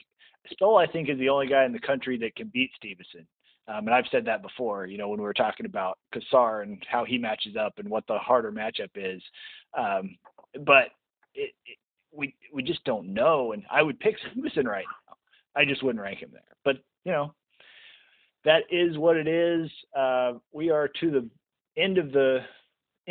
Stoll, 0.51 0.75
I 0.75 0.87
think, 0.87 1.07
is 1.07 1.19
the 1.19 1.29
only 1.29 1.45
guy 1.45 1.65
in 1.65 1.71
the 1.71 1.79
country 1.79 2.17
that 2.17 2.35
can 2.35 2.49
beat 2.51 2.71
Stevenson. 2.75 3.27
Um, 3.67 3.85
and 3.85 3.91
I've 3.93 4.07
said 4.11 4.25
that 4.25 4.41
before, 4.41 4.87
you 4.87 4.97
know, 4.97 5.07
when 5.07 5.19
we 5.19 5.23
were 5.23 5.35
talking 5.35 5.67
about 5.67 5.99
Cassar 6.11 6.63
and 6.63 6.83
how 6.89 7.05
he 7.05 7.19
matches 7.19 7.55
up 7.55 7.73
and 7.77 7.87
what 7.87 8.07
the 8.07 8.17
harder 8.17 8.51
matchup 8.51 8.89
is. 8.95 9.21
Um, 9.77 10.17
but 10.65 10.85
it, 11.35 11.53
it, 11.67 11.77
we 12.11 12.33
we 12.51 12.63
just 12.63 12.83
don't 12.85 13.13
know. 13.13 13.51
And 13.51 13.61
I 13.69 13.83
would 13.83 13.99
pick 13.99 14.15
Stevenson 14.31 14.67
right 14.67 14.85
now. 15.07 15.17
I 15.55 15.63
just 15.63 15.83
wouldn't 15.83 16.03
rank 16.03 16.21
him 16.23 16.31
there. 16.33 16.41
But 16.65 16.77
you 17.05 17.11
know, 17.11 17.35
that 18.45 18.63
is 18.71 18.97
what 18.97 19.15
it 19.15 19.27
is. 19.27 19.69
Uh, 19.95 20.39
we 20.51 20.71
are 20.71 20.87
to 21.01 21.11
the 21.11 21.29
end 21.79 21.99
of 21.99 22.11
the 22.11 22.39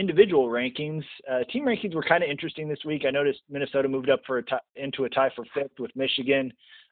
individual 0.01 0.49
rankings. 0.49 1.05
Uh, 1.31 1.45
team 1.53 1.67
rankings 1.67 1.95
were 1.95 2.03
kind 2.03 2.25
of 2.25 2.31
interesting 2.31 2.69
this 2.69 2.85
week. 2.87 3.03
I 3.07 3.11
noticed 3.11 3.41
Minnesota 3.51 3.87
moved 3.87 4.09
up 4.09 4.21
for 4.27 4.39
a 4.39 4.43
t- 4.43 4.57
into 4.77 5.05
a 5.05 5.11
tie 5.11 5.31
for 5.37 5.45
fifth 5.53 5.79
with 5.79 5.95
Michigan, 5.95 6.51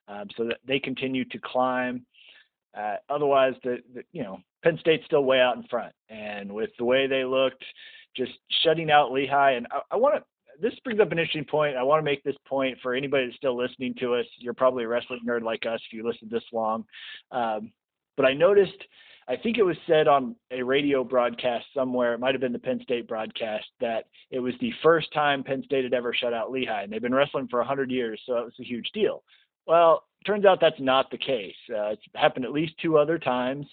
um, 0.09 0.29
so 0.37 0.45
that 0.45 0.59
they 0.67 0.79
continue 0.79 1.25
to 1.25 1.39
climb. 1.39 2.05
Uh, 2.79 2.97
otherwise, 3.09 3.55
the, 3.65 3.79
the, 3.95 4.03
you 4.13 4.23
know 4.23 4.39
Penn 4.63 4.77
State's 4.81 5.07
still 5.07 5.25
way 5.25 5.41
out 5.41 5.57
in 5.57 5.63
front, 5.65 5.93
and 6.11 6.53
with 6.53 6.71
the 6.79 6.85
way 6.85 7.07
they 7.07 7.25
looked, 7.25 7.65
just 8.15 8.33
shutting 8.63 8.91
out 8.91 9.11
Lehigh. 9.11 9.53
And 9.53 9.67
I, 9.73 9.81
I 9.93 9.97
want 9.97 10.17
to. 10.17 10.23
This 10.61 10.79
brings 10.85 11.01
up 11.01 11.13
an 11.13 11.19
interesting 11.19 11.45
point. 11.45 11.77
I 11.77 11.85
want 11.85 12.01
to 12.01 12.05
make 12.05 12.23
this 12.25 12.37
point 12.47 12.77
for 12.83 12.93
anybody 12.93 13.27
that's 13.27 13.37
still 13.37 13.57
listening 13.57 13.95
to 14.01 14.17
us. 14.17 14.27
You're 14.39 14.55
probably 14.55 14.85
a 14.85 14.89
wrestling 14.89 15.21
nerd 15.27 15.43
like 15.43 15.65
us 15.65 15.81
if 15.87 15.93
you 15.97 16.07
listened 16.07 16.31
this 16.31 16.43
long. 16.53 16.85
Um, 17.31 17.73
but 18.17 18.27
I 18.27 18.35
noticed, 18.35 18.85
I 19.29 19.37
think 19.37 19.59
it 19.59 19.63
was 19.63 19.77
said 19.87 20.09
on 20.09 20.35
a 20.51 20.63
radio 20.63 21.05
broadcast 21.05 21.67
somewhere, 21.75 22.15
it 22.15 22.21
might 22.21 22.35
have 22.35 22.41
been 22.41 22.53
the 22.53 22.59
Penn 22.59 22.81
State 22.83 23.07
broadcast, 23.07 23.67
that 23.79 24.07
it 24.31 24.41
was 24.41 24.55
the 24.61 24.73
first 24.83 25.13
time 25.13 25.45
Penn 25.45 25.63
State 25.65 25.85
had 25.85 25.93
ever 25.93 26.15
shut 26.15 26.33
out 26.33 26.51
Lehigh. 26.51 26.85
And 26.85 26.93
they've 26.93 27.03
been 27.03 27.15
wrestling 27.15 27.47
for 27.49 27.59
100 27.59 27.91
years, 27.91 28.21
so 28.25 28.39
it 28.39 28.45
was 28.45 28.55
a 28.59 28.65
huge 28.65 28.91
deal. 28.95 29.23
Well, 29.67 30.05
turns 30.27 30.47
out 30.47 30.61
that's 30.63 30.81
not 30.81 31.11
the 31.11 31.19
case. 31.19 31.55
Uh, 31.71 31.89
it's 31.89 32.03
happened 32.15 32.47
at 32.47 32.53
least 32.53 32.73
two 32.81 32.97
other 32.97 33.19
times, 33.19 33.67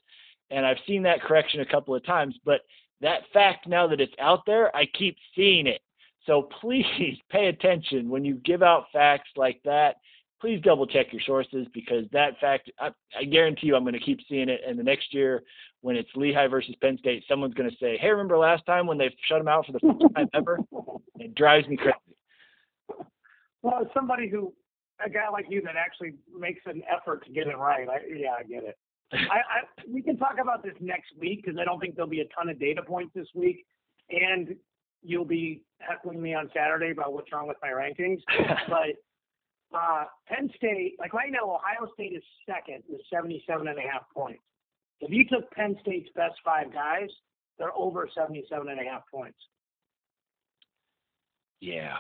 and 0.51 0.65
I've 0.65 0.77
seen 0.85 1.01
that 1.03 1.21
correction 1.21 1.61
a 1.61 1.65
couple 1.65 1.95
of 1.95 2.05
times. 2.05 2.35
But 2.43 2.61
that 2.99 3.21
fact, 3.31 3.65
now 3.65 3.87
that 3.87 4.01
it's 4.01 4.13
out 4.19 4.45
there, 4.45 4.75
I 4.75 4.85
keep 4.87 5.15
seeing 5.35 5.67
it. 5.67 5.81
So 6.25 6.49
please 6.61 7.17
pay 7.29 7.47
attention 7.47 8.09
when 8.09 8.25
you 8.25 8.35
give 8.43 8.61
out 8.61 8.87
facts 8.91 9.29
like 9.37 9.61
that 9.63 9.95
please 10.45 10.61
double 10.61 10.85
check 10.85 11.07
your 11.11 11.23
sources 11.25 11.65
because 11.73 12.05
that 12.11 12.39
fact, 12.39 12.69
I, 12.79 12.89
I 13.19 13.23
guarantee 13.23 13.65
you, 13.65 13.75
I'm 13.75 13.83
going 13.83 13.93
to 13.95 13.99
keep 13.99 14.19
seeing 14.29 14.47
it. 14.47 14.61
And 14.67 14.77
the 14.77 14.83
next 14.83 15.11
year, 15.11 15.41
when 15.81 15.95
it's 15.95 16.09
Lehigh 16.13 16.45
versus 16.47 16.75
Penn 16.81 16.99
State, 16.99 17.23
someone's 17.27 17.55
going 17.55 17.67
to 17.67 17.75
say, 17.77 17.97
"Hey, 17.97 18.09
remember 18.09 18.37
last 18.37 18.63
time 18.67 18.85
when 18.85 18.99
they 18.99 19.09
shut 19.27 19.39
them 19.39 19.47
out 19.47 19.65
for 19.65 19.71
the 19.71 19.79
first 19.79 20.13
time 20.15 20.29
ever?" 20.35 20.59
It 21.17 21.33
drives 21.33 21.67
me 21.67 21.77
crazy. 21.77 21.95
Well, 23.63 23.79
as 23.81 23.87
somebody 23.95 24.29
who 24.29 24.53
a 25.03 25.09
guy 25.09 25.29
like 25.31 25.45
you 25.49 25.61
that 25.61 25.75
actually 25.75 26.13
makes 26.37 26.59
an 26.65 26.83
effort 26.93 27.25
to 27.25 27.31
get 27.31 27.47
it 27.47 27.57
right. 27.57 27.87
I, 27.89 27.99
yeah, 28.15 28.33
I 28.37 28.43
get 28.43 28.63
it. 28.63 28.77
I, 29.13 29.15
I 29.17 29.83
we 29.91 30.03
can 30.03 30.17
talk 30.17 30.35
about 30.39 30.61
this 30.61 30.73
next 30.79 31.13
week 31.19 31.43
because 31.43 31.57
I 31.59 31.63
don't 31.63 31.79
think 31.79 31.95
there'll 31.95 32.09
be 32.09 32.19
a 32.19 32.27
ton 32.37 32.49
of 32.49 32.59
data 32.59 32.83
points 32.83 33.13
this 33.15 33.27
week, 33.33 33.65
and 34.11 34.55
you'll 35.01 35.25
be 35.25 35.63
heckling 35.79 36.21
me 36.21 36.35
on 36.35 36.51
Saturday 36.53 36.91
about 36.91 37.13
what's 37.13 37.31
wrong 37.31 37.47
with 37.47 37.57
my 37.63 37.69
rankings. 37.69 38.19
but 38.69 38.97
uh, 39.73 40.05
Penn 40.27 40.49
State, 40.55 40.95
like 40.99 41.13
right 41.13 41.31
now, 41.31 41.45
Ohio 41.45 41.91
State 41.93 42.13
is 42.15 42.23
second 42.45 42.83
with 42.87 43.01
77 43.11 43.67
and 43.67 43.77
a 43.77 43.81
half 43.81 44.03
points. 44.13 44.41
If 45.01 45.11
you 45.11 45.25
took 45.27 45.49
Penn 45.51 45.75
State's 45.81 46.09
best 46.15 46.35
five 46.43 46.71
guys, 46.73 47.09
they're 47.57 47.75
over 47.75 48.07
77 48.13 48.67
and 48.69 48.79
a 48.79 48.83
half 48.83 49.03
points. 49.11 49.37
Yeah. 51.61 51.97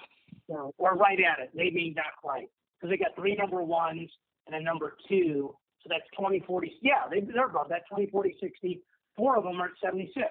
So, 0.49 0.73
or 0.77 0.95
right 0.95 1.19
at 1.19 1.43
it, 1.43 1.51
maybe 1.53 1.93
not 1.95 2.15
quite, 2.21 2.49
because 2.79 2.91
they 2.91 2.97
got 2.97 3.15
three 3.15 3.35
number 3.35 3.61
ones 3.63 4.09
and 4.47 4.55
a 4.55 4.61
number 4.61 4.95
two. 5.09 5.55
So 5.81 5.89
that's 5.89 6.03
20, 6.17 6.41
40. 6.47 6.73
Yeah, 6.81 7.07
they, 7.09 7.21
they're 7.21 7.47
above 7.47 7.69
that 7.69 7.83
20, 7.89 8.07
40, 8.07 8.35
60. 8.39 8.81
Four 9.15 9.37
of 9.37 9.43
them 9.43 9.61
are 9.61 9.65
at 9.65 9.71
76. 9.83 10.25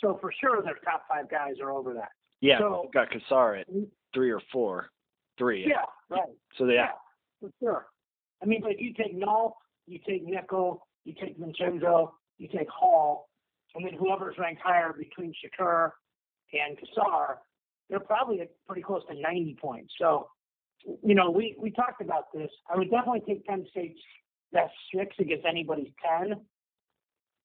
So 0.00 0.18
for 0.20 0.32
sure, 0.40 0.62
their 0.62 0.78
top 0.84 1.04
five 1.08 1.30
guys 1.30 1.54
are 1.62 1.70
over 1.70 1.94
that. 1.94 2.10
Yeah, 2.40 2.58
So- 2.58 2.88
got 2.92 3.10
Cassar 3.10 3.56
at 3.56 3.66
three 4.14 4.30
or 4.30 4.40
four, 4.52 4.90
three. 5.38 5.64
Yeah, 5.66 5.84
right. 6.10 6.22
So 6.56 6.66
they, 6.66 6.74
Yeah, 6.74 6.90
for 7.40 7.50
sure. 7.60 7.86
I 8.42 8.46
mean, 8.46 8.60
but 8.62 8.72
if 8.72 8.80
you 8.80 8.92
take 8.94 9.16
Nolf, 9.16 9.52
you 9.86 9.98
take 10.06 10.26
Nickal, 10.26 10.78
you 11.04 11.14
take 11.20 11.38
Vincenzo, 11.38 12.14
you 12.38 12.48
take 12.48 12.68
Hall, 12.68 13.28
and 13.74 13.84
then 13.84 13.94
whoever's 13.94 14.36
ranked 14.38 14.62
higher 14.62 14.92
between 14.92 15.32
Shakur 15.32 15.90
and 16.52 16.78
Cassar, 16.78 17.38
they're 17.88 18.00
probably 18.00 18.40
at 18.40 18.50
pretty 18.66 18.82
close 18.82 19.02
to 19.10 19.18
90 19.18 19.56
points. 19.60 19.92
So, 19.98 20.28
you 21.02 21.14
know, 21.14 21.30
we, 21.30 21.56
we 21.58 21.70
talked 21.70 22.00
about 22.00 22.32
this. 22.32 22.50
I 22.72 22.76
would 22.76 22.90
definitely 22.90 23.22
take 23.26 23.44
Penn 23.46 23.66
State's 23.70 24.00
best 24.52 24.72
six 24.94 25.16
against 25.18 25.46
anybody's 25.46 25.92
10. 26.20 26.34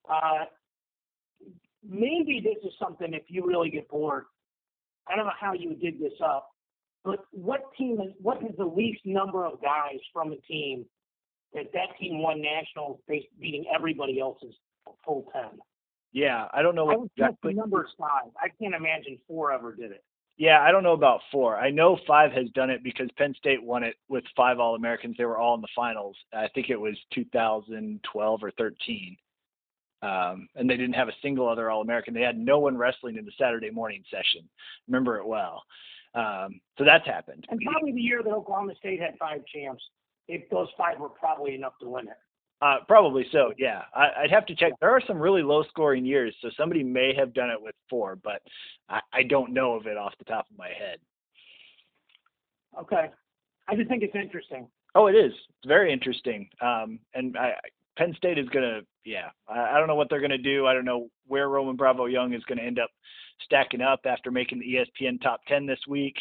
Uh, 0.10 0.46
maybe 1.88 2.42
this 2.44 2.64
is 2.64 2.74
something 2.80 3.14
if 3.14 3.24
you 3.28 3.46
really 3.46 3.70
get 3.70 3.88
bored. 3.90 4.26
I 5.08 5.16
don't 5.16 5.26
know 5.26 5.32
how 5.40 5.54
you 5.54 5.70
would 5.70 5.82
dig 5.82 6.00
this 6.00 6.14
up, 6.24 6.50
but 7.04 7.26
what 7.32 7.62
team 7.78 8.00
is 8.02 8.14
what 8.22 8.42
is 8.44 8.56
the 8.58 8.66
least 8.66 9.02
number 9.06 9.46
of 9.46 9.62
guys 9.62 10.00
from 10.12 10.32
a 10.32 10.38
team 10.38 10.86
that 11.54 11.72
that 11.74 11.98
team 12.00 12.22
won 12.22 12.42
nationals 12.42 13.00
based 13.08 13.28
beating 13.40 13.66
everybody 13.74 14.20
else's 14.20 14.56
full 15.06 15.26
ten? 15.34 15.60
yeah, 16.14 16.48
I 16.54 16.62
don't 16.62 16.76
know 16.76 16.90
I 16.90 16.96
what 16.96 17.10
the 17.18 17.24
exactly. 17.24 17.54
number 17.54 17.84
is 17.84 17.92
five. 17.98 18.32
I 18.38 18.48
can't 18.62 18.76
imagine 18.76 19.18
four 19.28 19.52
ever 19.52 19.76
did 19.76 19.92
it. 19.92 20.04
Yeah, 20.38 20.62
I 20.62 20.72
don't 20.72 20.84
know 20.84 20.94
about 20.94 21.22
four. 21.32 21.58
I 21.58 21.70
know 21.70 21.98
five 22.08 22.32
has 22.32 22.50
done 22.56 22.70
it 22.70 22.84
because 22.84 23.08
Penn 23.18 23.36
State 23.38 23.62
won 23.62 23.84
it 23.84 23.96
with 24.10 24.24
five 24.36 24.60
All 24.60 24.76
Americans. 24.76 25.16
They 25.18 25.26
were 25.26 25.38
all 25.38 25.56
in 25.56 25.62
the 25.62 25.68
finals. 25.76 26.16
I 26.34 26.48
think 26.56 26.70
it 26.70 26.80
was 26.80 26.98
2012 27.14 28.44
or 28.44 28.52
13. 28.52 29.18
Um, 30.02 30.50
and 30.56 30.70
they 30.70 30.76
didn't 30.76 30.96
have 30.96 31.08
a 31.08 31.14
single 31.22 31.48
other 31.48 31.70
All 31.70 31.82
American. 31.82 32.14
They 32.14 32.22
had 32.22 32.38
no 32.38 32.60
one 32.60 32.78
wrestling 32.78 33.18
in 33.18 33.26
the 33.26 33.32
Saturday 33.40 33.70
morning 33.70 34.04
session. 34.10 34.50
Remember 34.88 35.18
it 35.18 35.26
well. 35.26 35.64
Um, 36.16 36.60
so 36.78 36.84
that's 36.84 37.06
happened. 37.06 37.46
And 37.50 37.60
probably 37.66 37.92
the 37.92 38.02
year 38.02 38.22
that 38.24 38.30
Oklahoma 38.30 38.74
State 38.78 39.00
had 39.00 39.18
five 39.18 39.42
champs, 39.54 39.84
if 40.28 40.50
those 40.50 40.68
five 40.78 41.00
were 41.00 41.10
probably 41.10 41.56
enough 41.56 41.74
to 41.82 41.90
win 41.90 42.08
it. 42.08 42.18
Uh, 42.62 42.78
probably 42.88 43.26
so. 43.32 43.52
Yeah, 43.58 43.82
I, 43.94 44.24
I'd 44.24 44.32
have 44.32 44.46
to 44.46 44.56
check. 44.56 44.72
There 44.80 44.92
are 44.92 45.02
some 45.06 45.18
really 45.18 45.42
low-scoring 45.42 46.06
years, 46.06 46.34
so 46.42 46.50
somebody 46.56 46.82
may 46.82 47.14
have 47.14 47.34
done 47.34 47.50
it 47.50 47.62
with 47.62 47.76
four, 47.90 48.16
but 48.16 48.42
I, 48.88 49.02
I 49.12 49.24
don't 49.24 49.54
know 49.54 49.74
of 49.74 49.86
it 49.86 49.98
off 49.98 50.14
the 50.18 50.24
top 50.26 50.48
of 50.50 50.58
my 50.58 50.70
head. 50.70 51.00
Okay. 52.80 53.10
I 53.68 53.76
just 53.76 53.90
think 53.90 54.02
it's 54.02 54.16
interesting. 54.16 54.68
Oh, 54.96 55.08
it 55.08 55.14
is. 55.14 55.34
It's 55.34 55.68
very 55.68 55.92
interesting. 55.92 56.48
Um, 56.62 57.00
and 57.14 57.38
I, 57.38 57.54
Penn 57.98 58.14
State 58.18 58.38
is 58.38 58.48
gonna, 58.50 58.82
yeah. 59.04 59.30
I, 59.48 59.76
I 59.76 59.80
don't 59.80 59.88
know 59.88 59.96
what 59.96 60.10
they're 60.10 60.22
gonna 60.22 60.38
do. 60.38 60.66
I 60.66 60.74
don't 60.74 60.86
know 60.86 61.10
where 61.28 61.50
Roman 61.50 61.76
Bravo 61.76 62.06
Young 62.06 62.34
is 62.34 62.44
gonna 62.46 62.62
end 62.62 62.80
up 62.80 62.92
stacking 63.46 63.82
up 63.82 64.02
after 64.06 64.32
making 64.32 64.60
the 64.60 64.76
ESPN 64.76 65.22
top 65.22 65.42
10 65.48 65.66
this 65.66 65.80
week 65.88 66.16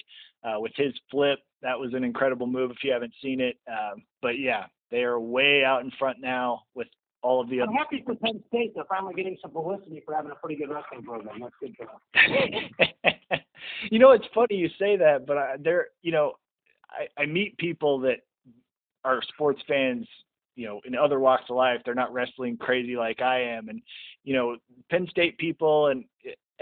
uh, 0.45 0.59
with 0.59 0.73
his 0.77 0.93
flip. 1.11 1.39
That 1.63 1.79
was 1.79 1.95
an 1.95 2.05
incredible 2.05 2.47
move 2.47 2.71
if 2.71 2.79
you 2.83 2.93
haven't 2.93 3.15
seen 3.23 3.41
it. 3.41 3.57
Um, 3.69 4.03
but 4.21 4.39
yeah, 4.39 4.65
they 4.91 5.03
are 5.03 5.19
way 5.19 5.65
out 5.65 5.83
in 5.83 5.91
front 5.99 6.19
now 6.21 6.63
with 6.75 6.89
all 7.23 7.41
of 7.41 7.49
the 7.49 7.63
I'm 7.63 7.69
other. 7.69 7.79
happy 7.79 8.03
for 8.05 8.15
Penn 8.17 8.43
State. 8.49 8.75
They're 8.75 8.85
finally 8.89 9.15
getting 9.15 9.37
some 9.41 9.53
publicity 9.53 10.03
for 10.05 10.15
having 10.15 10.33
a 10.33 10.35
pretty 10.35 10.57
good 10.57 10.71
wrestling 10.71 11.03
program. 11.05 11.41
That's 11.41 11.55
good 11.61 11.75
for 11.77 11.87
them. 11.87 13.41
you 13.91 13.99
know, 13.99 14.11
it's 14.11 14.27
funny 14.35 14.57
you 14.57 14.69
say 14.79 14.97
that, 14.97 15.27
but 15.27 15.39
I, 15.39 15.57
there, 15.59 15.89
you 16.03 16.13
know, 16.13 16.33
I, 16.91 17.23
I 17.23 17.27
meet 17.27 17.57
people 17.59 18.01
that 18.01 18.19
are 19.05 19.23
sports 19.29 19.63
fans, 19.67 20.07
you 20.57 20.67
know, 20.67 20.81
in 20.85 20.97
other 20.97 21.21
walks 21.21 21.45
of 21.49 21.57
life. 21.57 21.81
They're 21.85 21.95
not 21.95 22.13
wrestling 22.13 22.57
crazy 22.57 22.97
like 22.97 23.23
I 23.23 23.41
am, 23.41 23.69
and 23.69 23.81
you 24.25 24.35
know, 24.35 24.57
Penn 24.91 25.07
State 25.11 25.39
people 25.39 25.89
and 25.89 26.05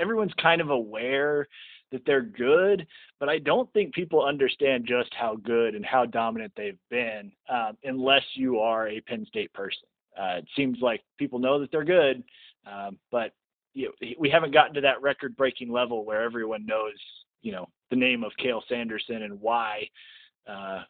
everyone's 0.01 0.33
kind 0.41 0.61
of 0.61 0.71
aware 0.71 1.47
that 1.93 2.03
they're 2.07 2.23
good, 2.23 2.87
but 3.19 3.29
I 3.29 3.39
don't 3.39 3.73
think 3.73 3.95
people 3.95 4.25
understand 4.25 4.87
just 4.87 5.13
how 5.15 5.37
good 5.37 5.75
and 5.75 5.85
how 5.85 6.07
dominant 6.07 6.53
they've 6.57 6.79
been 6.89 7.33
um, 7.49 7.77
unless 7.85 8.23
you 8.35 8.61
are 8.61 8.89
a 8.89 9.01
Penn 9.01 9.27
State 9.27 9.53
person. 9.53 9.89
Uh, 10.19 10.39
it 10.39 10.49
seems 10.57 10.79
like 10.81 11.03
people 11.19 11.39
know 11.39 11.59
that 11.61 11.71
they're 11.71 11.85
good, 11.85 12.23
um, 12.71 12.99
but 13.11 13.33
you 13.75 13.87
know, 13.87 14.09
we 14.19 14.29
haven't 14.29 14.53
gotten 14.53 14.75
to 14.75 14.81
that 14.81 15.01
record-breaking 15.01 15.71
level 15.71 16.05
where 16.05 16.23
everyone 16.23 16.67
knows, 16.67 16.95
you 17.43 17.53
know, 17.53 17.69
the 17.91 17.97
name 17.97 18.25
of 18.25 18.33
Cael 18.43 18.63
Sanderson 18.69 19.23
and 19.23 19.41
why 19.41 19.89
uh, 20.49 20.83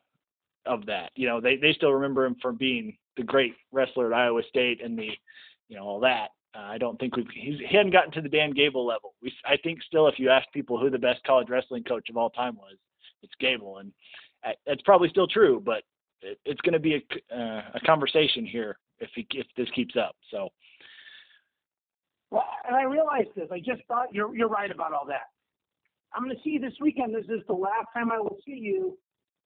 of 0.66 0.86
that. 0.86 1.11
You 1.14 1.28
know, 1.28 1.40
they 1.40 1.56
they 1.56 1.72
still 1.74 1.92
remember 1.92 2.24
him 2.24 2.36
for 2.40 2.52
being 2.52 2.96
the 3.16 3.22
great 3.22 3.54
wrestler 3.72 4.12
at 4.12 4.18
Iowa 4.18 4.42
State 4.48 4.82
and 4.82 4.98
the, 4.98 5.11
you 5.68 5.76
know, 5.76 5.84
all 5.84 6.00
that. 6.00 6.30
Uh, 6.55 6.62
I 6.62 6.78
don't 6.78 6.98
think 6.98 7.16
we've 7.16 7.26
he 7.32 7.64
hadn't 7.70 7.92
gotten 7.92 8.12
to 8.12 8.20
the 8.20 8.28
Dan 8.28 8.51
Gable 8.51 8.84
level. 8.84 9.14
We 9.22 9.32
I 9.46 9.57
think 9.57 9.82
still, 9.82 10.09
if 10.09 10.18
you 10.18 10.30
ask 10.30 10.51
people 10.53 10.78
who 10.78 10.90
the 10.90 10.98
best 10.98 11.22
college 11.24 11.48
wrestling 11.48 11.84
coach 11.84 12.09
of 12.11 12.16
all 12.16 12.30
time 12.30 12.57
was, 12.57 12.76
it's 13.22 13.32
Gable, 13.40 13.78
and 13.78 13.92
that's 14.66 14.82
probably 14.82 15.09
still 15.11 15.28
true. 15.28 15.62
But 15.64 15.84
it, 16.22 16.38
it's 16.44 16.61
going 16.62 16.72
to 16.72 16.80
be 16.80 16.94
a 16.94 17.36
uh, 17.36 17.62
a 17.74 17.80
conversation 17.86 18.44
here 18.44 18.78
if 18.98 19.11
he 19.14 19.26
if 19.32 19.46
this 19.57 19.68
keeps 19.74 19.94
up. 19.96 20.16
So 20.30 20.48
Well, 22.30 22.44
and 22.66 22.76
I 22.76 22.82
realized 22.82 23.28
this. 23.36 23.48
I 23.53 23.59
just 23.59 23.82
thought 23.88 24.12
you're 24.12 24.34
you're 24.34 24.48
right 24.48 24.70
about 24.70 24.92
all 24.92 25.07
that. 25.07 25.28
I'm 26.14 26.24
going 26.24 26.34
to 26.34 26.42
see 26.42 26.51
you 26.51 26.61
this 26.61 26.74
weekend. 26.80 27.14
This 27.14 27.26
is 27.26 27.42
the 27.46 27.55
last 27.55 27.86
time 27.94 28.11
I 28.11 28.18
will 28.18 28.38
see 28.44 28.59
you 28.59 28.98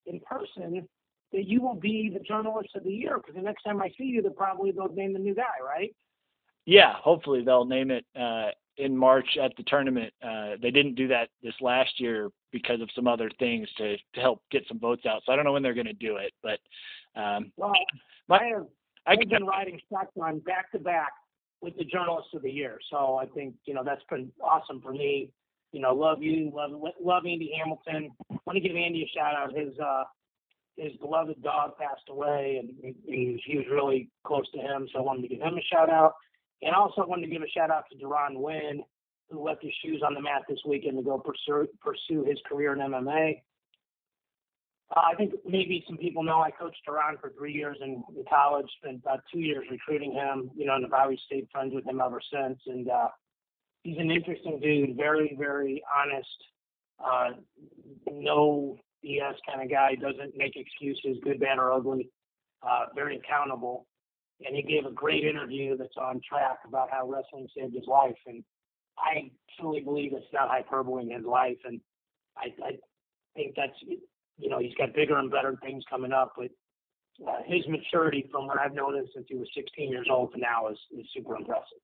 in 0.06 0.20
person. 0.20 0.88
That 1.32 1.48
you 1.48 1.60
will 1.60 1.74
be 1.74 2.10
the 2.12 2.20
journalist 2.20 2.70
of 2.76 2.84
the 2.84 2.92
year 2.92 3.16
because 3.16 3.34
the 3.34 3.42
next 3.42 3.64
time 3.64 3.82
I 3.82 3.88
see 3.98 4.04
you, 4.04 4.22
they'll 4.22 4.30
probably 4.30 4.70
they'll 4.70 4.92
name 4.92 5.12
the 5.12 5.18
new 5.18 5.34
guy, 5.34 5.42
right? 5.64 5.94
Yeah, 6.66 6.94
hopefully 6.94 7.42
they'll 7.44 7.64
name 7.64 7.90
it 7.90 8.04
uh, 8.18 8.48
in 8.76 8.96
March 8.96 9.36
at 9.42 9.52
the 9.56 9.62
tournament. 9.64 10.12
Uh, 10.22 10.52
they 10.60 10.70
didn't 10.70 10.94
do 10.94 11.08
that 11.08 11.28
this 11.42 11.54
last 11.60 12.00
year 12.00 12.30
because 12.52 12.80
of 12.80 12.88
some 12.94 13.06
other 13.06 13.30
things 13.38 13.68
to 13.78 13.96
to 13.96 14.20
help 14.20 14.42
get 14.50 14.64
some 14.68 14.78
votes 14.78 15.06
out. 15.06 15.22
So 15.26 15.32
I 15.32 15.36
don't 15.36 15.44
know 15.44 15.52
when 15.52 15.62
they're 15.62 15.74
going 15.74 15.86
to 15.86 15.92
do 15.92 16.16
it, 16.16 16.32
but 16.42 16.58
um, 17.20 17.52
Well, 17.56 17.72
My- 18.28 18.38
I 18.38 18.44
have 18.54 18.66
I 19.06 19.12
I've 19.12 19.18
can 19.18 19.28
been 19.28 19.44
riding 19.46 19.80
shotgun 19.92 20.38
back 20.40 20.72
to 20.72 20.78
back 20.78 21.12
with 21.60 21.76
the 21.76 21.84
journalist 21.84 22.28
of 22.34 22.42
the 22.42 22.50
year. 22.50 22.78
So 22.90 23.16
I 23.16 23.26
think 23.26 23.54
you 23.64 23.74
know 23.74 23.84
that's 23.84 24.04
been 24.10 24.30
awesome 24.42 24.80
for 24.80 24.92
me. 24.92 25.30
You 25.72 25.80
know, 25.80 25.94
love 25.94 26.22
you, 26.22 26.52
love 26.54 26.70
love 27.02 27.24
Andy 27.26 27.52
Hamilton. 27.58 28.12
Want 28.46 28.56
to 28.56 28.60
give 28.60 28.76
Andy 28.76 29.02
a 29.02 29.18
shout 29.18 29.34
out. 29.34 29.54
His 29.56 29.78
uh, 29.78 30.04
his 30.76 30.92
beloved 30.96 31.42
dog 31.42 31.76
passed 31.78 32.08
away, 32.08 32.60
and 32.60 32.70
he, 32.80 32.94
he 33.06 33.42
he 33.44 33.56
was 33.58 33.66
really 33.70 34.08
close 34.24 34.48
to 34.52 34.58
him. 34.58 34.88
So 34.92 35.00
I 35.00 35.02
wanted 35.02 35.22
to 35.22 35.28
give 35.28 35.40
him 35.40 35.54
a 35.58 35.62
shout 35.62 35.90
out, 35.90 36.14
and 36.62 36.74
also 36.74 37.04
wanted 37.06 37.26
to 37.26 37.32
give 37.32 37.42
a 37.42 37.48
shout 37.48 37.70
out 37.70 37.84
to 37.90 37.98
Deron 37.98 38.36
Winn, 38.36 38.82
who 39.30 39.44
left 39.44 39.62
his 39.62 39.72
shoes 39.84 40.02
on 40.06 40.14
the 40.14 40.20
mat 40.20 40.42
this 40.48 40.58
weekend 40.66 40.96
to 40.96 41.02
go 41.02 41.18
pursue 41.18 41.68
pursue 41.80 42.24
his 42.24 42.38
career 42.48 42.72
in 42.72 42.78
MMA. 42.78 43.40
Uh, 44.94 45.00
I 45.12 45.14
think 45.16 45.32
maybe 45.46 45.84
some 45.88 45.96
people 45.96 46.22
know 46.22 46.40
I 46.40 46.50
coached 46.50 46.80
Deron 46.88 47.20
for 47.20 47.32
three 47.36 47.52
years 47.52 47.78
in, 47.80 48.02
in 48.16 48.24
college, 48.28 48.66
spent 48.78 49.00
about 49.02 49.20
two 49.32 49.40
years 49.40 49.64
recruiting 49.70 50.12
him, 50.12 50.50
you 50.54 50.66
know, 50.66 50.74
and 50.74 50.84
I've 50.84 50.92
always 50.92 51.18
stayed 51.26 51.48
friends 51.50 51.74
with 51.74 51.86
him 51.86 52.00
ever 52.04 52.20
since. 52.32 52.58
And 52.66 52.88
uh, 52.90 53.08
he's 53.82 53.98
an 53.98 54.10
interesting 54.10 54.60
dude, 54.60 54.96
very, 54.96 55.34
very 55.38 55.82
honest, 55.96 56.28
uh, 57.04 57.30
no 58.10 58.76
BS 59.04 59.34
kind 59.48 59.62
of 59.62 59.70
guy, 59.70 59.94
doesn't 59.94 60.36
make 60.36 60.54
excuses, 60.56 61.18
good, 61.24 61.40
bad, 61.40 61.58
or 61.58 61.72
ugly, 61.72 62.10
uh, 62.62 62.86
very 62.94 63.16
accountable. 63.16 63.86
And 64.44 64.56
he 64.56 64.62
gave 64.62 64.84
a 64.84 64.92
great 64.92 65.24
interview 65.24 65.76
that's 65.76 65.96
on 65.96 66.20
track 66.28 66.58
about 66.66 66.90
how 66.90 67.08
wrestling 67.08 67.48
saved 67.56 67.74
his 67.74 67.86
life. 67.86 68.16
And 68.26 68.42
I 68.98 69.30
truly 69.58 69.80
believe 69.80 70.12
it's 70.12 70.26
not 70.32 70.48
hyperbole 70.48 71.04
in 71.04 71.10
his 71.10 71.24
life. 71.24 71.58
And 71.64 71.80
I, 72.36 72.46
I 72.64 72.70
think 73.36 73.54
that's 73.56 73.78
you 74.38 74.50
know, 74.50 74.58
he's 74.58 74.74
got 74.74 74.94
bigger 74.94 75.18
and 75.18 75.30
better 75.30 75.56
things 75.62 75.84
coming 75.88 76.12
up, 76.12 76.34
but 76.36 76.50
uh, 77.26 77.38
his 77.46 77.66
maturity 77.68 78.28
from 78.30 78.46
what 78.46 78.58
I've 78.58 78.72
him 78.72 79.08
since 79.14 79.26
he 79.28 79.36
was 79.36 79.48
16 79.54 79.90
years 79.90 80.08
old 80.10 80.32
to 80.32 80.40
now 80.40 80.68
is, 80.68 80.78
is 80.98 81.06
super 81.14 81.36
impressive. 81.36 81.78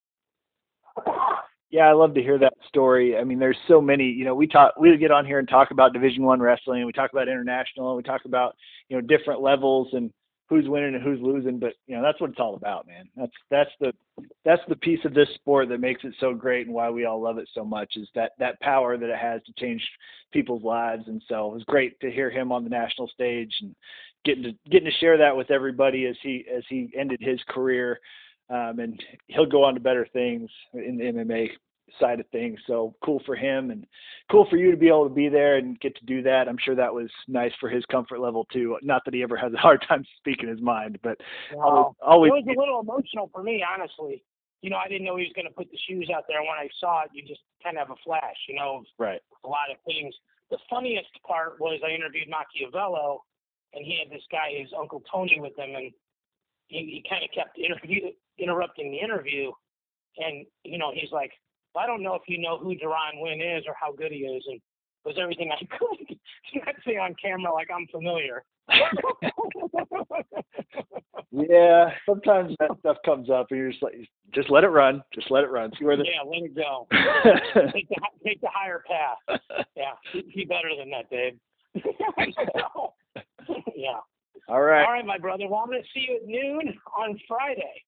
Yeah, 1.71 1.85
I 1.85 1.93
love 1.93 2.15
to 2.15 2.23
hear 2.23 2.37
that 2.39 2.55
story. 2.67 3.17
I 3.17 3.23
mean, 3.23 3.39
there's 3.39 3.57
so 3.69 3.81
many. 3.81 4.05
You 4.05 4.25
know, 4.25 4.35
we 4.35 4.49
talk, 4.49 4.75
we 4.77 4.97
get 4.97 5.13
on 5.13 5.25
here 5.25 5.39
and 5.39 5.49
talk 5.49 5.71
about 5.71 5.93
Division 5.93 6.25
One 6.25 6.41
wrestling. 6.41 6.79
And 6.79 6.87
we 6.87 6.93
talk 6.93 7.13
about 7.13 7.29
international. 7.29 7.91
And 7.91 7.97
we 7.97 8.03
talk 8.03 8.23
about 8.25 8.57
you 8.89 8.97
know 8.97 9.07
different 9.07 9.41
levels 9.41 9.89
and 9.93 10.11
who's 10.51 10.69
winning 10.69 10.97
and 10.97 11.03
who's 11.03 11.21
losing. 11.23 11.59
But 11.59 11.75
you 11.87 11.97
know, 11.97 12.03
that's 12.03 12.21
what 12.21 12.31
it's 12.31 12.41
all 12.41 12.57
about, 12.57 12.87
man. 12.87 13.09
That's 13.17 13.33
that's 13.51 13.71
the 13.81 13.93
that's 14.45 14.63
the 14.69 14.77
piece 14.77 15.03
of 15.05 15.15
this 15.15 15.29
sport 15.37 15.71
that 15.71 15.81
makes 15.81 16.05
it 16.05 16.13
so 16.21 16.35
great 16.35 16.67
and 16.67 16.75
why 16.75 16.91
we 16.91 17.07
all 17.07 17.23
love 17.23 17.39
it 17.39 17.49
so 17.55 17.65
much 17.65 17.93
is 17.97 18.09
that 18.15 18.33
that 18.39 18.61
power 18.61 18.99
that 18.99 19.09
it 19.09 19.19
has 19.19 19.41
to 19.45 19.53
change 19.55 19.83
people's 20.33 20.65
lives. 20.65 21.05
And 21.07 21.23
so 21.29 21.51
it 21.51 21.55
was 21.55 21.65
great 21.65 21.99
to 22.01 22.11
hear 22.11 22.31
him 22.31 22.53
on 22.53 22.65
the 22.65 22.71
national 22.71 23.09
stage 23.09 23.55
and 23.63 23.75
getting 24.25 24.43
to 24.43 24.53
getting 24.71 24.91
to 24.91 24.99
share 24.99 25.17
that 25.17 25.37
with 25.37 25.51
everybody 25.51 26.07
as 26.07 26.17
he 26.23 26.45
as 26.55 26.65
he 26.69 26.93
ended 26.99 27.21
his 27.23 27.41
career 27.49 28.01
um, 28.51 28.81
and 28.81 29.03
he'll 29.29 29.47
go 29.47 29.65
on 29.65 29.75
to 29.75 29.81
better 29.81 30.07
things 30.13 30.51
in 30.75 30.99
the 30.99 31.05
MMA 31.05 31.51
side 31.99 32.21
of 32.21 32.27
things. 32.29 32.59
So 32.67 32.95
cool 33.05 33.23
for 33.25 33.35
him 33.35 33.71
and 33.71 33.87
cool 34.31 34.47
for 34.51 34.57
you 34.57 34.71
to 34.71 34.77
be 34.77 34.89
able 34.89 35.09
to 35.09 35.15
be 35.15 35.29
there 35.29 35.57
and 35.57 35.81
get 35.81 35.97
to 35.97 36.05
do 36.05 36.23
that. 36.23 36.49
I'm 36.49 36.59
sure 36.63 36.75
that 36.75 36.93
was 36.93 37.11
nice 37.29 37.53
for 37.61 37.69
his 37.69 37.85
comfort 37.87 38.21
level 38.21 38.47
too. 38.53 38.79
Not 38.83 39.03
that 39.05 39.15
he 39.15 39.23
ever 39.23 39.37
has 39.37 39.53
a 39.53 39.57
hard 39.59 39.85
time 39.89 40.05
speaking 40.19 40.49
his 40.49 40.61
mind, 40.61 40.99
but 41.03 41.19
wow. 41.53 41.95
always, 42.03 42.31
always 42.31 42.45
it 42.47 42.51
was 42.51 42.57
a 42.57 42.61
little 42.61 42.81
emotional 42.81 43.31
for 43.33 43.43
me, 43.43 43.65
honestly. 43.67 44.23
You 44.63 44.69
know, 44.69 44.77
I 44.77 44.89
didn't 44.89 45.05
know 45.05 45.17
he 45.17 45.25
was 45.25 45.33
going 45.35 45.49
to 45.49 45.55
put 45.55 45.71
the 45.71 45.79
shoes 45.89 46.11
out 46.15 46.25
there. 46.29 46.39
And 46.39 46.47
when 46.47 46.59
I 46.59 46.69
saw 46.79 47.05
it, 47.05 47.11
you 47.15 47.23
just 47.27 47.41
kind 47.63 47.79
of 47.79 47.89
have 47.89 47.97
a 47.97 48.01
flash, 48.05 48.37
you 48.47 48.55
know, 48.57 48.85
right. 48.99 49.21
a 49.45 49.49
lot 49.49 49.71
of 49.73 49.79
things. 49.87 50.15
The 50.51 50.59
funniest 50.69 51.09
part 51.27 51.61
was 51.61 51.81
I 51.81 51.95
interviewed 51.95 52.29
Machiavello 52.29 53.23
and 53.73 53.85
he 53.85 53.99
had 53.99 54.13
this 54.13 54.25
guy, 54.31 54.53
his 54.61 54.69
uncle 54.79 55.03
Tony 55.11 55.41
with 55.41 55.57
him. 55.57 55.75
And 55.75 55.93
he, 56.67 57.03
he 57.03 57.05
kind 57.09 57.25
of 57.25 57.31
kept 57.33 57.59
interview, 57.59 58.11
interrupting 58.39 58.91
the 58.91 58.99
interview. 58.99 59.51
And, 60.19 60.47
you 60.65 60.79
know, 60.79 60.93
he's 60.93 61.13
like, 61.13 61.33
I 61.77 61.87
don't 61.87 62.03
know 62.03 62.15
if 62.15 62.23
you 62.27 62.39
know 62.39 62.59
who 62.59 62.75
Deron 62.75 63.21
Winn 63.21 63.41
is 63.41 63.65
or 63.67 63.75
how 63.79 63.93
good 63.93 64.13
he 64.13 64.19
is. 64.19 64.45
And 64.49 64.61
was 65.05 65.17
everything 65.21 65.51
I 65.53 65.59
could 65.79 66.19
not 66.67 66.75
say 66.87 66.97
on 66.97 67.15
camera 67.23 67.53
like 67.53 67.69
I'm 67.75 67.87
familiar. 67.89 68.45
yeah, 71.33 71.91
sometimes 72.07 72.55
that 72.61 72.71
stuff 72.81 72.97
comes 73.05 73.31
up, 73.31 73.47
and 73.51 73.59
you're 73.59 73.71
just 73.71 73.83
like, 73.83 73.95
just 74.35 74.51
let 74.51 74.65
it 74.65 74.69
run, 74.69 75.03
just 75.15 75.31
let 75.31 75.45
it 75.45 75.51
run. 75.51 75.73
See 75.79 75.85
where 75.85 75.97
the 75.97 76.05
yeah, 76.05 76.23
let 76.23 76.43
it 76.43 76.55
go. 76.55 76.87
take 77.73 77.89
the 77.89 77.97
take 78.25 78.41
the 78.41 78.51
higher 78.53 78.85
path. 78.87 79.41
Yeah, 79.77 79.93
be, 80.13 80.23
be 80.35 80.45
better 80.45 80.69
than 80.79 80.91
that, 80.91 81.11
Dave. 81.11 81.39
yeah. 83.75 83.99
All 84.49 84.63
right. 84.63 84.85
All 84.85 84.93
right, 84.93 85.07
my 85.07 85.19
brother. 85.19 85.47
Well, 85.49 85.61
I'm 85.61 85.69
going 85.69 85.83
to 85.83 85.89
see 85.95 86.07
you 86.09 86.17
at 86.17 86.27
noon 86.27 86.75
on 86.99 87.19
Friday. 87.29 87.85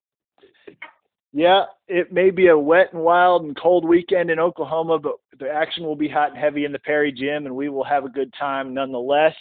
Yeah, 1.32 1.64
it 1.88 2.12
may 2.12 2.30
be 2.30 2.48
a 2.48 2.58
wet 2.58 2.92
and 2.92 3.02
wild 3.02 3.44
and 3.44 3.56
cold 3.56 3.88
weekend 3.88 4.30
in 4.30 4.38
Oklahoma, 4.38 4.98
but 4.98 5.14
the 5.38 5.48
action 5.48 5.84
will 5.84 5.96
be 5.96 6.08
hot 6.08 6.30
and 6.30 6.38
heavy 6.38 6.66
in 6.66 6.72
the 6.72 6.78
Perry 6.78 7.10
Gym, 7.10 7.46
and 7.46 7.56
we 7.56 7.70
will 7.70 7.84
have 7.84 8.04
a 8.04 8.10
good 8.10 8.32
time 8.38 8.74
nonetheless. 8.74 9.34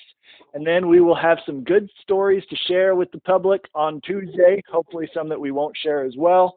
And 0.54 0.66
then 0.66 0.88
we 0.88 1.02
will 1.02 1.16
have 1.16 1.40
some 1.46 1.64
good 1.64 1.90
stories 2.02 2.44
to 2.50 2.56
share 2.68 2.96
with 2.96 3.12
the 3.12 3.20
public 3.20 3.62
on 3.76 4.00
Tuesday, 4.06 4.62
hopefully, 4.72 5.10
some 5.14 5.28
that 5.30 5.40
we 5.40 5.52
won't 5.52 5.76
share 5.78 6.04
as 6.04 6.16
well. 6.18 6.56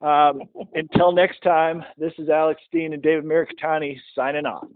Um, 0.00 0.42
until 0.74 1.10
next 1.10 1.40
time, 1.42 1.82
this 1.98 2.12
is 2.18 2.28
Alex 2.28 2.60
Steen 2.68 2.92
and 2.92 3.02
David 3.02 3.24
Mirikitani 3.24 3.98
signing 4.14 4.46
off. 4.46 4.66